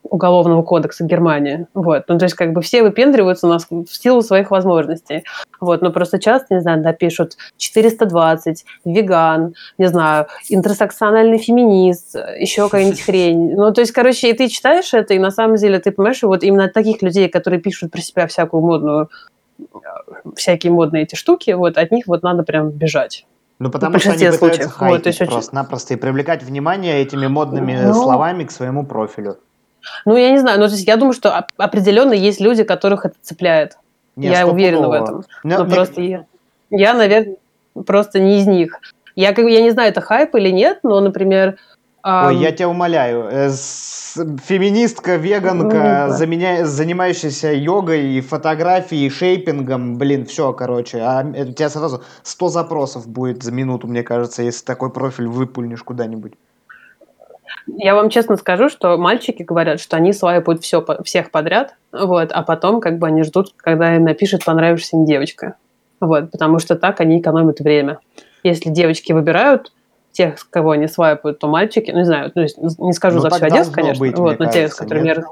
уголовного 0.09 0.63
кодекса 0.63 1.03
Германии. 1.03 1.67
Вот. 1.73 2.05
Ну, 2.07 2.17
то 2.17 2.25
есть, 2.25 2.35
как 2.35 2.53
бы 2.53 2.61
все 2.61 2.83
выпендриваются 2.83 3.47
у 3.47 3.49
нас 3.49 3.67
в 3.69 3.87
силу 3.87 4.21
своих 4.21 4.51
возможностей. 4.51 5.23
Вот. 5.59 5.81
Но 5.81 5.91
просто 5.91 6.19
часто, 6.19 6.55
не 6.55 6.61
знаю, 6.61 6.81
напишут 6.81 7.37
420, 7.57 8.65
веган, 8.85 9.53
не 9.77 9.87
знаю, 9.87 10.27
интерсекциональный 10.49 11.37
феминист, 11.37 12.15
еще 12.39 12.63
какая-нибудь 12.63 13.01
хрень. 13.01 13.55
Ну, 13.55 13.71
то 13.73 13.81
есть, 13.81 13.91
короче, 13.91 14.29
и 14.29 14.33
ты 14.33 14.47
читаешь 14.47 14.93
это, 14.93 15.13
и 15.13 15.19
на 15.19 15.31
самом 15.31 15.57
деле 15.57 15.79
ты 15.79 15.91
понимаешь, 15.91 16.23
вот 16.23 16.43
именно 16.43 16.65
от 16.65 16.73
таких 16.73 17.01
людей, 17.01 17.29
которые 17.29 17.59
пишут 17.59 17.91
про 17.91 18.01
себя 18.01 18.27
всякую 18.27 18.61
модную 18.61 19.09
всякие 20.35 20.71
модные 20.71 21.03
эти 21.03 21.15
штуки, 21.15 21.51
вот 21.51 21.77
от 21.77 21.91
них 21.91 22.05
вот 22.07 22.23
надо 22.23 22.43
прям 22.43 22.69
бежать. 22.69 23.25
Ну, 23.59 23.71
потому 23.71 23.97
что 23.97 24.09
они 24.09 24.17
пытаются 24.17 24.39
случаев. 24.39 24.71
хайпить 24.71 25.19
вот, 25.19 25.29
просто-напросто 25.29 25.95
и 25.95 25.97
привлекать 25.97 26.43
внимание 26.43 27.01
этими 27.01 27.25
модными 27.25 27.75
ну, 27.85 27.93
словами 27.93 28.43
к 28.43 28.51
своему 28.51 28.85
профилю. 28.85 29.37
Ну, 30.05 30.15
я 30.15 30.31
не 30.31 30.39
знаю, 30.39 30.59
но 30.59 30.67
то 30.67 30.73
есть 30.73 30.87
я 30.87 30.97
думаю, 30.97 31.13
что 31.13 31.45
определенно 31.57 32.13
есть 32.13 32.39
люди, 32.39 32.63
которых 32.63 33.05
это 33.05 33.15
цепляет. 33.21 33.77
Не, 34.15 34.29
я 34.29 34.47
уверена 34.47 34.87
в 34.87 34.91
этом. 34.91 35.23
Но, 35.43 35.59
но 35.59 35.65
мне... 35.65 35.75
просто 35.75 36.01
я, 36.01 36.25
я, 36.69 36.93
наверное, 36.93 37.37
просто 37.85 38.19
не 38.19 38.39
из 38.39 38.47
них. 38.47 38.79
Я, 39.15 39.33
как, 39.33 39.45
я 39.45 39.61
не 39.61 39.71
знаю, 39.71 39.89
это 39.89 40.01
хайп 40.01 40.35
или 40.35 40.49
нет, 40.49 40.79
но, 40.83 40.99
например... 40.99 41.57
Ой, 42.03 42.37
я 42.37 42.51
тебя 42.51 42.69
умоляю, 42.69 43.27
э, 43.29 43.49
феминистка, 43.51 45.15
веганка, 45.17 46.05
ну, 46.07 46.13
заменя... 46.13 46.65
занимающаяся 46.65 47.51
йогой, 47.51 48.21
фотографией, 48.21 49.09
шейпингом, 49.09 49.97
блин, 49.97 50.25
все, 50.25 50.53
короче. 50.53 50.99
А 50.99 51.25
у 51.25 51.51
тебя 51.51 51.69
сразу 51.69 52.03
100 52.23 52.49
запросов 52.49 53.07
будет 53.07 53.43
за 53.43 53.51
минуту, 53.51 53.87
мне 53.87 54.03
кажется, 54.03 54.43
если 54.43 54.63
такой 54.63 54.89
профиль 54.89 55.27
выпульнешь 55.27 55.83
куда-нибудь. 55.83 56.33
Я 57.67 57.95
вам 57.95 58.09
честно 58.09 58.37
скажу, 58.37 58.69
что 58.69 58.97
мальчики 58.97 59.43
говорят, 59.43 59.79
что 59.79 59.97
они 59.97 60.13
свайпают 60.13 60.63
все, 60.63 60.85
всех 61.03 61.31
подряд, 61.31 61.75
вот, 61.91 62.31
а 62.31 62.41
потом 62.43 62.79
как 62.79 62.97
бы 62.97 63.07
они 63.07 63.23
ждут, 63.23 63.53
когда 63.57 63.95
им 63.95 64.03
напишет 64.03 64.45
понравившаяся 64.45 64.97
им 64.97 65.05
девочка. 65.05 65.55
Вот, 65.99 66.31
потому 66.31 66.59
что 66.59 66.75
так 66.75 67.01
они 67.01 67.19
экономят 67.19 67.59
время. 67.59 67.99
Если 68.43 68.69
девочки 68.69 69.11
выбирают 69.11 69.73
тех, 70.11 70.35
кого 70.49 70.71
они 70.71 70.87
свайпают, 70.87 71.39
то 71.39 71.47
мальчики, 71.47 71.91
ну, 71.91 71.99
не 71.99 72.05
знаю, 72.05 72.31
есть 72.35 72.57
не 72.57 72.93
скажу 72.93 73.17
ну, 73.17 73.21
за 73.21 73.29
всю 73.29 73.45
Одессу, 73.45 73.71
конечно, 73.71 73.99
быть, 73.99 74.17
вот, 74.17 74.39
но 74.39 74.45
кажется, 74.45 74.59
те, 74.59 74.67
с 74.69 74.75
которыми 74.75 75.05
нет? 75.05 75.25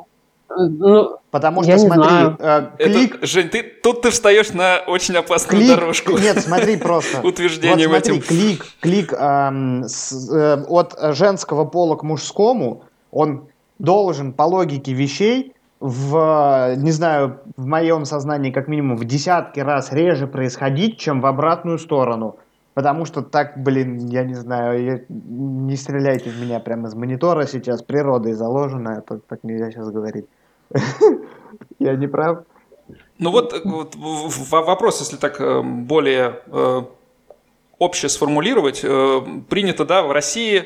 Ну, 0.50 1.18
Потому 1.32 1.64
что, 1.64 1.78
смотри, 1.78 2.36
э, 2.40 2.68
клик... 2.78 3.16
Это, 3.16 3.26
Жень, 3.26 3.50
ты, 3.50 3.62
тут 3.62 4.04
ты 4.04 4.10
встаешь 4.10 4.54
на 4.54 4.78
очень 4.88 5.16
опасную 5.18 5.64
клик, 5.64 5.76
дорожку. 5.76 6.18
Нет, 6.18 6.40
смотри 6.40 6.78
просто. 6.82 7.20
Утверждением 7.28 7.90
вот 7.90 8.06
смотри, 8.06 8.20
этим. 8.20 8.28
клик, 8.28 8.66
клик 8.80 9.14
эм, 9.14 9.84
с, 9.84 10.32
э, 10.32 10.64
от 10.70 10.98
женского 11.16 11.66
пола 11.66 11.98
к 11.98 12.04
мужскому, 12.04 12.84
он 13.12 13.50
должен 13.80 14.32
по 14.32 14.44
логике 14.44 14.94
вещей 14.94 15.54
в, 15.82 16.76
не 16.78 16.92
знаю, 16.92 17.42
в 17.58 17.66
моем 17.66 18.06
сознании 18.06 18.52
как 18.52 18.68
минимум 18.68 18.96
в 18.96 19.04
десятки 19.04 19.60
раз 19.60 19.92
реже 19.92 20.28
происходить, 20.28 20.98
чем 21.00 21.20
в 21.22 21.26
обратную 21.26 21.80
сторону. 21.80 22.38
Потому 22.76 23.06
что 23.06 23.22
так, 23.22 23.58
блин, 23.58 24.10
я 24.10 24.26
не 24.26 24.36
знаю, 24.36 24.84
я, 24.84 25.00
не 25.08 25.78
стреляйте 25.78 26.30
в 26.30 26.40
меня 26.42 26.60
прямо 26.60 26.90
из 26.90 26.94
монитора 26.94 27.48
сейчас, 27.48 27.82
природой 27.82 28.34
заложено, 28.34 28.98
это 29.00 29.20
так 29.20 29.44
нельзя 29.44 29.72
сейчас 29.72 29.90
говорить. 29.90 30.26
Я 31.80 31.96
не 31.96 32.08
прав? 32.08 32.40
Ну 33.18 33.32
вот, 33.32 33.54
вот 33.64 33.96
вопрос, 33.96 35.00
если 35.00 35.16
так 35.16 35.40
э, 35.40 35.62
более 35.62 36.42
э, 36.48 36.82
обще 37.80 38.10
сформулировать, 38.10 38.82
э, 38.84 39.22
принято, 39.48 39.86
да, 39.86 40.04
в 40.04 40.12
России 40.12 40.66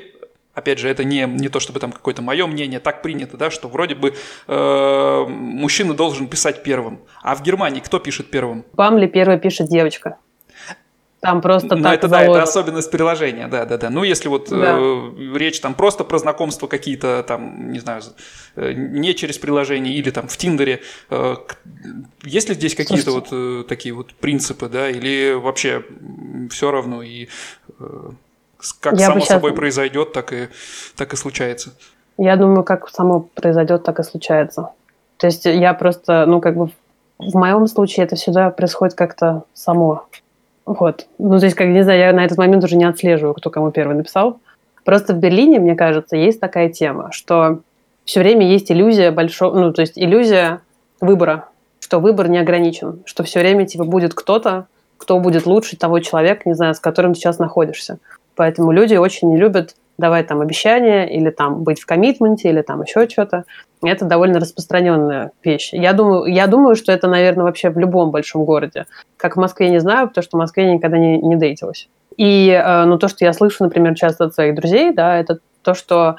опять 0.56 0.80
же, 0.80 0.90
это 0.90 1.04
не, 1.04 1.26
не 1.28 1.50
то 1.50 1.60
чтобы 1.60 1.80
там 1.80 1.92
какое-то 1.92 2.22
мое 2.22 2.48
мнение, 2.48 2.80
так 2.80 3.04
принято, 3.04 3.38
да, 3.38 3.52
что 3.52 3.68
вроде 3.68 3.94
бы 3.94 4.16
э, 4.48 5.26
мужчина 5.28 5.94
должен 5.94 6.28
писать 6.28 6.64
первым. 6.64 7.00
А 7.22 7.36
в 7.36 7.44
Германии 7.44 7.82
кто 7.82 8.00
пишет 8.00 8.32
первым? 8.32 8.66
Вам 8.74 8.98
ли 8.98 9.08
первый 9.08 9.40
пишет 9.40 9.70
девочка? 9.70 10.18
Там 11.22 11.42
просто 11.42 11.76
Ну, 11.76 11.90
это 11.90 12.08
да, 12.08 12.24
это 12.24 12.44
особенность 12.44 12.90
приложения, 12.92 13.48
да, 13.48 13.66
да, 13.66 13.78
да. 13.78 13.90
Ну, 13.90 14.04
если 14.04 14.30
вот 14.30 14.50
да. 14.50 14.78
э, 14.80 15.12
речь 15.36 15.60
там 15.60 15.74
просто 15.74 16.06
про 16.06 16.18
знакомство 16.18 16.68
какие-то 16.68 17.24
там, 17.28 17.72
не 17.74 17.80
знаю, 17.80 18.02
э, 18.56 18.72
не 18.74 19.14
через 19.14 19.38
приложение 19.38 19.94
или 19.94 20.12
там 20.12 20.30
в 20.30 20.38
Тиндере, 20.38 20.82
э, 21.10 21.36
есть 22.24 22.48
ли 22.48 22.56
здесь 22.56 22.74
какие-то 22.74 23.12
вот 23.12 23.28
э, 23.32 23.64
такие 23.68 23.94
вот 23.94 24.14
принципы, 24.14 24.70
да, 24.70 24.90
или 24.90 25.34
вообще 25.34 25.84
все 26.50 26.72
равно 26.72 27.04
и 27.04 27.28
э, 27.80 28.10
как 28.80 28.94
Я 28.94 29.08
само 29.08 29.20
сейчас... 29.20 29.30
собой 29.30 29.54
произойдет, 29.54 30.14
так 30.14 30.32
и, 30.34 30.48
так 30.96 31.14
и 31.14 31.16
случается? 31.16 31.74
Я 32.18 32.36
думаю, 32.36 32.64
как 32.64 32.90
само 32.90 33.22
произойдет, 33.22 33.84
так 33.84 34.00
и 34.00 34.04
случается. 34.04 34.72
То 35.18 35.28
есть 35.28 35.46
я 35.46 35.74
просто, 35.74 36.26
ну, 36.26 36.42
как 36.42 36.56
бы 36.56 36.70
в 37.18 37.36
моем 37.36 37.68
случае 37.68 38.06
это 38.06 38.16
всегда 38.16 38.50
происходит 38.50 38.96
как-то 38.96 39.44
само. 39.54 40.08
Вот. 40.66 41.08
Ну, 41.18 41.40
то 41.40 41.46
есть, 41.46 41.56
как, 41.56 41.68
не 41.68 41.84
знаю, 41.84 42.00
я 42.00 42.14
на 42.14 42.26
этот 42.26 42.38
момент 42.38 42.64
уже 42.64 42.76
не 42.76 42.86
отслеживаю, 42.86 43.34
кто 43.34 43.50
кому 43.50 43.72
первый 43.72 43.96
написал. 43.96 44.40
Просто 44.84 45.14
в 45.14 45.18
Берлине, 45.18 45.60
мне 45.60 45.76
кажется, 45.76 46.16
есть 46.16 46.40
такая 46.40 46.70
тема, 46.70 47.12
что 47.12 47.60
все 48.06 48.22
время 48.22 48.48
есть 48.48 48.72
иллюзия 48.72 49.12
большого, 49.12 49.60
ну, 49.60 49.74
то 49.74 49.82
есть 49.82 49.98
иллюзия 49.98 50.62
выбора, 51.02 51.50
что 51.80 52.00
выбор 52.00 52.28
не 52.28 52.38
ограничен, 52.38 53.02
что 53.06 53.24
все 53.24 53.40
время 53.40 53.66
типа 53.66 53.84
будет 53.84 54.14
кто-то, 54.14 54.68
кто 54.98 55.20
будет 55.20 55.46
лучше 55.46 55.78
того 55.78 56.00
человека, 56.00 56.42
не 56.46 56.56
знаю, 56.56 56.76
с 56.76 56.80
которым 56.80 57.14
ты 57.14 57.20
сейчас 57.20 57.40
находишься. 57.40 58.00
Поэтому 58.36 58.72
люди 58.72 58.96
очень 58.96 59.30
не 59.30 59.38
любят 59.38 59.76
давать 60.00 60.28
там 60.28 60.42
обещания 60.42 61.06
или 61.06 61.30
там 61.30 61.64
быть 61.64 61.80
в 61.80 61.86
коммитменте 61.86 62.50
или 62.50 62.62
там 62.62 62.82
еще 62.82 63.08
что-то. 63.08 63.44
Это 63.84 64.06
довольно 64.06 64.40
распространенная 64.40 65.32
вещь. 65.44 65.70
Я 65.74 65.94
думаю, 65.94 66.26
я 66.26 66.48
думаю, 66.48 66.76
что 66.76 66.92
это, 66.92 67.08
наверное, 67.08 67.44
вообще 67.44 67.70
в 67.70 67.78
любом 67.78 68.12
большом 68.12 68.46
городе. 68.46 68.86
Как 69.18 69.36
в 69.36 69.40
Москве 69.40 69.70
не 69.70 69.80
знаю, 69.80 70.08
потому 70.08 70.24
что 70.24 70.38
в 70.38 70.40
Москве 70.40 70.66
я 70.66 70.74
никогда 70.74 70.98
не, 70.98 71.18
не 71.18 71.36
дейтилась. 71.36 71.90
И 72.18 72.50
э, 72.50 72.86
ну, 72.86 72.98
то, 72.98 73.08
что 73.08 73.26
я 73.26 73.34
слышу, 73.34 73.64
например, 73.64 73.96
часто 73.96 74.26
от 74.26 74.34
своих 74.34 74.56
друзей, 74.56 74.94
да, 74.94 75.18
это 75.18 75.40
то, 75.62 75.74
что, 75.74 76.16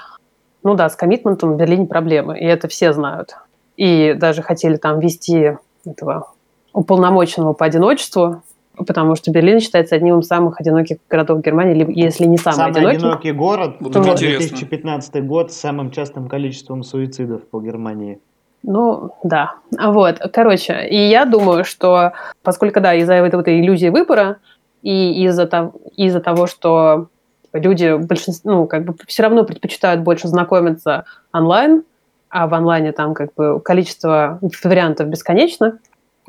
ну 0.63 0.75
да, 0.75 0.89
с 0.89 0.97
коммитментом 0.97 1.55
в 1.55 1.57
Берлине 1.57 1.87
проблемы, 1.87 2.39
и 2.39 2.45
это 2.45 2.69
все 2.69 2.93
знают. 2.93 3.37
И 3.77 4.15
даже 4.15 4.43
хотели 4.43 4.77
там 4.77 5.01
вести 5.01 5.57
этого 5.87 6.33
уполномоченного 6.73 7.55
по 7.55 7.65
одиночеству, 7.65 8.43
потому 8.85 9.17
что 9.17 9.31
Берлин 9.31 9.61
считается 9.61 9.95
одним 9.95 10.21
из 10.21 10.27
самых 10.27 10.61
одиноких 10.61 10.99
городов 11.09 11.43
Германии, 11.43 11.75
либо, 11.75 11.91
если 11.91 12.25
не 12.27 12.37
самый, 12.37 12.57
Самый 12.57 12.71
одинокий. 12.73 12.97
одинокий 12.97 13.33
город, 13.33 13.77
Вот 13.81 13.97
это 13.97 14.15
2015 14.17 15.25
год 15.25 15.53
с 15.53 15.57
самым 15.57 15.91
частым 15.91 16.29
количеством 16.29 16.83
суицидов 16.83 17.43
по 17.49 17.61
Германии. 17.61 18.21
Ну, 18.63 19.11
да. 19.23 19.55
А 19.79 19.91
Вот, 19.91 20.19
короче, 20.33 20.87
и 20.89 20.97
я 21.09 21.25
думаю, 21.25 21.65
что 21.65 22.13
поскольку, 22.43 22.81
да, 22.81 22.95
из-за 22.95 23.23
вот 23.23 23.33
этой 23.33 23.61
иллюзии 23.61 23.89
выбора 23.89 24.37
и 24.83 25.25
из-за 25.25 25.47
того, 25.47 25.73
из 25.97 26.21
того, 26.21 26.47
что 26.47 27.09
люди 27.53 27.97
большинство, 27.97 28.53
ну, 28.53 28.67
как 28.67 28.85
бы 28.85 28.95
все 29.07 29.23
равно 29.23 29.45
предпочитают 29.45 30.03
больше 30.03 30.29
знакомиться 30.29 31.05
онлайн, 31.33 31.85
а 32.29 32.47
в 32.47 32.55
онлайне 32.55 32.93
там 32.93 33.15
как 33.15 33.35
бы 33.35 33.61
количество 33.61 34.39
вариантов 34.63 35.09
бесконечно, 35.09 35.79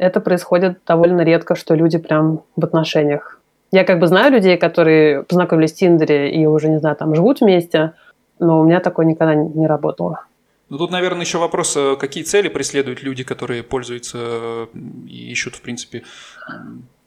это 0.01 0.19
происходит 0.19 0.79
довольно 0.87 1.21
редко, 1.21 1.55
что 1.55 1.75
люди 1.75 1.99
прям 1.99 2.41
в 2.55 2.65
отношениях. 2.65 3.39
Я 3.71 3.83
как 3.83 3.99
бы 3.99 4.07
знаю 4.07 4.33
людей, 4.33 4.57
которые 4.57 5.23
познакомились 5.23 5.73
в 5.73 5.75
Тиндере 5.75 6.31
и 6.31 6.45
уже, 6.45 6.69
не 6.69 6.79
знаю, 6.79 6.95
там 6.95 7.15
живут 7.15 7.41
вместе, 7.41 7.93
но 8.39 8.59
у 8.59 8.63
меня 8.65 8.79
такое 8.79 9.05
никогда 9.05 9.35
не 9.35 9.67
работало. 9.67 10.25
Ну, 10.69 10.77
тут, 10.77 10.91
наверное, 10.91 11.21
еще 11.21 11.37
вопрос, 11.37 11.77
э, 11.77 11.95
какие 11.99 12.23
цели 12.23 12.47
преследуют 12.47 13.03
люди, 13.03 13.23
которые 13.23 13.61
пользуются 13.61 14.17
э, 14.17 14.67
и 15.07 15.31
ищут, 15.31 15.55
в 15.55 15.61
принципе. 15.61 16.03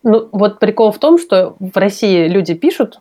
Ну, 0.03 0.29
вот 0.33 0.59
прикол 0.61 0.93
в 0.93 0.99
том, 0.99 1.19
что 1.19 1.57
в 1.59 1.77
России 1.77 2.29
люди 2.29 2.55
пишут, 2.55 3.01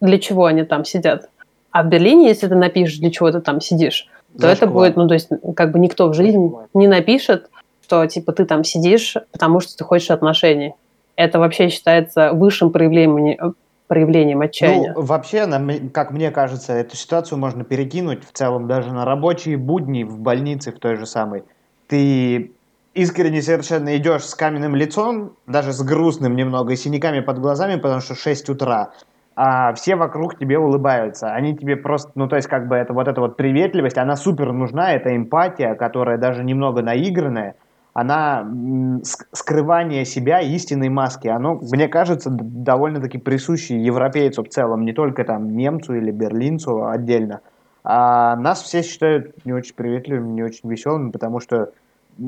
для 0.00 0.18
чего 0.18 0.44
они 0.44 0.62
там 0.64 0.84
сидят. 0.84 1.30
А 1.70 1.82
в 1.82 1.88
Берлине, 1.88 2.28
если 2.28 2.46
ты 2.46 2.54
напишешь, 2.54 2.98
для 2.98 3.10
чего 3.10 3.32
ты 3.32 3.40
там 3.40 3.60
сидишь, 3.60 4.06
то 4.38 4.46
это 4.46 4.66
Зашквар. 4.66 4.72
будет, 4.72 4.96
ну, 4.96 5.08
то 5.08 5.14
есть, 5.14 5.28
как 5.56 5.72
бы 5.72 5.78
никто 5.78 6.08
в 6.08 6.14
жизни 6.14 6.52
не 6.74 6.86
напишет, 6.86 7.48
что, 7.92 8.06
типа, 8.06 8.32
ты 8.32 8.46
там 8.46 8.64
сидишь, 8.64 9.18
потому 9.32 9.60
что 9.60 9.76
ты 9.76 9.84
хочешь 9.84 10.10
отношений. 10.10 10.74
Это 11.14 11.38
вообще 11.38 11.68
считается 11.68 12.32
высшим 12.32 12.70
проявлением, 12.70 13.54
проявлением 13.86 14.40
отчаяния. 14.40 14.94
Ну, 14.96 15.02
вообще, 15.02 15.46
как 15.92 16.10
мне 16.10 16.30
кажется, 16.30 16.72
эту 16.72 16.96
ситуацию 16.96 17.38
можно 17.38 17.64
перекинуть 17.64 18.24
в 18.24 18.32
целом 18.32 18.66
даже 18.66 18.94
на 18.94 19.04
рабочие 19.04 19.58
будни 19.58 20.04
в 20.04 20.18
больнице 20.18 20.72
в 20.72 20.78
той 20.78 20.96
же 20.96 21.04
самой. 21.04 21.44
Ты 21.86 22.52
искренне 22.94 23.42
совершенно 23.42 23.94
идешь 23.98 24.24
с 24.24 24.34
каменным 24.34 24.74
лицом, 24.74 25.32
даже 25.46 25.74
с 25.74 25.82
грустным 25.82 26.34
немного, 26.34 26.72
и 26.72 26.76
синяками 26.76 27.20
под 27.20 27.40
глазами, 27.40 27.78
потому 27.78 28.00
что 28.00 28.14
6 28.14 28.48
утра, 28.48 28.92
а 29.36 29.74
все 29.74 29.96
вокруг 29.96 30.38
тебе 30.38 30.58
улыбаются. 30.58 31.34
Они 31.34 31.54
тебе 31.54 31.76
просто, 31.76 32.10
ну, 32.14 32.26
то 32.26 32.36
есть, 32.36 32.48
как 32.48 32.68
бы, 32.68 32.76
это 32.76 32.94
вот 32.94 33.06
эта 33.06 33.20
вот 33.20 33.36
приветливость, 33.36 33.98
она 33.98 34.16
супер 34.16 34.50
нужна, 34.52 34.92
это 34.94 35.14
эмпатия, 35.14 35.74
которая 35.74 36.16
даже 36.16 36.42
немного 36.42 36.80
наигранная, 36.80 37.54
она 37.94 38.48
скрывание 39.32 40.04
себя 40.04 40.40
истинной 40.40 40.88
маски, 40.88 41.28
оно, 41.28 41.60
мне 41.60 41.88
кажется, 41.88 42.30
довольно-таки 42.30 43.18
присуще 43.18 43.78
европейцу 43.78 44.44
в 44.44 44.48
целом, 44.48 44.84
не 44.84 44.92
только 44.92 45.24
там 45.24 45.54
немцу 45.56 45.94
или 45.94 46.10
берлинцу 46.10 46.86
отдельно. 46.86 47.40
А 47.84 48.36
нас 48.36 48.62
все 48.62 48.82
считают 48.82 49.44
не 49.44 49.52
очень 49.52 49.74
приветливыми, 49.74 50.32
не 50.32 50.42
очень 50.42 50.70
веселыми, 50.70 51.10
потому 51.10 51.40
что 51.40 51.70
и, 52.18 52.22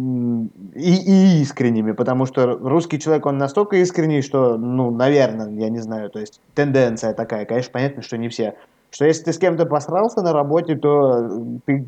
и 0.75 1.43
искренними, 1.43 1.93
потому 1.93 2.27
что 2.27 2.57
русский 2.57 2.99
человек, 2.99 3.27
он 3.27 3.39
настолько 3.39 3.77
искренний, 3.77 4.23
что, 4.23 4.57
ну, 4.57 4.91
наверное, 4.91 5.51
я 5.51 5.69
не 5.69 5.79
знаю, 5.79 6.11
то 6.11 6.19
есть 6.19 6.41
тенденция 6.55 7.13
такая, 7.13 7.45
конечно, 7.45 7.71
понятно, 7.73 8.03
что 8.03 8.17
не 8.17 8.29
все, 8.29 8.55
что 8.91 9.05
если 9.05 9.25
ты 9.25 9.33
с 9.33 9.39
кем-то 9.39 9.67
посрался 9.67 10.23
на 10.23 10.33
работе, 10.33 10.75
то 10.77 11.29
ты 11.67 11.87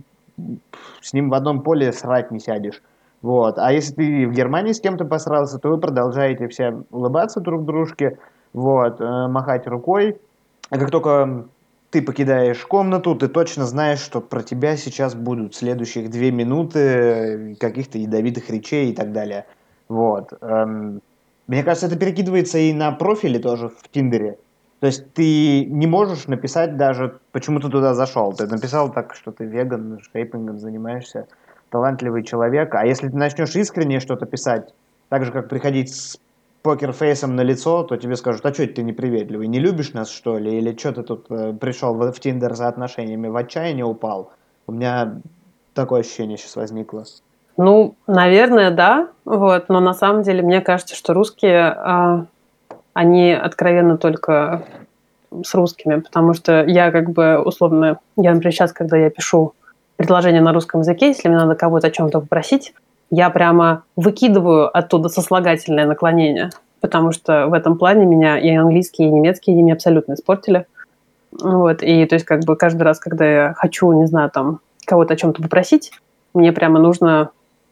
с 1.00 1.12
ним 1.12 1.30
в 1.30 1.34
одном 1.34 1.62
поле 1.62 1.92
срать 1.92 2.30
не 2.30 2.40
сядешь. 2.40 2.82
Вот. 3.26 3.58
А 3.58 3.72
если 3.72 3.92
ты 3.92 4.28
в 4.28 4.32
Германии 4.32 4.70
с 4.70 4.80
кем-то 4.80 5.04
посрался, 5.04 5.58
то 5.58 5.70
вы 5.70 5.78
продолжаете 5.78 6.46
все 6.46 6.84
улыбаться 6.92 7.40
друг 7.40 7.64
дружке, 7.64 8.18
вот, 8.52 9.00
э, 9.00 9.26
махать 9.26 9.66
рукой. 9.66 10.20
А 10.70 10.78
как 10.78 10.92
только 10.92 11.46
ты 11.90 12.02
покидаешь 12.02 12.64
комнату, 12.64 13.16
ты 13.16 13.26
точно 13.26 13.64
знаешь, 13.64 13.98
что 13.98 14.20
про 14.20 14.44
тебя 14.44 14.76
сейчас 14.76 15.16
будут 15.16 15.56
следующих 15.56 16.08
две 16.08 16.30
минуты 16.30 16.78
э, 16.78 17.54
каких-то 17.56 17.98
ядовитых 17.98 18.48
речей 18.48 18.90
и 18.90 18.94
так 18.94 19.10
далее. 19.10 19.46
Вот. 19.88 20.32
Эм, 20.40 21.00
Мне 21.48 21.64
кажется, 21.64 21.88
это 21.88 21.96
перекидывается 21.96 22.58
и 22.58 22.72
на 22.72 22.92
профили 22.92 23.38
тоже 23.38 23.70
в 23.70 23.88
Тиндере. 23.90 24.38
То 24.78 24.86
есть 24.86 25.12
ты 25.14 25.64
не 25.64 25.88
можешь 25.88 26.28
написать 26.28 26.76
даже, 26.76 27.18
почему 27.32 27.58
ты 27.58 27.70
туда 27.70 27.92
зашел. 27.94 28.32
Ты 28.34 28.46
написал 28.46 28.92
так, 28.92 29.16
что 29.16 29.32
ты 29.32 29.46
веган, 29.46 29.98
шейпингом 30.12 30.60
занимаешься, 30.60 31.26
талантливый 31.70 32.22
человек. 32.22 32.74
А 32.74 32.86
если 32.86 33.08
ты 33.08 33.16
начнешь 33.16 33.54
искренне 33.56 34.00
что-то 34.00 34.26
писать, 34.26 34.72
так 35.08 35.24
же, 35.24 35.32
как 35.32 35.48
приходить 35.48 35.94
с 35.94 36.18
покерфейсом 36.62 37.36
на 37.36 37.42
лицо, 37.42 37.84
то 37.84 37.96
тебе 37.96 38.16
скажут, 38.16 38.44
а 38.44 38.52
что 38.52 38.66
ты 38.66 38.82
неприветливый, 38.82 39.46
не 39.46 39.60
любишь 39.60 39.92
нас, 39.92 40.10
что 40.10 40.36
ли? 40.38 40.58
Или 40.58 40.76
что 40.76 40.92
ты 40.92 41.02
тут 41.02 41.26
э, 41.30 41.52
пришел 41.52 41.94
в, 41.94 42.12
Тиндер 42.18 42.54
за 42.54 42.66
отношениями, 42.66 43.28
в 43.28 43.36
отчаяние 43.36 43.84
упал? 43.84 44.32
У 44.66 44.72
меня 44.72 45.20
такое 45.74 46.00
ощущение 46.00 46.36
сейчас 46.36 46.56
возникло. 46.56 47.04
Ну, 47.56 47.94
наверное, 48.06 48.70
да. 48.72 49.08
Вот, 49.24 49.68
но 49.68 49.78
на 49.80 49.94
самом 49.94 50.22
деле 50.22 50.42
мне 50.42 50.60
кажется, 50.60 50.96
что 50.96 51.14
русские, 51.14 51.68
а, 51.68 52.26
они 52.94 53.32
откровенно 53.32 53.96
только 53.96 54.64
с 55.44 55.54
русскими, 55.54 56.00
потому 56.00 56.34
что 56.34 56.64
я 56.64 56.90
как 56.90 57.10
бы 57.10 57.38
условно, 57.38 58.00
я, 58.16 58.32
например, 58.32 58.52
сейчас, 58.52 58.72
когда 58.72 58.96
я 58.96 59.10
пишу 59.10 59.54
предложение 59.96 60.42
на 60.42 60.52
русском 60.52 60.80
языке, 60.80 61.08
если 61.08 61.28
мне 61.28 61.38
надо 61.38 61.54
кого-то 61.54 61.88
о 61.88 61.90
чем-то 61.90 62.20
попросить, 62.20 62.74
я 63.10 63.30
прямо 63.30 63.84
выкидываю 63.94 64.76
оттуда 64.76 65.08
сослагательное 65.08 65.86
наклонение, 65.86 66.50
потому 66.80 67.12
что 67.12 67.46
в 67.46 67.52
этом 67.52 67.78
плане 67.78 68.04
меня 68.04 68.38
и 68.38 68.54
английский, 68.54 69.04
и 69.04 69.10
немецкий 69.10 69.52
они 69.52 69.62
меня 69.62 69.74
абсолютно 69.74 70.14
испортили. 70.14 70.66
Вот, 71.32 71.82
и 71.82 72.06
то 72.06 72.14
есть 72.14 72.24
как 72.24 72.44
бы 72.44 72.56
каждый 72.56 72.82
раз, 72.82 72.98
когда 72.98 73.24
я 73.24 73.54
хочу, 73.54 73.90
не 73.92 74.06
знаю, 74.06 74.30
там, 74.30 74.60
кого-то 74.86 75.14
о 75.14 75.16
чем-то 75.16 75.42
попросить, 75.42 75.92
мне 76.34 76.52
прямо 76.52 76.78
нужно 76.78 77.30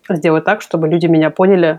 сделать 0.09 0.45
так, 0.45 0.61
чтобы 0.61 0.89
люди 0.89 1.07
меня 1.07 1.31
поняли, 1.31 1.79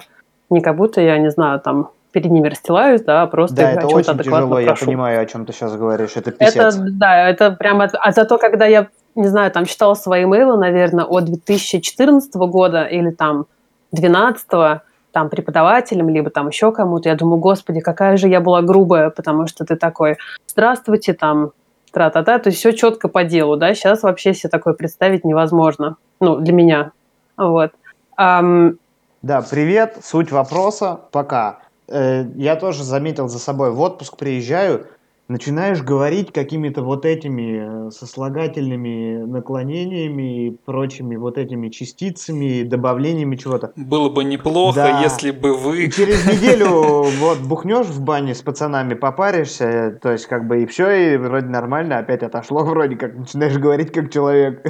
не 0.49 0.61
как 0.61 0.75
будто 0.75 1.01
я, 1.01 1.17
не 1.17 1.29
знаю, 1.29 1.59
там, 1.59 1.89
перед 2.11 2.31
ними 2.31 2.47
расстилаюсь, 2.47 3.01
да, 3.01 3.23
а 3.23 3.27
просто 3.27 3.57
Да, 3.57 3.71
это 3.71 3.79
о 3.79 3.81
чем-то 3.81 3.95
очень 3.97 4.11
адекватно 4.11 4.45
тяжело, 4.45 4.59
я 4.59 4.67
прошу. 4.67 4.85
понимаю, 4.85 5.21
о 5.21 5.25
чем 5.25 5.45
ты 5.45 5.53
сейчас 5.53 5.75
говоришь, 5.75 6.11
это 6.15 6.29
Это, 6.29 6.37
писец. 6.39 6.75
да, 6.77 7.29
это 7.29 7.51
прямо... 7.51 7.89
А 7.99 8.11
зато, 8.11 8.37
когда 8.37 8.65
я, 8.65 8.87
не 9.15 9.27
знаю, 9.27 9.51
там, 9.51 9.65
читала 9.65 9.93
свои 9.95 10.23
имейлы, 10.23 10.57
наверное, 10.57 11.05
от 11.05 11.25
2014 11.25 12.35
года 12.35 12.83
или 12.83 13.11
там 13.11 13.47
2012 13.91 14.81
там, 15.15 15.29
преподавателям, 15.29 16.09
либо 16.09 16.29
там 16.29 16.49
еще 16.49 16.73
кому-то, 16.73 17.07
я 17.07 17.15
думаю, 17.15 17.39
господи, 17.39 17.79
какая 17.79 18.17
же 18.17 18.27
я 18.27 18.41
была 18.41 18.61
грубая, 18.61 19.09
потому 19.09 19.47
что 19.47 19.63
ты 19.63 19.77
такой, 19.77 20.17
здравствуйте, 20.45 21.13
там, 21.13 21.51
тра-та-та, 21.93 22.39
то 22.39 22.49
есть 22.49 22.59
все 22.59 22.73
четко 22.73 23.07
по 23.07 23.23
делу, 23.23 23.55
да, 23.55 23.73
сейчас 23.73 24.03
вообще 24.03 24.33
себе 24.33 24.49
такое 24.49 24.73
представить 24.73 25.23
невозможно, 25.23 25.95
ну, 26.19 26.35
для 26.35 26.51
меня, 26.51 26.91
вот. 27.37 27.71
Ам, 28.17 28.77
Да, 29.21 29.41
привет, 29.41 29.99
суть 30.03 30.33
вопроса, 30.33 30.99
пока. 31.11 31.59
Э, 31.87 32.25
я 32.35 32.57
тоже 32.57 32.83
заметил 32.83 33.29
за 33.29 33.39
собой, 33.39 33.71
в 33.71 33.79
отпуск 33.79 34.17
приезжаю, 34.17 34.87
начинаешь 35.27 35.81
говорить 35.81 36.31
какими-то 36.31 36.81
вот 36.83 37.05
этими 37.05 37.87
э, 37.87 37.91
сослагательными 37.91 39.25
наклонениями 39.25 40.47
и 40.47 40.51
прочими 40.51 41.15
вот 41.15 41.37
этими 41.37 41.69
частицами, 41.69 42.63
добавлениями 42.63 43.35
чего-то. 43.35 43.71
Было 43.75 44.09
бы 44.09 44.23
неплохо, 44.23 44.75
Да. 44.75 45.01
если 45.01 45.31
бы 45.31 45.57
вы... 45.57 45.85
И 45.85 45.91
через 45.91 46.25
неделю 46.25 47.03
вот 47.19 47.39
бухнешь 47.39 47.87
в 47.87 48.03
бане 48.03 48.35
с 48.35 48.41
пацанами, 48.41 48.93
попаришься, 48.93 49.97
то 50.01 50.11
есть 50.11 50.27
как 50.27 50.47
бы 50.47 50.63
и 50.63 50.65
все, 50.65 51.13
и 51.13 51.17
вроде 51.17 51.47
нормально, 51.47 51.97
опять 51.97 52.23
отошло 52.23 52.63
вроде 52.63 52.95
как, 52.95 53.15
начинаешь 53.15 53.57
говорить 53.57 53.91
как 53.91 54.11
человек. 54.11 54.65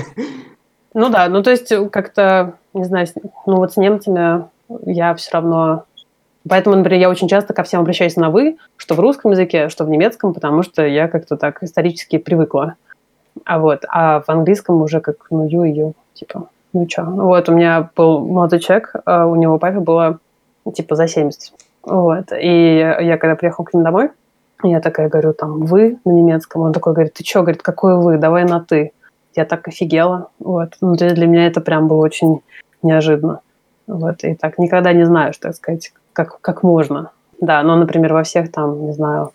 Ну 0.94 1.10
да, 1.10 1.28
ну 1.28 1.44
то 1.44 1.52
есть 1.52 1.74
как-то, 1.92 2.54
не 2.74 2.86
знаю, 2.86 3.08
ну 3.46 3.58
вот 3.58 3.74
с 3.74 3.78
немцами 3.78 4.46
я 4.86 5.14
все 5.16 5.32
равно... 5.34 5.84
Поэтому, 6.48 6.76
например, 6.76 7.02
я 7.02 7.10
очень 7.10 7.28
часто 7.28 7.54
ко 7.54 7.64
всем 7.64 7.82
обращаюсь 7.82 8.16
на 8.16 8.30
«вы», 8.30 8.58
что 8.78 8.94
в 8.96 9.00
русском 9.00 9.32
языке, 9.32 9.70
что 9.70 9.84
в 9.84 9.90
немецком, 9.90 10.34
потому 10.34 10.62
что 10.64 10.86
я 10.86 11.08
как-то 11.08 11.38
так 11.38 11.64
исторически 11.64 12.18
привыкла. 12.18 12.76
А 13.46 13.60
вот, 13.60 13.84
а 13.90 14.22
в 14.22 14.30
английском 14.30 14.82
уже 14.82 15.02
как, 15.02 15.16
ну, 15.30 15.48
ю 15.48 15.64
ю, 15.64 15.94
типа, 16.14 16.50
ну 16.74 16.86
чё. 16.86 17.04
Вот, 17.04 17.50
у 17.50 17.54
меня 17.54 17.90
был 17.96 18.26
молодой 18.26 18.60
человек, 18.60 18.94
а 19.06 19.26
у 19.26 19.36
него 19.36 19.58
папе 19.58 19.80
было, 19.80 20.20
типа, 20.74 20.96
за 20.96 21.08
70. 21.08 21.54
Вот, 21.84 22.32
и 22.32 22.78
я 22.78 23.18
когда 23.18 23.36
приехала 23.36 23.66
к 23.66 23.74
ним 23.74 23.84
домой, 23.84 24.10
я 24.64 24.80
такая 24.80 25.10
говорю, 25.10 25.34
там, 25.34 25.66
«вы» 25.66 25.98
на 26.06 26.12
немецком, 26.12 26.62
он 26.62 26.74
такой 26.74 26.94
говорит, 26.94 27.14
ты 27.14 27.24
чё, 27.24 27.42
говорит, 27.42 27.62
какой 27.62 27.98
«вы», 28.00 28.18
давай 28.18 28.46
на 28.46 28.60
«ты». 28.62 28.92
Я 29.36 29.46
так 29.46 29.68
офигела, 29.68 30.30
вот. 30.40 30.76
Ну, 30.80 30.96
для 30.96 31.28
меня 31.28 31.48
это 31.48 31.60
прям 31.60 31.88
было 31.88 31.98
очень 31.98 32.40
неожиданно. 32.82 33.42
Вот, 33.86 34.24
и 34.24 34.34
так 34.34 34.58
никогда 34.58 34.94
не 34.94 35.04
знаешь, 35.06 35.38
так 35.38 35.56
сказать, 35.56 35.92
как, 36.16 36.42
как 36.42 36.64
можно. 36.64 37.12
Да, 37.40 37.62
но, 37.64 37.76
например, 37.76 38.14
во 38.14 38.24
всех 38.24 38.52
там, 38.52 38.86
не 38.86 38.94
знаю, 38.94 39.32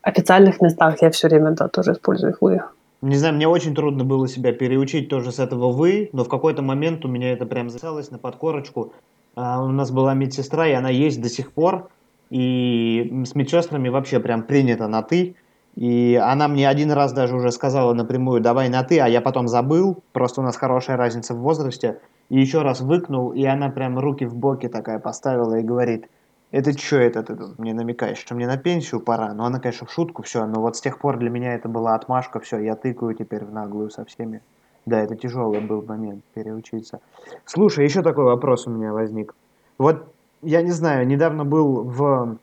официальных 0.00 0.60
местах 0.60 1.02
я 1.02 1.10
все 1.10 1.28
время, 1.28 1.50
да, 1.50 1.68
тоже 1.68 1.92
использую 1.92 2.36
«вы». 2.40 2.62
Не 3.02 3.16
знаю, 3.16 3.34
мне 3.34 3.48
очень 3.48 3.74
трудно 3.74 4.04
было 4.04 4.28
себя 4.28 4.52
переучить 4.52 5.08
тоже 5.08 5.32
с 5.32 5.40
этого 5.40 5.72
«вы», 5.72 6.08
но 6.12 6.24
в 6.24 6.28
какой-то 6.28 6.62
момент 6.62 7.04
у 7.04 7.08
меня 7.08 7.32
это 7.32 7.46
прям 7.46 7.68
записалось 7.68 8.12
на 8.12 8.18
подкорочку. 8.18 8.92
А, 9.34 9.62
у 9.62 9.68
нас 9.68 9.90
была 9.90 10.14
медсестра, 10.14 10.68
и 10.68 10.72
она 10.72 10.88
есть 10.88 11.20
до 11.20 11.28
сих 11.28 11.52
пор. 11.52 11.88
и 12.30 13.24
с 13.26 13.34
медсестрами 13.34 13.90
вообще 13.90 14.18
прям 14.18 14.44
принято 14.44 14.88
на 14.88 15.02
«ты», 15.02 15.34
и 15.74 16.20
она 16.22 16.48
мне 16.48 16.68
один 16.68 16.92
раз 16.92 17.12
даже 17.12 17.34
уже 17.34 17.50
сказала 17.50 17.94
напрямую 17.94 18.40
«давай 18.40 18.68
на 18.68 18.82
«ты», 18.82 19.00
а 19.00 19.08
я 19.08 19.20
потом 19.20 19.48
забыл, 19.48 20.02
просто 20.12 20.40
у 20.40 20.44
нас 20.44 20.56
хорошая 20.56 20.96
разница 20.96 21.34
в 21.34 21.38
возрасте, 21.38 22.00
и 22.28 22.38
еще 22.38 22.62
раз 22.62 22.80
выкнул, 22.80 23.32
и 23.32 23.44
она 23.44 23.70
прям 23.70 23.98
руки 23.98 24.26
в 24.26 24.34
боки 24.34 24.68
такая 24.68 24.98
поставила 24.98 25.54
и 25.54 25.62
говорит 25.62 26.08
«это 26.50 26.76
что 26.78 26.96
это 26.96 27.22
ты 27.22 27.36
мне 27.56 27.72
намекаешь, 27.72 28.18
что 28.18 28.34
мне 28.34 28.46
на 28.46 28.58
пенсию 28.58 29.00
пора?» 29.00 29.32
Ну, 29.32 29.44
она, 29.44 29.60
конечно, 29.60 29.86
в 29.86 29.92
шутку 29.92 30.22
все, 30.22 30.44
но 30.46 30.60
вот 30.60 30.76
с 30.76 30.80
тех 30.82 30.98
пор 30.98 31.16
для 31.16 31.30
меня 31.30 31.54
это 31.54 31.68
была 31.68 31.94
отмашка, 31.94 32.38
все, 32.40 32.58
я 32.58 32.76
тыкаю 32.76 33.14
теперь 33.14 33.44
в 33.44 33.52
наглую 33.52 33.90
со 33.90 34.04
всеми. 34.04 34.42
Да, 34.84 35.00
это 35.00 35.14
тяжелый 35.16 35.60
был 35.60 35.82
момент 35.82 36.24
переучиться. 36.34 37.00
Слушай, 37.46 37.84
еще 37.84 38.02
такой 38.02 38.24
вопрос 38.24 38.66
у 38.66 38.70
меня 38.70 38.92
возник. 38.92 39.34
Вот 39.78 40.12
я 40.42 40.60
не 40.60 40.72
знаю, 40.72 41.06
недавно 41.06 41.44
был 41.44 41.84
в 41.84 42.36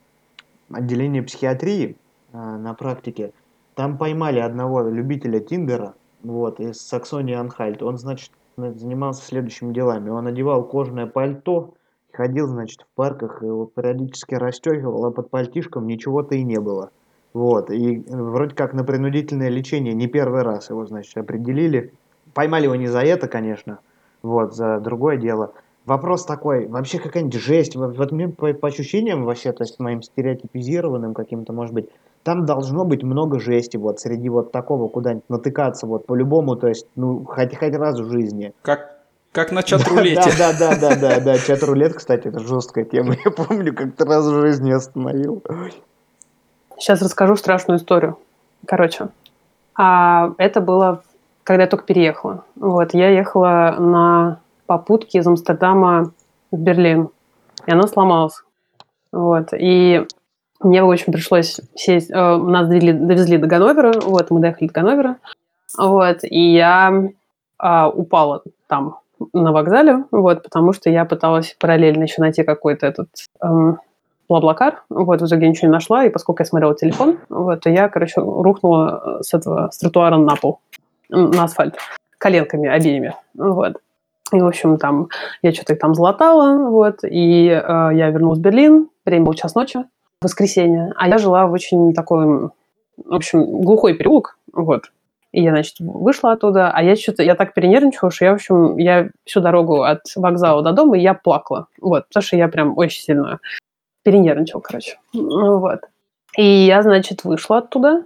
отделении 0.72 1.22
психиатрии 1.22 1.98
на 2.34 2.74
практике. 2.74 3.34
Там 3.76 3.98
поймали 3.98 4.40
одного 4.40 4.82
любителя 4.82 5.40
Тиндера, 5.40 5.96
вот, 6.24 6.60
из 6.60 6.82
Саксонии 6.82 7.36
Анхальт. 7.36 7.82
Он, 7.82 7.98
значит, 7.98 8.32
занимался 8.58 9.24
следующими 9.24 9.74
делами. 9.74 10.10
Он 10.10 10.28
одевал 10.28 10.64
кожаное 10.64 11.08
пальто, 11.08 11.74
ходил, 12.12 12.48
значит, 12.48 12.82
в 12.82 12.96
парках, 12.96 13.42
вот 13.42 13.74
периодически 13.74 14.36
расстегивал, 14.36 15.06
а 15.06 15.12
под 15.12 15.30
пальтишком 15.30 15.88
ничего-то 15.88 16.36
и 16.36 16.44
не 16.44 16.60
было. 16.60 16.92
Вот, 17.34 17.70
и 17.70 18.04
вроде 18.08 18.56
как 18.56 18.74
на 18.74 18.84
принудительное 18.84 19.50
лечение 19.50 19.94
не 19.94 20.08
первый 20.08 20.42
раз 20.42 20.72
его, 20.72 20.86
значит, 20.86 21.16
определили. 21.18 21.94
Поймали 22.34 22.66
его 22.66 22.76
не 22.76 22.88
за 22.88 23.02
это, 23.02 23.28
конечно, 23.28 23.80
вот, 24.24 24.56
за 24.56 24.80
другое 24.80 25.18
дело– 25.18 25.54
вопрос 25.90 26.26
такой, 26.26 26.68
вообще 26.68 27.00
какая-нибудь 27.00 27.42
жесть, 27.42 27.76
вот 27.76 28.12
мне 28.12 28.30
по, 28.30 28.54
по 28.54 28.68
ощущениям 28.70 29.26
вообще, 29.26 29.52
то 29.52 29.64
есть 29.64 29.80
моим 29.80 30.02
стереотипизированным 30.02 31.14
каким-то, 31.14 31.52
может 31.52 31.74
быть, 31.74 31.90
там 32.30 32.46
должно 32.46 32.86
быть 32.86 33.02
много 33.02 33.40
жести 33.40 33.78
вот 33.78 34.00
среди 34.00 34.30
вот 34.30 34.52
такого 34.52 34.88
куда-нибудь 34.88 35.28
натыкаться 35.30 35.88
вот 35.88 36.06
по-любому, 36.06 36.56
то 36.56 36.68
есть, 36.68 36.86
ну, 36.96 37.26
хоть, 37.26 37.58
хоть 37.58 37.74
раз 37.74 38.00
в 38.00 38.12
жизни. 38.12 38.54
Как, 38.62 39.00
как 39.32 39.52
на 39.52 39.64
чат-рулете. 39.70 40.30
Да, 40.38 40.54
да, 40.54 40.76
да, 40.76 40.96
да, 40.96 40.96
да, 40.96 41.20
да, 41.20 41.38
чат-рулет, 41.40 41.96
кстати, 41.96 42.28
это 42.28 42.40
жесткая 42.40 42.86
тема, 42.86 43.16
я 43.26 43.32
помню, 43.32 43.74
как-то 43.74 44.06
раз 44.06 44.28
в 44.28 44.42
жизни 44.42 44.72
остановил. 44.72 45.42
Сейчас 46.78 47.02
расскажу 47.02 47.36
страшную 47.36 47.80
историю. 47.80 48.20
Короче, 48.68 49.08
а 49.76 50.36
это 50.38 50.62
было, 50.62 51.02
когда 51.44 51.64
я 51.64 51.68
только 51.68 51.86
переехала. 51.86 52.46
Вот, 52.58 52.94
я 52.94 53.10
ехала 53.10 53.76
на 53.80 54.40
попутки 54.68 55.18
из 55.18 55.26
Амстердама 55.26 56.12
в 56.52 56.60
Берлин. 56.60 57.10
И 57.66 57.72
она 57.72 57.88
сломалась. 57.88 58.44
Вот. 59.12 59.48
И 59.54 60.06
мне, 60.62 60.84
в 60.84 60.92
общем, 60.92 61.14
пришлось 61.14 61.60
сесть... 61.76 62.12
Э, 62.12 62.38
нас 62.38 62.68
довели, 62.68 62.94
довезли 62.94 63.38
до 63.38 63.48
Ганновера. 63.48 63.94
Вот, 64.02 64.30
мы 64.30 64.42
доехали 64.42 64.68
до 64.68 64.74
Ганновера. 64.74 65.18
Вот. 65.78 66.20
И 66.24 66.54
я 66.54 67.10
э, 67.62 67.86
упала 67.86 68.44
там 68.68 69.00
на 69.34 69.52
вокзале, 69.52 70.06
вот, 70.12 70.44
потому 70.44 70.74
что 70.74 70.90
я 70.90 71.06
пыталась 71.06 71.56
параллельно 71.60 72.04
еще 72.04 72.22
найти 72.22 72.44
какой-то 72.44 72.88
этот 72.88 73.10
эм, 73.42 73.80
Блаблакар, 74.28 74.84
вот, 74.90 75.22
в 75.22 75.26
итоге 75.26 75.50
ничего 75.50 75.68
не 75.68 75.74
нашла, 75.74 76.06
и 76.06 76.10
поскольку 76.10 76.42
я 76.42 76.46
смотрела 76.46 76.76
телефон, 76.76 77.18
вот, 77.30 77.62
то 77.62 77.70
я, 77.70 77.90
короче, 77.90 78.22
рухнула 78.22 79.20
с 79.22 79.34
этого, 79.34 79.70
с 79.72 79.78
тротуара 79.80 80.18
на 80.18 80.36
пол, 80.36 80.60
на 81.10 81.44
асфальт, 81.44 81.76
коленками 82.18 82.70
обеими, 82.70 83.16
вот. 83.34 83.78
И, 84.32 84.40
в 84.40 84.46
общем, 84.46 84.78
там 84.78 85.10
я 85.42 85.52
что-то 85.52 85.76
там 85.76 85.96
залатала, 85.96 86.70
вот, 86.70 87.00
и 87.04 87.48
э, 87.48 87.90
я 87.94 88.10
вернулась 88.10 88.40
в 88.40 88.42
Берлин, 88.42 88.90
время 89.06 89.26
было 89.26 89.36
час 89.36 89.56
ночи, 89.56 89.84
воскресенье, 90.22 90.94
а 90.96 91.08
я 91.08 91.18
жила 91.18 91.48
в 91.48 91.54
очень 91.54 91.94
такой, 91.94 92.50
в 92.98 93.14
общем, 93.14 93.62
глухой 93.62 93.94
переулок, 93.94 94.38
вот, 94.52 94.92
и 95.32 95.42
я, 95.42 95.52
значит, 95.52 95.76
вышла 95.80 96.34
оттуда, 96.34 96.72
а 96.72 96.84
я 96.84 96.96
что-то, 96.96 97.24
я 97.24 97.36
так 97.36 97.54
перенервничала, 97.54 98.12
что 98.12 98.26
я, 98.26 98.32
в 98.32 98.36
общем, 98.36 98.78
я 98.78 99.10
всю 99.26 99.42
дорогу 99.42 99.84
от 99.84 100.02
вокзала 100.16 100.62
до 100.62 100.72
дома, 100.72 100.98
я 100.98 101.14
плакала, 101.14 101.68
вот, 101.80 102.08
потому 102.08 102.22
что 102.24 102.38
я 102.38 102.48
прям 102.48 102.78
очень 102.78 103.02
сильно 103.02 103.40
перенервничала, 104.04 104.62
короче, 104.62 104.98
вот. 105.14 105.82
И 106.38 106.44
я, 106.44 106.84
значит, 106.84 107.24
вышла 107.24 107.58
оттуда, 107.60 108.04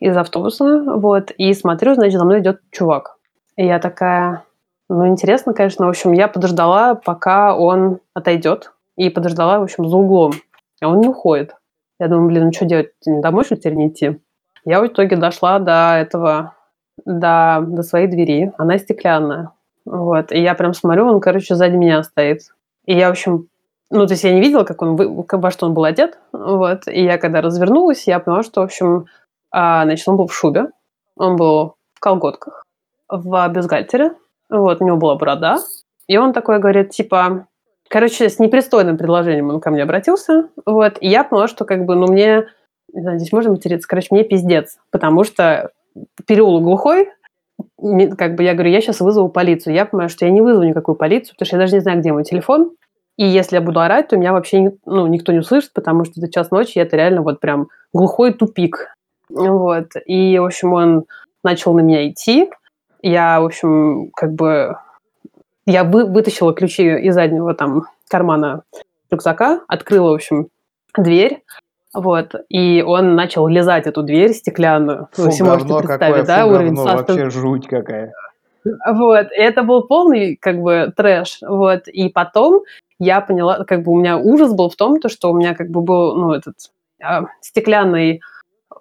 из 0.00 0.16
автобуса, 0.16 0.82
вот, 0.82 1.30
и 1.30 1.52
смотрю, 1.52 1.94
значит, 1.94 2.18
за 2.18 2.24
мной 2.24 2.40
идет 2.40 2.60
чувак. 2.70 3.18
И 3.56 3.66
я 3.66 3.78
такая, 3.78 4.44
ну, 4.88 5.06
интересно, 5.06 5.52
конечно. 5.52 5.84
В 5.84 5.90
общем, 5.90 6.12
я 6.12 6.26
подождала, 6.26 6.94
пока 6.94 7.54
он 7.54 7.98
отойдет. 8.14 8.72
И 8.96 9.08
подождала, 9.10 9.58
в 9.60 9.64
общем, 9.64 9.88
за 9.88 9.96
углом. 9.96 10.32
А 10.80 10.88
он 10.88 11.00
не 11.00 11.08
уходит. 11.08 11.54
Я 11.98 12.08
думаю, 12.08 12.28
блин, 12.28 12.46
ну 12.46 12.52
что 12.52 12.64
делать? 12.64 12.92
Домой, 13.04 13.44
что 13.44 13.56
теперь 13.56 13.74
не 13.74 13.88
идти? 13.88 14.20
Я 14.64 14.80
в 14.80 14.86
итоге 14.86 15.16
дошла 15.16 15.58
до 15.58 15.96
этого, 15.96 16.54
до, 17.04 17.62
до 17.66 17.82
своей 17.82 18.06
двери. 18.06 18.52
Она 18.56 18.78
стеклянная. 18.78 19.52
Вот. 19.84 20.32
И 20.32 20.40
я 20.40 20.54
прям 20.54 20.74
смотрю, 20.74 21.06
он, 21.06 21.20
короче, 21.20 21.54
сзади 21.54 21.76
меня 21.76 22.02
стоит. 22.02 22.40
И 22.86 22.96
я, 22.96 23.08
в 23.08 23.12
общем, 23.12 23.48
ну, 23.90 24.06
то 24.06 24.12
есть 24.12 24.24
я 24.24 24.32
не 24.32 24.40
видела, 24.40 24.64
как 24.64 24.80
он, 24.82 24.96
во 24.96 25.50
что 25.50 25.66
он 25.66 25.74
был 25.74 25.84
одет. 25.84 26.18
Вот. 26.32 26.86
И 26.86 27.02
я, 27.02 27.18
когда 27.18 27.40
развернулась, 27.40 28.06
я 28.06 28.20
поняла, 28.20 28.42
что, 28.42 28.60
в 28.60 28.64
общем, 28.64 29.06
а, 29.50 29.84
значит, 29.84 30.08
он 30.08 30.16
был 30.16 30.26
в 30.26 30.34
шубе, 30.34 30.66
он 31.16 31.36
был 31.36 31.74
в 31.94 32.00
колготках, 32.00 32.64
в 33.08 33.48
бюстгальтере, 33.48 34.14
вот, 34.48 34.80
у 34.80 34.86
него 34.86 34.96
была 34.96 35.16
борода. 35.16 35.58
И 36.06 36.16
он 36.16 36.32
такой 36.32 36.58
говорит, 36.58 36.90
типа, 36.90 37.46
короче, 37.90 38.28
с 38.28 38.38
непристойным 38.38 38.96
предложением 38.96 39.50
он 39.50 39.60
ко 39.60 39.70
мне 39.70 39.82
обратился. 39.82 40.48
Вот, 40.64 40.96
и 41.00 41.08
я 41.08 41.24
поняла, 41.24 41.48
что 41.48 41.64
как 41.64 41.84
бы, 41.84 41.96
ну, 41.96 42.06
мне, 42.06 42.46
не 42.92 43.02
знаю, 43.02 43.18
здесь 43.18 43.32
можно 43.32 43.50
материться, 43.50 43.88
короче, 43.88 44.08
мне 44.12 44.22
пиздец. 44.22 44.78
Потому 44.90 45.24
что 45.24 45.72
переулок 46.26 46.62
глухой, 46.62 47.10
как 48.16 48.36
бы 48.36 48.44
я 48.44 48.54
говорю, 48.54 48.70
я 48.70 48.80
сейчас 48.80 49.00
вызову 49.00 49.28
полицию. 49.28 49.74
Я 49.74 49.84
понимаю, 49.84 50.08
что 50.08 50.24
я 50.24 50.30
не 50.30 50.40
вызову 50.40 50.64
никакую 50.64 50.94
полицию, 50.94 51.34
потому 51.34 51.46
что 51.46 51.56
я 51.56 51.60
даже 51.60 51.74
не 51.74 51.80
знаю, 51.80 51.98
где 51.98 52.12
мой 52.12 52.24
телефон. 52.24 52.72
И 53.16 53.26
если 53.26 53.56
я 53.56 53.60
буду 53.60 53.80
орать, 53.80 54.08
то 54.08 54.16
меня 54.16 54.32
вообще 54.32 54.72
ну, 54.86 55.06
никто 55.08 55.32
не 55.32 55.40
услышит, 55.40 55.72
потому 55.74 56.04
что 56.04 56.20
это 56.20 56.32
час 56.32 56.50
ночи, 56.50 56.78
и 56.78 56.80
это 56.80 56.96
реально 56.96 57.22
вот 57.22 57.40
прям 57.40 57.68
глухой 57.92 58.32
тупик. 58.32 58.94
Вот. 59.28 59.88
И, 60.06 60.38
в 60.38 60.44
общем, 60.44 60.72
он 60.72 61.04
начал 61.42 61.74
на 61.74 61.80
меня 61.80 62.08
идти. 62.08 62.50
Я, 63.02 63.40
в 63.40 63.46
общем, 63.46 64.10
как 64.14 64.32
бы... 64.32 64.76
Я 65.66 65.84
вы, 65.84 66.04
вытащила 66.04 66.54
ключи 66.54 66.84
из 66.84 67.14
заднего 67.14 67.54
там 67.54 67.84
кармана 68.08 68.62
рюкзака, 69.10 69.60
открыла, 69.68 70.10
в 70.10 70.14
общем, 70.14 70.48
дверь, 70.96 71.42
вот, 71.92 72.34
и 72.48 72.82
он 72.86 73.16
начал 73.16 73.48
лизать 73.48 73.86
эту 73.86 74.02
дверь 74.02 74.32
стеклянную. 74.32 75.08
Фу, 75.12 75.22
Вы 75.24 75.32
себе 75.32 75.48
можете 75.48 75.74
представить, 75.76 76.00
какое, 76.00 76.22
да, 76.24 76.44
фу, 76.44 76.50
уровень 76.50 76.74
говно, 76.74 76.90
состав... 76.90 77.08
вообще 77.08 77.30
жуть 77.30 77.66
какая. 77.66 78.12
Вот, 78.86 79.26
и 79.32 79.40
это 79.40 79.62
был 79.62 79.86
полный, 79.86 80.36
как 80.36 80.60
бы, 80.60 80.92
трэш, 80.96 81.38
вот, 81.42 81.88
и 81.88 82.08
потом 82.08 82.62
я 82.98 83.20
поняла, 83.20 83.64
как 83.64 83.82
бы 83.82 83.92
у 83.92 83.98
меня 83.98 84.18
ужас 84.18 84.52
был 84.52 84.68
в 84.68 84.76
том, 84.76 85.00
то, 85.00 85.08
что 85.08 85.30
у 85.30 85.34
меня, 85.34 85.54
как 85.54 85.70
бы, 85.70 85.80
был, 85.80 86.14
ну, 86.14 86.32
этот 86.32 86.54
э, 87.02 87.22
стеклянный 87.40 88.20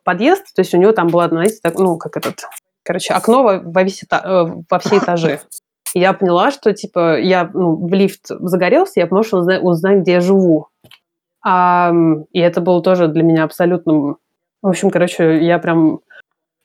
подъезд, 0.03 0.53
то 0.53 0.59
есть 0.59 0.73
у 0.73 0.77
него 0.77 0.91
там 0.91 1.07
была, 1.07 1.29
знаете, 1.29 1.59
так, 1.63 1.75
ну, 1.79 1.97
как 1.97 2.17
этот, 2.17 2.43
короче, 2.83 3.13
окно 3.13 3.43
во, 3.43 3.59
во, 3.59 3.83
весь 3.83 4.03
э, 4.03 4.45
во 4.69 4.79
все 4.79 4.97
этажи. 4.97 5.39
Я 5.93 6.13
поняла, 6.13 6.51
что, 6.51 6.73
типа, 6.73 7.19
я, 7.19 7.49
ну, 7.53 7.75
в 7.75 7.93
лифт 7.93 8.27
загорелся, 8.27 8.99
я 8.99 9.07
поняла, 9.07 9.59
он 9.61 9.73
знает 9.75 10.01
где 10.01 10.13
я 10.13 10.21
живу. 10.21 10.67
А, 11.45 11.91
и 12.31 12.39
это 12.39 12.61
было 12.61 12.81
тоже 12.81 13.07
для 13.07 13.23
меня 13.23 13.43
абсолютно... 13.43 14.15
В 14.61 14.67
общем, 14.67 14.89
короче, 14.89 15.43
я 15.43 15.59
прям... 15.59 16.01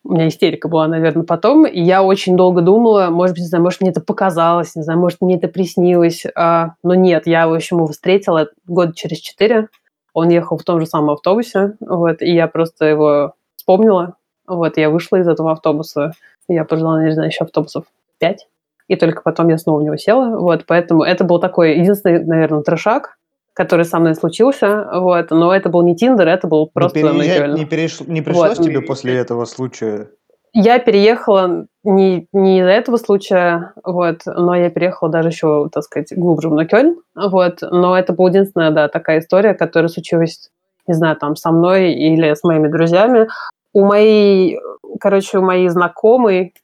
У 0.07 0.12
меня 0.12 0.29
истерика 0.29 0.68
была, 0.68 0.87
наверное, 0.87 1.25
потом. 1.25 1.66
И 1.66 1.81
я 1.81 2.03
очень 2.03 2.37
долго 2.37 2.61
думала, 2.61 3.09
может 3.09 3.35
быть, 3.35 3.43
не 3.43 3.49
знаю, 3.49 3.64
может, 3.64 3.81
мне 3.81 3.91
это 3.91 4.03
показалось, 4.03 4.77
не 4.77 4.83
знаю, 4.83 5.01
может, 5.01 5.22
мне 5.22 5.37
это 5.37 5.49
приснилось. 5.49 6.25
А, 6.37 6.75
но 6.83 6.95
нет, 6.95 7.27
я, 7.27 7.49
в 7.49 7.55
общем, 7.55 7.79
его 7.79 7.87
встретила 7.87 8.49
год 8.66 8.95
через 8.95 9.18
четыре. 9.18 9.68
Он 10.14 10.29
ехал 10.29 10.57
в 10.57 10.62
том 10.62 10.81
же 10.81 10.87
самом 10.87 11.11
автобусе, 11.11 11.75
вот, 11.81 12.22
и 12.22 12.33
я 12.33 12.47
просто 12.47 12.85
его 12.85 13.35
вспомнила, 13.57 14.14
вот, 14.47 14.77
я 14.77 14.89
вышла 14.89 15.16
из 15.16 15.27
этого 15.27 15.51
автобуса, 15.51 16.12
я 16.47 16.64
пожила, 16.64 17.03
не 17.03 17.12
знаю, 17.12 17.31
еще 17.31 17.43
автобусов 17.45 17.87
пять, 18.18 18.47
и 18.89 18.97
только 18.97 19.22
потом 19.22 19.49
я 19.49 19.59
снова 19.59 19.80
в 19.80 19.82
него 19.82 19.97
села, 19.97 20.39
вот, 20.39 20.64
поэтому 20.66 21.03
это 21.03 21.24
был 21.24 21.41
такой 21.41 21.78
единственный, 21.78 22.24
наверное, 22.24 22.62
трешак, 22.62 23.16
который 23.55 23.85
со 23.85 23.99
мной 23.99 24.14
случился, 24.14 24.89
вот, 24.93 25.30
но 25.30 25.55
это 25.55 25.68
был 25.68 25.82
не 25.82 25.97
Тиндер, 25.97 26.28
это 26.28 26.47
был 26.49 26.70
просто... 26.72 27.01
Не, 27.01 27.20
переезжать, 27.20 27.55
не, 27.55 27.64
переш... 27.64 28.01
не 28.01 28.20
пришлось 28.20 28.59
вот. 28.59 28.66
тебе 28.66 28.80
после 28.80 29.16
этого 29.16 29.45
случая? 29.45 30.09
Я 30.53 30.78
переехала 30.78 31.66
не, 31.82 32.28
не 32.32 32.61
из-за 32.61 32.70
этого 32.70 32.97
случая, 32.97 33.72
вот, 33.82 34.20
но 34.26 34.55
я 34.55 34.70
переехала 34.70 35.11
даже 35.11 35.28
еще, 35.28 35.68
так 35.72 35.85
сказать, 35.85 36.12
глубже 36.16 36.49
в 36.49 36.55
Нокёльн, 36.55 36.97
вот, 37.14 37.59
но 37.62 37.97
это 37.99 38.12
была 38.12 38.28
единственная, 38.28 38.70
да, 38.70 38.89
такая 38.89 39.20
история, 39.20 39.55
которая 39.55 39.89
случилась, 39.89 40.51
не 40.87 40.95
знаю, 40.95 41.16
там, 41.16 41.37
со 41.37 41.51
мной 41.51 41.93
или 41.93 42.35
с 42.35 42.45
моими 42.45 42.68
друзьями, 42.68 43.28
у 43.72 43.85
моей, 43.85 44.61
короче, 45.01 45.39
у 45.39 45.43
моей 45.43 45.68
знакомой, 45.68 46.55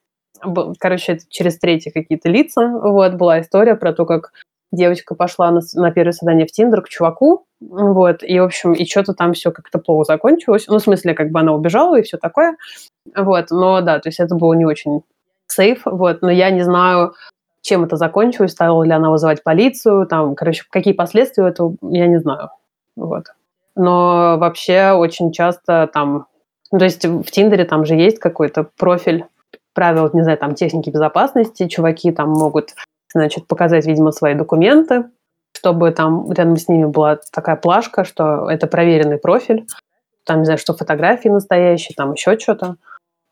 короче, 0.78 1.18
через 1.28 1.58
третьи 1.58 1.90
какие-то 1.90 2.28
лица, 2.28 2.68
вот, 2.68 3.14
была 3.14 3.40
история 3.40 3.74
про 3.74 3.92
то, 3.92 4.06
как 4.06 4.32
девочка 4.72 5.14
пошла 5.14 5.50
на, 5.50 5.60
на 5.74 5.90
первое 5.90 6.12
свидание 6.12 6.46
в 6.46 6.52
Тиндер 6.52 6.82
к 6.82 6.88
чуваку, 6.88 7.44
вот, 7.60 8.22
и, 8.22 8.38
в 8.38 8.44
общем, 8.44 8.72
и 8.72 8.84
что-то 8.86 9.14
там 9.14 9.32
все 9.32 9.50
как-то 9.50 9.78
плохо 9.78 10.04
закончилось. 10.04 10.66
Ну, 10.68 10.78
в 10.78 10.82
смысле, 10.82 11.14
как 11.14 11.30
бы 11.30 11.40
она 11.40 11.52
убежала 11.52 11.98
и 11.98 12.02
все 12.02 12.16
такое. 12.16 12.56
Вот, 13.16 13.50
но 13.50 13.80
да, 13.80 13.98
то 13.98 14.08
есть 14.08 14.20
это 14.20 14.34
было 14.34 14.54
не 14.54 14.64
очень 14.64 15.02
сейф, 15.48 15.82
вот, 15.84 16.22
но 16.22 16.30
я 16.30 16.50
не 16.50 16.62
знаю, 16.62 17.14
чем 17.62 17.84
это 17.84 17.96
закончилось, 17.96 18.52
стала 18.52 18.82
ли 18.84 18.92
она 18.92 19.10
вызывать 19.10 19.42
полицию, 19.42 20.06
там, 20.06 20.34
короче, 20.34 20.64
какие 20.70 20.94
последствия 20.94 21.48
этого, 21.48 21.76
я 21.82 22.06
не 22.06 22.18
знаю, 22.18 22.50
вот. 22.96 23.26
Но 23.74 24.36
вообще 24.38 24.92
очень 24.92 25.32
часто 25.32 25.88
там, 25.92 26.26
ну, 26.70 26.78
то 26.78 26.84
есть 26.84 27.04
в 27.04 27.24
Тиндере 27.24 27.64
там 27.64 27.84
же 27.84 27.94
есть 27.94 28.18
какой-то 28.18 28.68
профиль 28.76 29.26
правил, 29.74 30.10
не 30.12 30.22
знаю, 30.22 30.38
там, 30.38 30.54
техники 30.54 30.90
безопасности, 30.90 31.68
чуваки 31.68 32.12
там 32.12 32.30
могут, 32.30 32.74
значит, 33.12 33.46
показать, 33.46 33.86
видимо, 33.86 34.12
свои 34.12 34.34
документы, 34.34 35.04
чтобы 35.56 35.90
там 35.92 36.30
рядом 36.32 36.56
с 36.56 36.68
ними 36.68 36.86
была 36.86 37.18
такая 37.32 37.56
плашка, 37.56 38.04
что 38.04 38.50
это 38.50 38.66
проверенный 38.66 39.18
профиль, 39.18 39.66
там, 40.24 40.40
не 40.40 40.44
знаю, 40.44 40.58
что 40.58 40.74
фотографии 40.74 41.28
настоящие, 41.28 41.94
там 41.96 42.12
еще 42.12 42.38
что-то. 42.38 42.76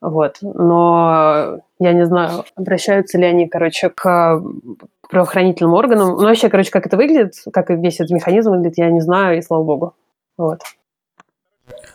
Вот. 0.00 0.38
Но 0.42 1.60
я 1.78 1.92
не 1.92 2.06
знаю, 2.06 2.44
обращаются 2.54 3.18
ли 3.18 3.24
они, 3.24 3.48
короче, 3.48 3.90
к 3.90 4.42
правоохранительным 5.08 5.74
органам. 5.74 6.10
Ну, 6.10 6.22
вообще, 6.22 6.48
короче, 6.48 6.70
как 6.70 6.86
это 6.86 6.96
выглядит, 6.96 7.34
как 7.52 7.70
весь 7.70 7.96
этот 7.96 8.10
механизм 8.10 8.50
выглядит, 8.50 8.78
я 8.78 8.90
не 8.90 9.00
знаю, 9.00 9.38
и 9.38 9.42
слава 9.42 9.64
богу. 9.64 9.94
Вот. 10.36 10.60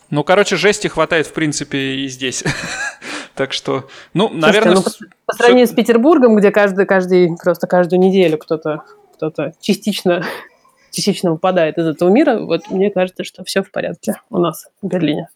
Ну, 0.10 0.24
короче, 0.24 0.58
жести 0.58 0.88
хватает, 0.88 1.28
в 1.28 1.34
принципе, 1.34 1.78
и 1.78 2.08
здесь. 2.08 2.44
так 3.36 3.54
что, 3.54 3.88
ну, 4.14 4.30
наверное... 4.30 4.76
Слушайте, 4.76 4.98
ну, 5.02 5.10
по, 5.26 5.34
по 5.34 5.38
сравнению 5.38 5.68
все... 5.68 5.74
с 5.74 5.76
Петербургом, 5.76 6.36
где 6.36 6.52
каждый, 6.52 6.86
каждый, 6.86 7.36
просто 7.38 7.68
каждую 7.68 8.00
неделю 8.00 8.38
кто-то 8.38 8.84
кто-то 9.24 9.54
частично, 9.62 10.26
частично 10.92 11.32
выпадает 11.32 11.78
из 11.78 11.88
этого 11.88 12.10
мира, 12.10 12.40
вот 12.40 12.70
мне 12.70 12.92
кажется, 12.92 13.24
что 13.24 13.44
все 13.44 13.64
в 13.64 13.72
порядке 13.72 14.20
у 14.30 14.38
нас 14.38 14.68
в 14.82 14.88
Берлине. 14.88 15.30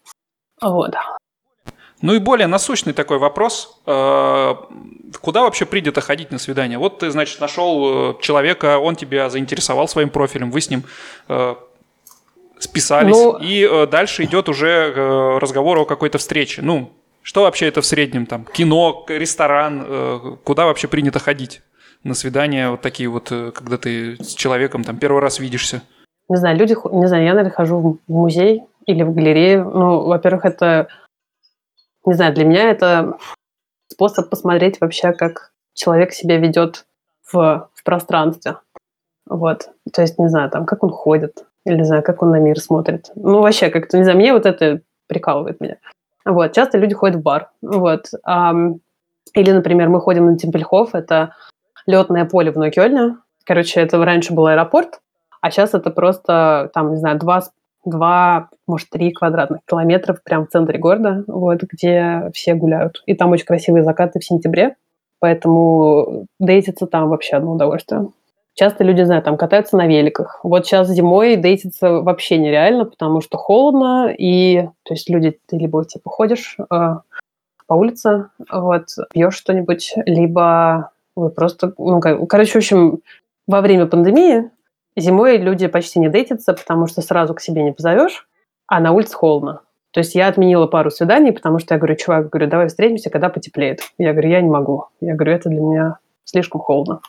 Вот. 0.60 0.94
Ну 2.00 2.14
и 2.14 2.18
более 2.18 2.46
насущный 2.46 2.92
такой 2.92 3.18
вопрос. 3.18 3.80
Э, 3.86 4.54
куда 5.20 5.42
вообще 5.42 5.66
принято 5.66 6.00
ходить 6.00 6.30
на 6.30 6.38
свидание? 6.38 6.78
Вот 6.78 7.00
ты, 7.00 7.10
значит, 7.10 7.40
нашел 7.40 8.12
э, 8.12 8.14
человека, 8.20 8.78
он 8.78 8.94
тебя 8.94 9.30
заинтересовал 9.30 9.88
своим 9.88 10.10
профилем, 10.10 10.50
вы 10.50 10.60
с 10.60 10.70
ним 10.70 10.84
э, 11.28 11.54
списались, 12.60 13.16
ну, 13.16 13.38
и 13.38 13.86
дальше 13.86 14.24
идет 14.24 14.48
уже 14.48 15.38
разговор 15.40 15.78
о 15.78 15.84
какой-то 15.86 16.18
встрече. 16.18 16.62
Ну, 16.62 16.92
что 17.28 17.42
вообще 17.42 17.68
это 17.68 17.82
в 17.82 17.86
среднем 17.86 18.24
там? 18.24 18.46
Кино, 18.46 19.04
ресторан, 19.06 20.38
куда 20.44 20.64
вообще 20.64 20.88
принято 20.88 21.18
ходить 21.18 21.60
на 22.02 22.14
свидания 22.14 22.70
вот 22.70 22.80
такие 22.80 23.10
вот, 23.10 23.28
когда 23.28 23.76
ты 23.76 24.16
с 24.16 24.32
человеком 24.32 24.82
там 24.82 24.96
первый 24.96 25.20
раз 25.20 25.38
видишься? 25.38 25.82
Не 26.30 26.36
знаю, 26.36 26.56
люди, 26.56 26.74
не 26.90 27.06
знаю, 27.06 27.24
я, 27.24 27.34
наверное, 27.34 27.54
хожу 27.54 28.00
в 28.06 28.10
музей 28.10 28.62
или 28.86 29.02
в 29.02 29.12
галерею. 29.12 29.70
Ну, 29.70 30.06
во-первых, 30.06 30.46
это 30.46 30.88
не 32.06 32.14
знаю, 32.14 32.32
для 32.32 32.46
меня 32.46 32.70
это 32.70 33.18
способ 33.88 34.30
посмотреть 34.30 34.80
вообще, 34.80 35.12
как 35.12 35.52
человек 35.74 36.14
себя 36.14 36.38
ведет 36.38 36.86
в, 37.30 37.68
в 37.74 37.84
пространстве. 37.84 38.56
Вот. 39.28 39.68
То 39.92 40.00
есть, 40.00 40.18
не 40.18 40.30
знаю, 40.30 40.48
там, 40.48 40.64
как 40.64 40.82
он 40.82 40.90
ходит, 40.90 41.44
или, 41.66 41.76
не 41.76 41.84
знаю, 41.84 42.02
как 42.02 42.22
он 42.22 42.30
на 42.30 42.40
мир 42.40 42.58
смотрит. 42.58 43.10
Ну, 43.14 43.42
вообще, 43.42 43.68
как-то, 43.68 43.98
не 43.98 44.04
знаю, 44.04 44.16
мне 44.16 44.32
вот 44.32 44.46
это 44.46 44.80
прикалывает 45.06 45.60
меня. 45.60 45.76
Вот. 46.28 46.52
Часто 46.52 46.78
люди 46.78 46.94
ходят 46.94 47.16
в 47.16 47.22
бар. 47.22 47.50
Вот. 47.62 48.06
или, 49.34 49.50
например, 49.50 49.88
мы 49.88 50.00
ходим 50.00 50.26
на 50.26 50.36
Темпельхоф, 50.36 50.94
это 50.94 51.34
летное 51.86 52.26
поле 52.26 52.52
в 52.52 52.56
Нойкёльне. 52.56 53.16
Короче, 53.44 53.80
это 53.80 54.04
раньше 54.04 54.34
был 54.34 54.46
аэропорт, 54.46 55.00
а 55.40 55.50
сейчас 55.50 55.72
это 55.72 55.90
просто, 55.90 56.70
там, 56.74 56.90
не 56.90 56.96
знаю, 56.96 57.18
два 57.18 57.42
два, 57.84 58.48
может, 58.66 58.90
три 58.90 59.12
квадратных 59.12 59.60
километров 59.66 60.22
прямо 60.22 60.44
в 60.44 60.50
центре 60.50 60.78
города, 60.78 61.24
вот, 61.26 61.62
где 61.62 62.30
все 62.34 62.54
гуляют. 62.54 63.02
И 63.06 63.14
там 63.14 63.30
очень 63.30 63.46
красивые 63.46 63.84
закаты 63.84 64.18
в 64.18 64.24
сентябре, 64.24 64.76
поэтому 65.20 66.26
дейтиться 66.38 66.86
там 66.86 67.08
вообще 67.08 67.36
одно 67.36 67.52
удовольствие. 67.52 68.08
Часто 68.58 68.82
люди, 68.82 69.02
знаю, 69.02 69.22
там 69.22 69.36
катаются 69.36 69.76
на 69.76 69.86
великах. 69.86 70.40
Вот 70.42 70.66
сейчас 70.66 70.88
зимой 70.88 71.36
дейтиться 71.36 72.00
вообще 72.00 72.38
нереально, 72.38 72.86
потому 72.86 73.20
что 73.20 73.38
холодно, 73.38 74.12
и 74.12 74.62
то 74.82 74.94
есть 74.94 75.08
люди, 75.08 75.38
ты 75.46 75.56
либо 75.56 75.84
типа 75.84 76.10
ходишь 76.10 76.56
э, 76.58 76.64
по 77.68 77.74
улице, 77.74 78.30
вот, 78.50 78.86
пьешь 79.12 79.36
что-нибудь, 79.36 79.92
либо 80.06 80.90
вы 81.14 81.30
просто, 81.30 81.72
ну, 81.78 82.00
как, 82.00 82.26
короче, 82.26 82.54
в 82.54 82.56
общем, 82.56 82.98
во 83.46 83.60
время 83.60 83.86
пандемии 83.86 84.50
Зимой 84.96 85.36
люди 85.36 85.68
почти 85.68 86.00
не 86.00 86.08
дейтятся, 86.08 86.52
потому 86.52 86.88
что 86.88 87.00
сразу 87.00 87.34
к 87.34 87.40
себе 87.40 87.62
не 87.62 87.70
позовешь, 87.70 88.26
а 88.66 88.80
на 88.80 88.90
улице 88.90 89.14
холодно. 89.14 89.60
То 89.92 90.00
есть 90.00 90.16
я 90.16 90.26
отменила 90.26 90.66
пару 90.66 90.90
свиданий, 90.90 91.30
потому 91.30 91.60
что 91.60 91.74
я 91.74 91.78
говорю, 91.78 91.94
чувак, 91.94 92.30
говорю, 92.30 92.50
давай 92.50 92.66
встретимся, 92.66 93.08
когда 93.08 93.28
потеплеет. 93.28 93.82
Я 93.98 94.10
говорю, 94.10 94.30
я 94.30 94.40
не 94.40 94.50
могу. 94.50 94.86
Я 95.00 95.14
говорю, 95.14 95.34
это 95.34 95.48
для 95.48 95.60
меня 95.60 95.98
слишком 96.24 96.60
холодно. 96.60 97.02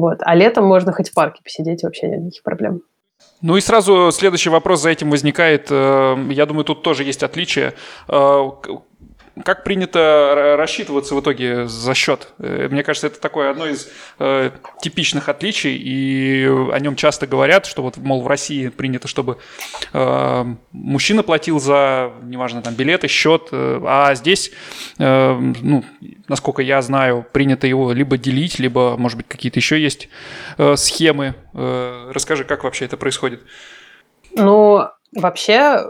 Вот. 0.00 0.18
А 0.22 0.34
летом 0.34 0.64
можно 0.64 0.92
хоть 0.92 1.10
в 1.10 1.14
парке 1.14 1.42
посидеть, 1.42 1.82
вообще 1.82 2.08
нет 2.08 2.20
никаких 2.20 2.42
проблем. 2.42 2.82
Ну 3.42 3.56
и 3.56 3.60
сразу 3.60 4.10
следующий 4.12 4.50
вопрос 4.50 4.82
за 4.82 4.90
этим 4.90 5.10
возникает. 5.10 5.68
Э, 5.70 6.16
я 6.30 6.46
думаю, 6.46 6.64
тут 6.64 6.82
тоже 6.82 7.04
есть 7.04 7.22
отличие. 7.22 7.74
Как 9.44 9.64
принято 9.64 10.54
рассчитываться 10.58 11.14
в 11.14 11.20
итоге 11.20 11.66
за 11.66 11.94
счет? 11.94 12.28
Э, 12.38 12.68
мне 12.70 12.82
кажется, 12.82 13.06
это 13.06 13.20
такое 13.20 13.50
одно 13.50 13.66
из 13.66 13.88
э, 14.18 14.50
типичных 14.82 15.28
отличий, 15.28 15.76
и 15.76 16.44
о 16.46 16.78
нем 16.80 16.96
часто 16.96 17.26
говорят, 17.26 17.66
что 17.66 17.82
вот, 17.82 17.96
мол, 17.96 18.22
в 18.22 18.26
России 18.26 18.68
принято, 18.68 19.08
чтобы 19.08 19.38
э, 19.92 20.44
мужчина 20.72 21.22
платил 21.22 21.60
за, 21.60 22.12
неважно, 22.22 22.60
там, 22.60 22.74
билеты, 22.74 23.08
счет, 23.08 23.48
э, 23.52 23.80
а 23.84 24.14
здесь, 24.14 24.50
э, 24.98 25.32
ну, 25.32 25.84
насколько 26.28 26.62
я 26.62 26.82
знаю, 26.82 27.24
принято 27.32 27.66
его 27.66 27.92
либо 27.92 28.18
делить, 28.18 28.58
либо, 28.58 28.96
может 28.96 29.16
быть, 29.16 29.28
какие-то 29.28 29.58
еще 29.58 29.80
есть 29.80 30.08
э, 30.58 30.76
схемы. 30.76 31.34
Э, 31.54 32.10
расскажи, 32.12 32.44
как 32.44 32.64
вообще 32.64 32.84
это 32.84 32.96
происходит? 32.96 33.42
Ну, 34.32 34.86
вообще 35.14 35.86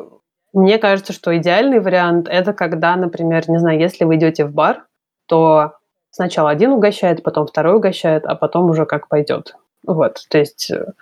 мне 0.52 0.78
кажется, 0.78 1.12
что 1.12 1.36
идеальный 1.36 1.80
вариант– 1.80 2.28
это 2.30 2.52
когда, 2.52 2.96
например, 2.96 3.48
не 3.48 3.58
знаю, 3.58 3.78
если 3.78 4.04
вы 4.04 4.16
идете 4.16 4.44
в 4.44 4.52
бар, 4.52 4.86
то 5.26 5.74
сначала 6.10 6.50
один 6.50 6.72
угощает, 6.72 7.22
потом 7.22 7.46
второй 7.46 7.76
угощает, 7.76 8.24
а 8.26 8.34
потом 8.34 8.70
уже 8.70 8.84
как 8.84 9.08
пойдет. 9.08 9.54
Вот, 9.86 10.18
то 10.28 10.38
есть, 10.38 10.70
э, 10.70 10.92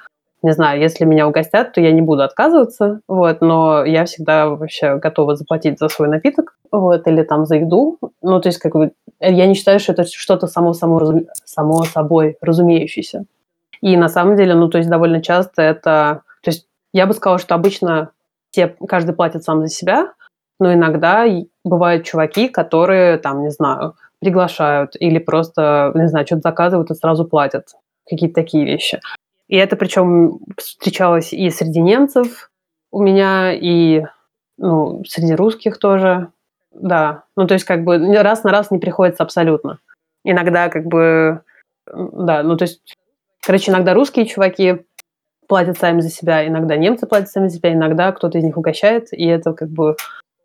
не 0.42 0.53
знаю, 0.53 0.80
если 0.80 1.05
меня 1.05 1.26
угостят, 1.26 1.72
то 1.72 1.80
я 1.80 1.90
не 1.92 2.03
буду 2.03 2.22
отказываться, 2.22 3.01
вот, 3.09 3.40
но 3.40 3.84
я 3.84 4.05
всегда 4.05 4.49
вообще 4.49 4.96
готова 4.96 5.34
заплатить 5.34 5.78
за 5.78 5.88
свой 5.88 6.09
напиток, 6.09 6.57
вот, 6.70 7.07
или 7.07 7.22
там 7.22 7.46
за 7.46 7.57
еду. 7.57 7.99
Ну, 8.22 8.40
то 8.40 8.49
есть, 8.49 8.59
как 8.59 8.72
бы, 8.72 8.92
я 9.20 9.46
не 9.46 9.55
считаю, 9.55 9.80
что 9.80 9.92
это 9.92 10.05
что-то 10.05 10.46
само, 10.46 10.74
само, 10.74 11.22
само 11.44 11.82
собой 11.84 12.36
разумеющееся. 12.40 13.24
И 13.80 13.96
на 13.96 14.09
самом 14.09 14.36
деле, 14.36 14.55
ну, 14.55 14.68
то 14.68 14.78
есть, 14.78 14.90
довольно 14.90 15.22
часто 15.22 15.62
это... 15.62 16.22
То 16.42 16.51
есть, 16.51 16.66
я 16.92 17.07
бы 17.07 17.14
сказала, 17.14 17.38
что 17.38 17.55
обычно 17.55 18.11
все, 18.51 18.76
каждый 18.86 19.14
платит 19.14 19.44
сам 19.44 19.61
за 19.61 19.68
себя, 19.68 20.12
но 20.59 20.72
иногда 20.72 21.24
бывают 21.64 22.05
чуваки, 22.05 22.49
которые, 22.49 23.18
там, 23.18 23.42
не 23.42 23.51
знаю, 23.51 23.94
приглашают 24.20 24.92
или 24.99 25.18
просто, 25.18 25.92
не 25.94 26.09
знаю, 26.09 26.26
что-то 26.26 26.42
заказывают 26.42 26.90
и 26.90 26.94
сразу 26.94 27.24
платят. 27.24 27.68
Какие-то 28.09 28.34
такие 28.34 28.64
вещи. 28.64 29.01
И 29.49 29.57
это 29.57 29.76
причем 29.76 30.40
встречалось 30.57 31.32
и 31.32 31.51
среди 31.51 31.80
немцев 31.80 32.51
у 32.90 33.03
меня, 33.03 33.53
и 33.53 34.05
ну, 34.57 35.03
среди 35.07 35.34
русских 35.34 35.78
тоже. 35.78 36.28
Да. 36.72 37.24
Ну, 37.36 37.46
то 37.46 37.55
есть, 37.55 37.64
как 37.64 37.84
бы 37.84 37.99
раз 38.14 38.44
на 38.44 38.51
раз 38.51 38.70
не 38.70 38.78
приходится 38.78 39.22
абсолютно. 39.22 39.78
Иногда, 40.24 40.68
как 40.68 40.86
бы, 40.86 41.42
да, 41.86 42.42
ну, 42.42 42.57
то 42.57 42.64
есть, 42.64 42.94
короче, 43.42 43.70
иногда 43.70 43.94
русские 43.94 44.26
чуваки 44.26 44.84
платят 45.49 45.78
сами 45.78 46.01
за 46.01 46.11
себя, 46.11 46.46
иногда 46.46 46.76
немцы 46.76 47.07
платят 47.07 47.30
сами 47.30 47.49
за 47.49 47.57
себя, 47.57 47.72
иногда 47.72 48.12
кто-то 48.12 48.38
из 48.38 48.44
них 48.44 48.57
угощает, 48.57 49.09
и 49.12 49.26
это 49.26 49.53
как 49.55 49.70
бы 49.70 49.96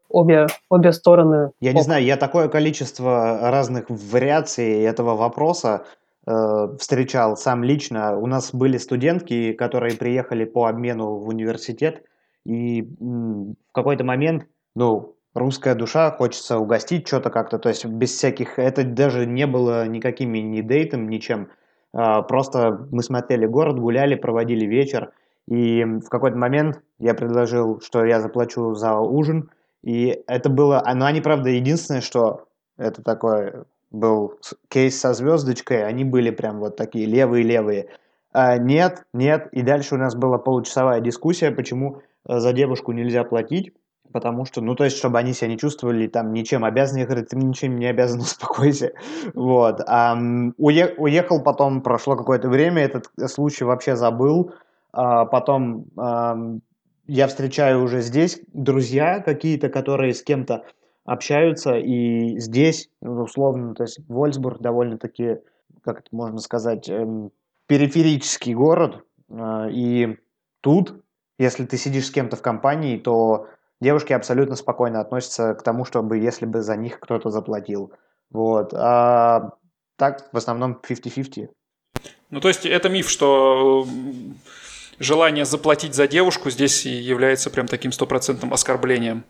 обе, 0.10 0.48
обе 0.70 0.92
стороны. 0.94 1.52
Я 1.60 1.72
ок. 1.72 1.76
не 1.76 1.82
знаю, 1.82 2.04
я 2.04 2.18
такое 2.18 2.48
количество 2.48 3.52
разных 3.52 3.86
вариаций 3.90 4.82
этого 4.82 5.16
вопроса 5.16 5.86
э, 6.26 6.32
встречал 6.80 7.36
сам 7.36 7.64
лично. 7.64 8.18
У 8.18 8.26
нас 8.26 8.54
были 8.54 8.78
студентки, 8.78 9.54
которые 9.54 9.96
приехали 9.96 10.46
по 10.46 10.68
обмену 10.68 11.18
в 11.18 11.28
университет, 11.28 12.04
и 12.46 12.82
м, 13.02 13.56
в 13.70 13.74
какой-то 13.74 14.04
момент, 14.04 14.46
ну, 14.76 15.16
русская 15.34 15.76
душа, 15.76 16.12
хочется 16.12 16.58
угостить 16.60 17.08
что-то 17.08 17.30
как-то, 17.30 17.58
то 17.60 17.70
есть 17.70 17.86
без 17.86 18.12
всяких, 18.12 18.60
это 18.60 18.84
даже 18.84 19.26
не 19.26 19.48
было 19.48 19.86
никакими 19.88 20.40
ни 20.40 20.62
дейтом, 20.62 21.10
ничем. 21.10 21.50
А, 21.94 22.22
просто 22.24 22.88
мы 22.92 23.04
смотрели 23.04 23.46
город, 23.46 23.80
гуляли, 23.80 24.16
проводили 24.16 24.66
вечер. 24.66 25.12
И 25.48 25.84
в 25.84 26.10
какой-то 26.10 26.38
момент 26.38 26.82
я 27.00 27.14
предложил, 27.14 27.82
что 27.82 28.06
я 28.06 28.20
заплачу 28.20 28.74
за 28.74 28.96
ужин. 28.96 29.50
И 29.84 30.24
это 30.28 30.50
было... 30.50 30.84
Но 30.96 31.06
они, 31.06 31.22
правда, 31.22 31.50
единственное, 31.50 32.02
что 32.02 32.46
это 32.78 33.02
такой 33.04 33.54
был 33.92 34.40
кейс 34.70 35.00
со 35.00 35.14
звездочкой, 35.14 35.86
они 35.86 36.04
были 36.04 36.32
прям 36.32 36.60
вот 36.60 36.76
такие 36.76 37.06
левые-левые. 37.06 37.90
А, 38.32 38.58
нет, 38.58 39.04
нет. 39.14 39.48
И 39.52 39.62
дальше 39.62 39.96
у 39.96 39.98
нас 40.00 40.16
была 40.16 40.40
получасовая 40.40 41.00
дискуссия, 41.00 41.52
почему 41.52 42.02
э, 42.28 42.40
за 42.40 42.52
девушку 42.54 42.92
нельзя 42.92 43.24
платить. 43.24 43.74
Потому 44.12 44.46
что, 44.46 44.62
ну, 44.62 44.76
то 44.76 44.84
есть, 44.84 44.98
чтобы 44.98 45.18
они 45.18 45.34
себя 45.34 45.48
не 45.48 45.58
чувствовали 45.58 46.08
там 46.08 46.34
ничем 46.34 46.66
обязаны. 46.66 47.00
Я 47.00 47.06
говорю, 47.06 47.26
ты 47.26 47.36
ничем 47.36 47.78
не 47.78 47.88
обязан, 47.88 48.20
успокойся. 48.22 48.94
Вот. 49.34 49.82
А, 49.88 50.16
уе- 50.16 50.94
уехал 50.98 51.42
потом, 51.42 51.82
прошло 51.82 52.16
какое-то 52.16 52.50
время, 52.50 52.84
этот 52.84 53.08
случай 53.32 53.64
вообще 53.64 53.96
забыл. 53.96 54.54
А, 54.92 55.26
потом 55.26 55.86
а, 55.98 56.38
я 57.08 57.28
встречаю 57.28 57.84
уже 57.84 58.02
здесь 58.02 58.42
друзья 58.54 59.20
какие-то, 59.20 59.70
которые 59.70 60.14
с 60.14 60.24
кем-то 60.24 60.64
общаются, 61.06 61.76
и 61.76 62.40
здесь, 62.40 62.90
ну, 63.02 63.24
условно, 63.24 63.76
то 63.76 63.84
есть 63.84 64.00
Вольсбург 64.08 64.62
довольно-таки, 64.62 65.40
как 65.82 66.00
это 66.00 66.08
можно 66.12 66.40
сказать, 66.40 66.88
эм, 66.88 67.32
периферический 67.68 68.54
город, 68.54 69.04
э, 69.30 69.68
и 69.72 70.18
тут, 70.62 71.04
если 71.38 71.66
ты 71.66 71.76
сидишь 71.78 72.08
с 72.08 72.12
кем-то 72.12 72.38
в 72.38 72.42
компании, 72.42 72.98
то 72.98 73.48
девушки 73.84 74.14
абсолютно 74.14 74.56
спокойно 74.56 75.00
относятся 75.00 75.54
к 75.54 75.62
тому, 75.62 75.86
чтобы 75.86 76.18
если 76.18 76.48
бы 76.48 76.62
за 76.62 76.76
них 76.76 77.00
кто-то 77.00 77.30
заплатил. 77.30 77.94
Вот. 78.32 78.74
А 78.74 79.52
так, 79.98 80.30
в 80.32 80.38
основном 80.38 80.82
50-50. 80.90 81.50
Ну, 82.32 82.42
то 82.42 82.48
есть 82.48 82.66
это 82.66 82.90
миф, 82.90 83.08
что 83.10 83.86
желание 84.98 85.46
заплатить 85.46 85.94
за 85.94 86.08
девушку 86.08 86.50
здесь 86.50 86.86
является 86.86 87.52
прям 87.52 87.68
таким 87.68 87.92
стопроцентным 87.92 88.54
оскорблением. 88.54 89.24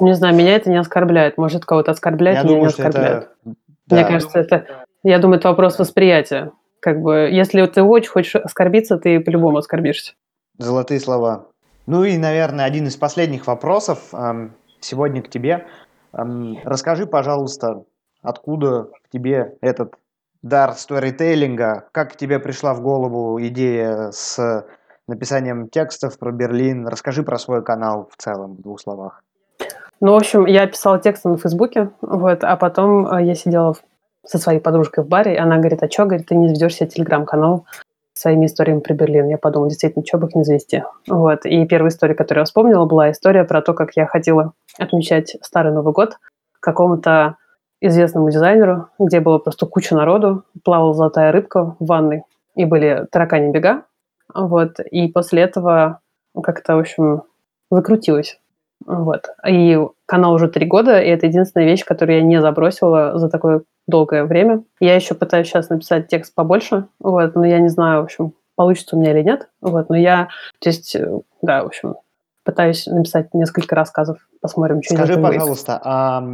Не 0.00 0.14
знаю, 0.14 0.34
меня 0.34 0.56
это 0.56 0.70
не 0.70 0.76
оскорбляет. 0.76 1.36
Может, 1.36 1.64
кого-то 1.64 1.90
оскорбляет, 1.90 2.38
я 2.38 2.42
меня 2.42 2.48
думаю, 2.48 2.62
не 2.62 2.68
оскорбляет. 2.68 3.24
Это... 3.24 3.56
Мне 3.90 4.02
да. 4.02 4.04
кажется, 4.04 4.38
это... 4.38 4.86
Я 5.02 5.18
думаю, 5.18 5.38
это 5.38 5.48
вопрос 5.48 5.78
восприятия. 5.78 6.52
Как 6.80 7.00
бы, 7.00 7.28
если 7.30 7.64
ты 7.66 7.82
очень 7.82 8.10
хочешь 8.10 8.36
оскорбиться, 8.36 8.96
ты 8.96 9.20
по-любому 9.20 9.58
оскорбишься. 9.58 10.14
Золотые 10.58 10.98
слова. 10.98 11.48
Ну 11.86 12.04
и, 12.04 12.16
наверное, 12.16 12.64
один 12.64 12.86
из 12.86 12.96
последних 12.96 13.46
вопросов 13.46 14.14
эм, 14.14 14.54
сегодня 14.80 15.22
к 15.22 15.28
тебе. 15.28 15.66
Эм, 16.12 16.58
расскажи, 16.64 17.06
пожалуйста, 17.06 17.84
откуда 18.22 18.84
в 18.84 19.10
тебе 19.12 19.56
этот 19.60 19.94
дар 20.42 20.74
сторителлинга? 20.74 21.88
Как 21.92 22.16
тебе 22.16 22.38
пришла 22.38 22.72
в 22.72 22.80
голову 22.80 23.38
идея 23.46 24.10
с 24.12 24.66
написанием 25.06 25.68
текстов 25.68 26.18
про 26.18 26.32
Берлин? 26.32 26.88
Расскажи 26.88 27.22
про 27.22 27.38
свой 27.38 27.62
канал 27.62 28.08
в 28.10 28.22
целом 28.22 28.54
в 28.54 28.62
двух 28.62 28.80
словах. 28.80 29.22
Ну, 30.00 30.12
в 30.12 30.16
общем, 30.16 30.46
я 30.46 30.66
писала 30.66 30.98
тексты 30.98 31.28
на 31.28 31.36
Фейсбуке, 31.36 31.90
вот, 32.00 32.44
а 32.44 32.56
потом 32.56 33.06
э, 33.06 33.24
я 33.24 33.34
сидела 33.34 33.74
со 34.24 34.38
своей 34.38 34.58
подружкой 34.58 35.04
в 35.04 35.08
баре, 35.08 35.34
и 35.34 35.38
она 35.38 35.58
говорит, 35.58 35.82
а 35.82 35.90
что, 35.90 36.06
говорит, 36.06 36.26
ты 36.26 36.34
не 36.34 36.48
заведешь 36.48 36.76
себе 36.76 36.88
телеграм-канал 36.88 37.66
своими 38.14 38.46
историями 38.46 38.80
про 38.80 38.94
Берлин. 38.94 39.28
Я 39.28 39.38
подумала, 39.38 39.68
действительно, 39.68 40.04
что 40.06 40.18
бы 40.18 40.28
их 40.28 40.34
не 40.34 40.44
завести. 40.44 40.82
Вот. 41.08 41.44
И 41.44 41.66
первая 41.66 41.90
история, 41.90 42.14
которую 42.14 42.42
я 42.42 42.44
вспомнила, 42.46 42.86
была 42.86 43.10
история 43.10 43.44
про 43.44 43.60
то, 43.60 43.74
как 43.74 43.96
я 43.96 44.06
ходила 44.06 44.52
отмечать 44.78 45.36
Старый 45.42 45.72
Новый 45.72 45.92
год 45.92 46.18
какому-то 46.60 47.36
известному 47.80 48.30
дизайнеру, 48.30 48.88
где 48.98 49.20
было 49.20 49.38
просто 49.38 49.66
куча 49.66 49.94
народу, 49.94 50.44
плавала 50.64 50.94
золотая 50.94 51.32
рыбка 51.32 51.76
в 51.78 51.86
ванной, 51.86 52.22
и 52.54 52.64
были 52.64 53.06
таракани 53.10 53.50
бега. 53.50 53.82
Вот. 54.32 54.80
И 54.80 55.08
после 55.08 55.42
этого 55.42 56.00
как-то, 56.40 56.76
в 56.76 56.80
общем, 56.80 57.24
закрутилась. 57.70 58.38
Вот. 58.86 59.26
И 59.46 59.78
канал 60.06 60.34
уже 60.34 60.48
три 60.48 60.66
года, 60.66 61.00
и 61.00 61.08
это 61.08 61.26
единственная 61.26 61.66
вещь, 61.66 61.84
которую 61.84 62.18
я 62.18 62.22
не 62.22 62.40
забросила 62.40 63.18
за 63.18 63.28
такое 63.28 63.62
долгое 63.86 64.24
время. 64.24 64.64
Я 64.80 64.94
еще 64.94 65.14
пытаюсь 65.14 65.48
сейчас 65.48 65.68
написать 65.68 66.08
текст 66.08 66.34
побольше, 66.34 66.86
вот, 66.98 67.34
но 67.34 67.44
я 67.44 67.58
не 67.58 67.68
знаю, 67.68 68.00
в 68.00 68.04
общем, 68.04 68.34
получится 68.56 68.96
у 68.96 69.00
меня 69.00 69.12
или 69.12 69.22
нет. 69.22 69.48
Вот, 69.60 69.88
но 69.88 69.96
я, 69.96 70.28
то 70.60 70.68
есть, 70.68 70.94
э, 70.96 71.20
да, 71.42 71.62
в 71.62 71.66
общем, 71.66 71.96
пытаюсь 72.44 72.86
написать 72.86 73.32
несколько 73.34 73.74
рассказов. 73.74 74.18
Посмотрим, 74.40 74.82
что 74.82 74.94
Скажи, 74.94 75.16
пожалуйста, 75.20 75.80
а 75.82 76.24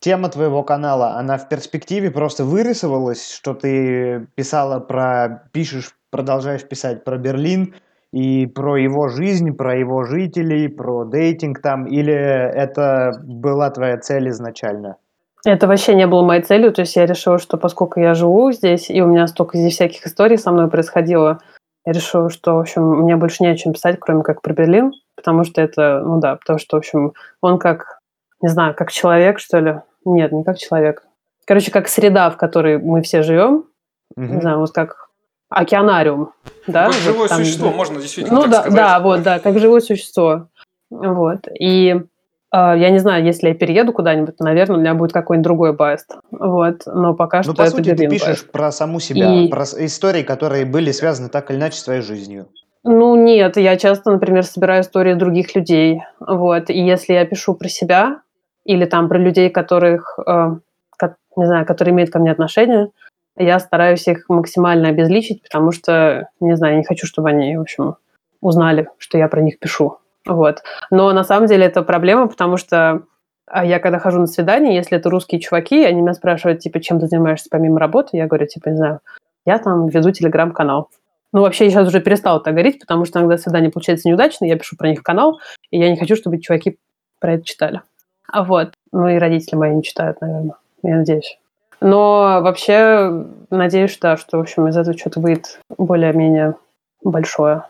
тема 0.00 0.28
твоего 0.28 0.62
канала, 0.62 1.16
она 1.16 1.38
в 1.38 1.48
перспективе 1.48 2.10
просто 2.10 2.44
вырисовалась, 2.44 3.30
что 3.30 3.54
ты 3.54 4.26
писала 4.34 4.78
про, 4.78 5.48
пишешь, 5.52 5.96
продолжаешь 6.10 6.66
писать 6.66 7.04
про 7.04 7.16
Берлин, 7.16 7.74
и 8.12 8.46
про 8.46 8.76
его 8.76 9.08
жизнь, 9.08 9.52
про 9.52 9.76
его 9.76 10.04
жителей, 10.04 10.68
про 10.68 11.04
дейтинг 11.04 11.60
там, 11.60 11.86
или 11.86 12.14
это 12.14 13.20
была 13.22 13.70
твоя 13.70 13.98
цель 13.98 14.30
изначально? 14.30 14.96
Это 15.46 15.68
вообще 15.68 15.94
не 15.94 16.08
было 16.08 16.22
моей 16.22 16.42
целью, 16.42 16.72
то 16.72 16.80
есть 16.80 16.96
я 16.96 17.06
решила, 17.06 17.38
что 17.38 17.56
поскольку 17.56 18.00
я 18.00 18.14
живу 18.14 18.50
здесь, 18.50 18.90
и 18.90 19.00
у 19.00 19.06
меня 19.06 19.28
столько 19.28 19.56
здесь 19.56 19.74
всяких 19.74 20.04
историй 20.04 20.38
со 20.38 20.50
мной 20.50 20.68
происходило, 20.68 21.38
я 21.84 21.92
решила, 21.92 22.30
что, 22.30 22.56
в 22.56 22.58
общем, 22.58 22.82
мне 22.82 23.14
больше 23.14 23.44
не 23.44 23.50
о 23.50 23.56
чем 23.56 23.72
писать, 23.72 23.98
кроме 24.00 24.24
как 24.24 24.42
про 24.42 24.52
Берлин, 24.52 24.92
потому 25.14 25.44
что 25.44 25.60
это, 25.60 26.02
ну 26.04 26.18
да, 26.18 26.34
потому 26.34 26.58
что, 26.58 26.76
в 26.76 26.78
общем, 26.78 27.12
он 27.40 27.60
как, 27.60 28.00
не 28.42 28.48
знаю, 28.48 28.74
как 28.74 28.90
человек, 28.90 29.38
что 29.38 29.60
ли? 29.60 29.80
Нет, 30.04 30.32
не 30.32 30.42
как 30.42 30.58
человек. 30.58 31.04
Короче, 31.44 31.70
как 31.70 31.86
среда, 31.86 32.28
в 32.30 32.36
которой 32.36 32.78
мы 32.78 33.02
все 33.02 33.22
живем, 33.22 33.66
mm-hmm. 34.18 34.26
не 34.26 34.40
знаю, 34.40 34.58
вот 34.58 34.72
как 34.72 35.10
океанариум. 35.48 36.32
Да? 36.66 36.86
Как 36.86 36.94
вот 36.94 37.02
живое 37.02 37.28
там, 37.28 37.38
существо, 37.38 37.70
можно 37.70 38.00
действительно 38.00 38.34
ну, 38.34 38.42
так 38.42 38.50
да, 38.50 38.60
сказать. 38.62 38.76
Да, 38.76 39.00
вот, 39.00 39.22
да, 39.22 39.38
как 39.38 39.58
живое 39.60 39.80
существо. 39.80 40.48
Вот. 40.90 41.46
И 41.58 42.02
я 42.52 42.90
не 42.90 42.98
знаю, 42.98 43.24
если 43.24 43.48
я 43.48 43.54
перееду 43.54 43.92
куда-нибудь, 43.92 44.36
то, 44.36 44.44
наверное, 44.44 44.76
у 44.76 44.80
меня 44.80 44.94
будет 44.94 45.12
какой-нибудь 45.12 45.44
другой 45.44 45.72
баест. 45.72 46.16
Вот. 46.30 46.82
Но 46.86 47.14
пока 47.14 47.38
ну, 47.38 47.42
что 47.42 47.54
по 47.54 47.62
это 47.62 47.72
сути, 47.72 47.94
ты 47.94 48.08
пишешь 48.08 48.26
баест. 48.26 48.52
про 48.52 48.72
саму 48.72 49.00
себя, 49.00 49.32
и... 49.34 49.48
про 49.48 49.64
истории, 49.64 50.22
которые 50.22 50.64
были 50.64 50.90
связаны 50.92 51.28
так 51.28 51.50
или 51.50 51.58
иначе 51.58 51.78
с 51.78 51.84
твоей 51.84 52.02
жизнью. 52.02 52.46
Ну, 52.84 53.16
нет, 53.16 53.56
я 53.56 53.76
часто, 53.76 54.12
например, 54.12 54.44
собираю 54.44 54.82
истории 54.82 55.14
других 55.14 55.56
людей. 55.56 56.02
Вот. 56.20 56.70
И 56.70 56.78
если 56.78 57.14
я 57.14 57.26
пишу 57.26 57.54
про 57.54 57.68
себя 57.68 58.20
или 58.64 58.84
там 58.84 59.08
про 59.08 59.18
людей, 59.18 59.50
которых, 59.50 60.18
э, 60.24 60.56
не 61.36 61.46
знаю, 61.46 61.66
которые 61.66 61.92
имеют 61.92 62.10
ко 62.10 62.18
мне 62.18 62.30
отношение, 62.30 62.88
я 63.36 63.58
стараюсь 63.58 64.06
их 64.08 64.28
максимально 64.28 64.88
обезличить, 64.88 65.42
потому 65.42 65.72
что, 65.72 66.30
не 66.40 66.56
знаю, 66.56 66.74
я 66.74 66.78
не 66.78 66.84
хочу, 66.84 67.06
чтобы 67.06 67.28
они, 67.28 67.56
в 67.56 67.60
общем, 67.60 67.96
узнали, 68.40 68.88
что 68.98 69.18
я 69.18 69.28
про 69.28 69.42
них 69.42 69.58
пишу. 69.58 69.98
Вот. 70.26 70.62
Но 70.90 71.12
на 71.12 71.24
самом 71.24 71.46
деле 71.46 71.66
это 71.66 71.82
проблема, 71.82 72.28
потому 72.28 72.56
что 72.56 73.02
а 73.48 73.64
я 73.64 73.78
когда 73.78 73.98
хожу 73.98 74.18
на 74.18 74.26
свидание, 74.26 74.74
если 74.74 74.98
это 74.98 75.08
русские 75.08 75.40
чуваки, 75.40 75.84
они 75.84 76.00
меня 76.02 76.14
спрашивают, 76.14 76.60
типа, 76.60 76.80
чем 76.80 76.98
ты 76.98 77.06
занимаешься 77.06 77.48
помимо 77.48 77.78
работы, 77.78 78.16
я 78.16 78.26
говорю, 78.26 78.46
типа, 78.46 78.70
не 78.70 78.76
знаю, 78.76 79.00
я 79.44 79.58
там 79.58 79.86
веду 79.86 80.10
телеграм-канал. 80.10 80.90
Ну, 81.32 81.42
вообще, 81.42 81.64
я 81.66 81.70
сейчас 81.70 81.86
уже 81.86 82.00
перестала 82.00 82.40
так 82.40 82.54
говорить, 82.54 82.80
потому 82.80 83.04
что 83.04 83.20
иногда 83.20 83.38
свидание 83.38 83.70
получается 83.70 84.08
неудачно, 84.08 84.46
я 84.46 84.56
пишу 84.56 84.76
про 84.76 84.88
них 84.88 85.00
в 85.00 85.04
канал, 85.04 85.38
и 85.70 85.78
я 85.78 85.90
не 85.90 85.96
хочу, 85.96 86.16
чтобы 86.16 86.40
чуваки 86.40 86.78
про 87.20 87.34
это 87.34 87.44
читали. 87.44 87.82
А 88.28 88.42
вот. 88.42 88.72
Ну, 88.90 89.08
и 89.08 89.18
родители 89.18 89.56
мои 89.56 89.74
не 89.74 89.82
читают, 89.82 90.20
наверное. 90.20 90.56
Я 90.82 90.96
надеюсь. 90.96 91.38
Но 91.80 92.40
вообще, 92.42 93.26
надеюсь, 93.50 93.96
да, 93.98 94.16
что, 94.16 94.38
в 94.38 94.40
общем, 94.40 94.66
из 94.68 94.76
этого 94.76 94.96
что-то 94.96 95.20
выйдет 95.20 95.60
более-менее 95.76 96.54
большое. 97.02 97.62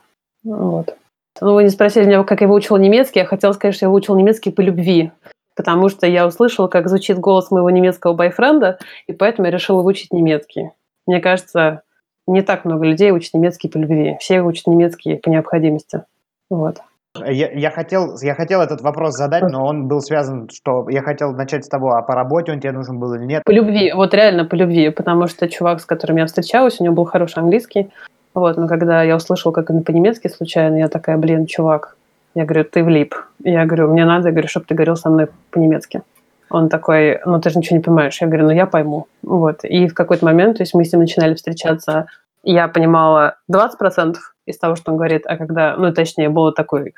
Вот. 0.44 0.96
Ну, 1.40 1.54
вы 1.54 1.64
не 1.64 1.70
спросили 1.70 2.04
меня, 2.04 2.22
как 2.24 2.40
я 2.40 2.48
выучила 2.48 2.76
немецкий. 2.76 3.20
Я 3.20 3.26
хотела 3.26 3.52
сказать, 3.52 3.74
что 3.74 3.86
я 3.86 3.90
выучила 3.90 4.16
немецкий 4.16 4.50
по 4.50 4.60
любви. 4.60 5.12
Потому 5.54 5.88
что 5.88 6.06
я 6.06 6.26
услышала, 6.26 6.68
как 6.68 6.88
звучит 6.88 7.18
голос 7.18 7.50
моего 7.50 7.70
немецкого 7.70 8.12
бойфренда, 8.12 8.78
и 9.06 9.12
поэтому 9.12 9.46
я 9.46 9.52
решила 9.52 9.82
выучить 9.82 10.12
немецкий. 10.12 10.70
Мне 11.06 11.20
кажется, 11.20 11.82
не 12.26 12.42
так 12.42 12.64
много 12.64 12.84
людей 12.84 13.10
учат 13.10 13.32
немецкий 13.34 13.68
по 13.68 13.78
любви. 13.78 14.16
Все 14.20 14.42
учат 14.42 14.66
немецкий 14.66 15.16
по 15.16 15.30
необходимости. 15.30 16.02
Вот. 16.50 16.78
Я, 17.24 17.50
я, 17.52 17.70
хотел, 17.70 18.18
я 18.20 18.34
хотел 18.34 18.60
этот 18.60 18.82
вопрос 18.82 19.14
задать, 19.14 19.44
но 19.44 19.64
он 19.64 19.88
был 19.88 20.00
связан, 20.00 20.50
что 20.50 20.88
я 20.90 21.02
хотел 21.02 21.32
начать 21.32 21.64
с 21.64 21.68
того, 21.68 21.92
а 21.92 22.02
по 22.02 22.14
работе 22.14 22.52
он 22.52 22.60
тебе 22.60 22.72
нужен 22.72 22.98
был 22.98 23.14
или 23.14 23.24
нет? 23.24 23.42
По 23.44 23.52
любви, 23.52 23.92
вот 23.94 24.12
реально 24.12 24.44
по 24.44 24.54
любви, 24.54 24.90
потому 24.90 25.26
что 25.26 25.48
чувак, 25.48 25.80
с 25.80 25.86
которым 25.86 26.18
я 26.18 26.26
встречалась, 26.26 26.78
у 26.80 26.84
него 26.84 26.94
был 26.94 27.04
хороший 27.04 27.38
английский, 27.38 27.90
вот, 28.36 28.58
но 28.58 28.68
когда 28.68 29.02
я 29.02 29.16
услышала, 29.16 29.50
как 29.50 29.70
он 29.70 29.82
по-немецки 29.82 30.28
случайно, 30.28 30.76
я 30.76 30.88
такая, 30.88 31.16
блин, 31.16 31.46
чувак, 31.46 31.96
я 32.34 32.44
говорю, 32.44 32.64
ты 32.64 32.84
влип. 32.84 33.14
Я 33.42 33.64
говорю, 33.64 33.90
мне 33.90 34.04
надо, 34.04 34.28
я 34.28 34.32
говорю, 34.32 34.48
чтобы 34.48 34.66
ты 34.66 34.74
говорил 34.74 34.94
со 34.94 35.08
мной 35.08 35.28
по-немецки. 35.50 36.02
Он 36.50 36.68
такой, 36.68 37.18
ну 37.24 37.40
ты 37.40 37.48
же 37.48 37.58
ничего 37.58 37.78
не 37.78 37.82
понимаешь. 37.82 38.20
Я 38.20 38.26
говорю, 38.26 38.44
ну 38.44 38.50
я 38.50 38.66
пойму. 38.66 39.06
Вот. 39.22 39.64
И 39.64 39.88
в 39.88 39.94
какой-то 39.94 40.26
момент, 40.26 40.58
то 40.58 40.62
есть 40.64 40.74
мы 40.74 40.84
с 40.84 40.92
ним 40.92 41.00
начинали 41.00 41.34
встречаться, 41.34 42.08
я 42.42 42.68
понимала 42.68 43.38
20%, 43.50 44.16
из 44.44 44.58
того, 44.58 44.76
что 44.76 44.92
он 44.92 44.98
говорит, 44.98 45.22
а 45.26 45.38
когда, 45.38 45.74
ну, 45.78 45.92
точнее, 45.94 46.28
было 46.28 46.52
такой, 46.52 46.94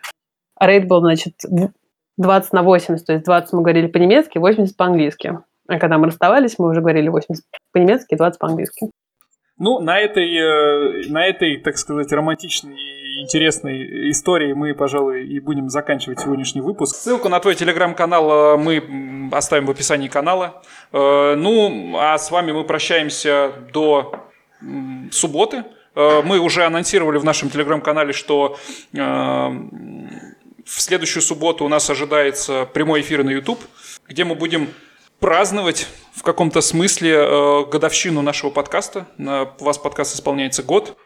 рейд 0.60 0.88
был, 0.88 1.00
значит, 1.00 1.34
20 2.16 2.52
на 2.52 2.62
80, 2.64 3.06
то 3.06 3.12
есть 3.12 3.24
20 3.24 3.52
мы 3.52 3.62
говорили 3.62 3.86
по-немецки, 3.86 4.38
80 4.38 4.76
по-английски. 4.76 5.38
А 5.68 5.78
когда 5.78 5.98
мы 5.98 6.08
расставались, 6.08 6.58
мы 6.58 6.68
уже 6.68 6.80
говорили 6.80 7.08
80 7.08 7.44
по-немецки, 7.72 8.16
20 8.16 8.38
по-английски. 8.40 8.90
Ну, 9.58 9.80
на 9.80 9.98
этой, 9.98 10.36
э, 10.36 11.08
на 11.08 11.26
этой, 11.26 11.56
так 11.56 11.78
сказать, 11.78 12.12
романтичной 12.12 12.76
и 12.76 13.20
интересной 13.20 14.10
истории 14.12 14.52
мы, 14.52 14.72
пожалуй, 14.72 15.26
и 15.26 15.40
будем 15.40 15.68
заканчивать 15.68 16.20
сегодняшний 16.20 16.60
выпуск. 16.60 16.94
Ссылку 16.94 17.28
на 17.28 17.40
твой 17.40 17.56
телеграм-канал 17.56 18.30
э, 18.30 18.56
мы 18.56 19.28
оставим 19.32 19.66
в 19.66 19.70
описании 19.70 20.06
канала. 20.06 20.62
Э, 20.92 21.34
ну, 21.36 21.96
а 21.98 22.16
с 22.18 22.30
вами 22.30 22.52
мы 22.52 22.62
прощаемся 22.62 23.52
до 23.72 24.28
субботы. 25.10 25.64
Мы 25.94 26.38
уже 26.38 26.64
анонсировали 26.64 27.18
в 27.18 27.24
нашем 27.24 27.50
телеграм-канале, 27.50 28.12
что 28.12 28.56
в 28.92 29.60
следующую 30.66 31.22
субботу 31.22 31.64
у 31.64 31.68
нас 31.68 31.90
ожидается 31.90 32.68
прямой 32.72 33.00
эфир 33.00 33.24
на 33.24 33.30
YouTube, 33.30 33.58
где 34.08 34.24
мы 34.24 34.36
будем 34.36 34.68
праздновать 35.20 35.88
в 36.14 36.22
каком-то 36.22 36.60
смысле 36.60 37.14
э, 37.14 37.64
годовщину 37.66 38.22
нашего 38.22 38.50
подкаста. 38.50 39.06
У 39.18 39.64
вас 39.64 39.78
подкаст 39.78 40.14
исполняется 40.14 40.62
год. 40.62 40.96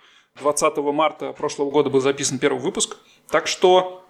20 0.41 0.77
марта 0.79 1.33
прошлого 1.33 1.71
года 1.71 1.91
был 1.91 2.01
записан 2.01 2.39
первый 2.39 2.61
выпуск. 2.61 2.97
Так 3.31 3.47
что 3.47 4.05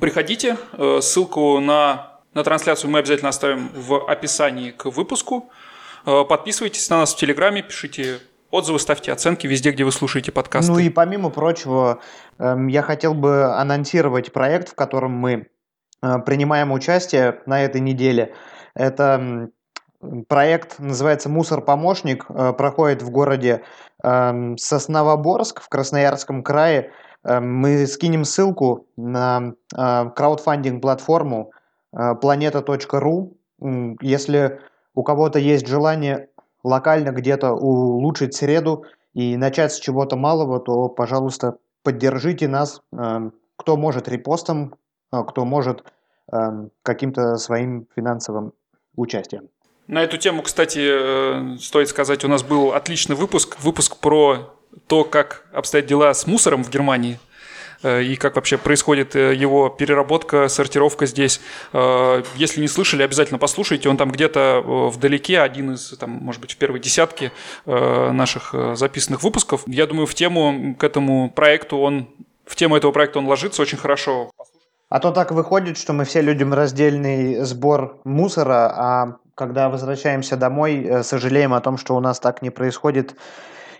приходите. 0.00 0.56
Ссылку 1.00 1.60
на, 1.60 2.20
на 2.34 2.42
трансляцию 2.42 2.90
мы 2.90 2.98
обязательно 2.98 3.28
оставим 3.28 3.70
в 3.74 4.04
описании 4.08 4.72
к 4.72 4.86
выпуску. 4.86 5.50
Подписывайтесь 6.04 6.90
на 6.90 6.98
нас 6.98 7.14
в 7.14 7.16
Телеграме, 7.16 7.62
пишите 7.62 8.20
Отзывы 8.50 8.80
ставьте, 8.80 9.12
оценки 9.12 9.46
везде, 9.46 9.70
где 9.70 9.84
вы 9.84 9.92
слушаете 9.92 10.32
подкасты. 10.32 10.72
Ну 10.72 10.78
и 10.80 10.88
помимо 10.88 11.30
прочего, 11.30 12.00
эм, 12.38 12.66
я 12.66 12.82
хотел 12.82 13.14
бы 13.14 13.44
анонсировать 13.44 14.32
проект, 14.32 14.70
в 14.70 14.74
котором 14.74 15.12
мы 15.12 15.46
э, 16.02 16.18
принимаем 16.26 16.72
участие 16.72 17.40
на 17.46 17.62
этой 17.62 17.80
неделе. 17.80 18.34
Это 18.74 19.50
проект 20.28 20.78
называется 20.78 21.28
«Мусор-помощник», 21.28 22.26
э, 22.28 22.52
проходит 22.52 23.02
в 23.02 23.10
городе 23.10 23.62
эм, 24.02 24.56
Сосновоборск 24.56 25.60
в 25.60 25.68
Красноярском 25.68 26.42
крае. 26.42 26.92
Эм, 27.24 27.54
мы 27.54 27.86
скинем 27.86 28.24
ссылку 28.24 28.86
на 28.96 29.54
э, 29.76 30.10
краудфандинг-платформу 30.14 31.52
planeta.ru. 31.92 33.36
Если 34.00 34.60
у 34.94 35.02
кого-то 35.02 35.40
есть 35.40 35.66
желание 35.66 36.28
локально 36.62 37.10
где-то 37.10 37.52
улучшить 37.52 38.34
среду 38.34 38.84
и 39.12 39.36
начать 39.36 39.72
с 39.72 39.80
чего-то 39.80 40.16
малого, 40.16 40.60
то, 40.60 40.88
пожалуйста, 40.88 41.56
поддержите 41.82 42.46
нас, 42.46 42.80
эм, 42.92 43.32
кто 43.56 43.76
может 43.76 44.08
репостом, 44.08 44.76
кто 45.10 45.44
может 45.44 45.84
каким-то 46.84 47.38
своим 47.38 47.88
финансовым 47.96 48.52
участием. 48.96 49.48
На 49.86 50.02
эту 50.02 50.18
тему, 50.18 50.42
кстати, 50.42 50.78
э, 50.80 51.56
стоит 51.58 51.88
сказать, 51.88 52.24
у 52.24 52.28
нас 52.28 52.42
был 52.42 52.72
отличный 52.72 53.16
выпуск, 53.16 53.56
выпуск 53.60 53.96
про 53.96 54.54
то, 54.86 55.04
как 55.04 55.46
обстоят 55.52 55.86
дела 55.86 56.14
с 56.14 56.26
мусором 56.26 56.62
в 56.62 56.70
Германии– 56.70 57.18
Э, 57.82 58.02
и 58.02 58.16
как 58.16 58.36
вообще 58.36 58.58
происходит 58.58 59.16
э, 59.16 59.34
его 59.34 59.68
переработка, 59.68 60.48
сортировка 60.48 61.06
здесь. 61.06 61.40
Если 61.72 62.60
не 62.60 62.68
слышали, 62.68 63.02
обязательно 63.02 63.38
послушайте. 63.38 63.88
Он 63.88 63.96
там 63.96 64.10
где-то 64.10 64.62
вдалеке, 64.64 65.40
один 65.40 65.72
из, 65.72 65.96
там, 65.98 66.10
может 66.10 66.40
быть, 66.40 66.52
в 66.52 66.56
первой 66.56 66.80
десятке 66.80 67.32
наших 67.66 68.54
записанных 68.74 69.22
выпусков. 69.22 69.62
Я 69.66 69.86
думаю, 69.86 70.06
в 70.06 70.14
тему 70.14 70.74
к 70.78 70.84
этому 70.84 71.30
проекту 71.30 71.78
он, 71.78 72.08
в 72.44 72.56
тему 72.56 72.76
этого 72.76 72.92
проекта 72.92 73.18
он 73.18 73.26
ложится 73.26 73.62
очень 73.62 73.78
хорошо. 73.78 74.30
А 74.90 75.00
то 75.00 75.12
так 75.12 75.30
выходит, 75.30 75.78
что 75.78 75.94
мы 75.94 76.04
все 76.04 76.20
любим 76.20 76.52
раздельный 76.52 77.36
сбор 77.44 78.00
мусора, 78.04 78.72
а 78.76 79.16
когда 79.34 79.70
возвращаемся 79.70 80.36
домой, 80.36 81.02
сожалеем 81.02 81.54
о 81.54 81.60
том, 81.60 81.78
что 81.78 81.96
у 81.96 82.00
нас 82.00 82.20
так 82.20 82.42
не 82.42 82.50
происходит. 82.50 83.14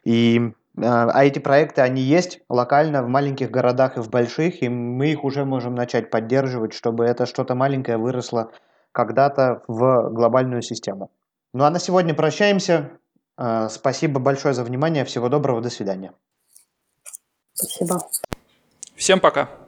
И 0.04 0.52
а, 0.78 1.10
а 1.10 1.24
эти 1.24 1.38
проекты, 1.38 1.82
они 1.82 2.00
есть 2.00 2.40
локально 2.48 3.02
в 3.02 3.08
маленьких 3.08 3.50
городах 3.50 3.96
и 3.96 4.00
в 4.00 4.08
больших, 4.08 4.62
и 4.62 4.68
мы 4.68 5.08
их 5.08 5.24
уже 5.24 5.44
можем 5.44 5.74
начать 5.74 6.10
поддерживать, 6.10 6.72
чтобы 6.72 7.04
это 7.04 7.26
что-то 7.26 7.54
маленькое 7.54 7.98
выросло 7.98 8.52
когда-то 8.92 9.62
в 9.66 10.10
глобальную 10.10 10.62
систему. 10.62 11.10
Ну 11.52 11.64
а 11.64 11.70
на 11.70 11.78
сегодня 11.78 12.14
прощаемся. 12.14 12.92
А, 13.36 13.68
спасибо 13.68 14.20
большое 14.20 14.54
за 14.54 14.64
внимание. 14.64 15.04
Всего 15.04 15.28
доброго. 15.28 15.60
До 15.60 15.70
свидания. 15.70 16.12
Спасибо. 17.54 17.98
Всем 18.94 19.20
пока. 19.20 19.59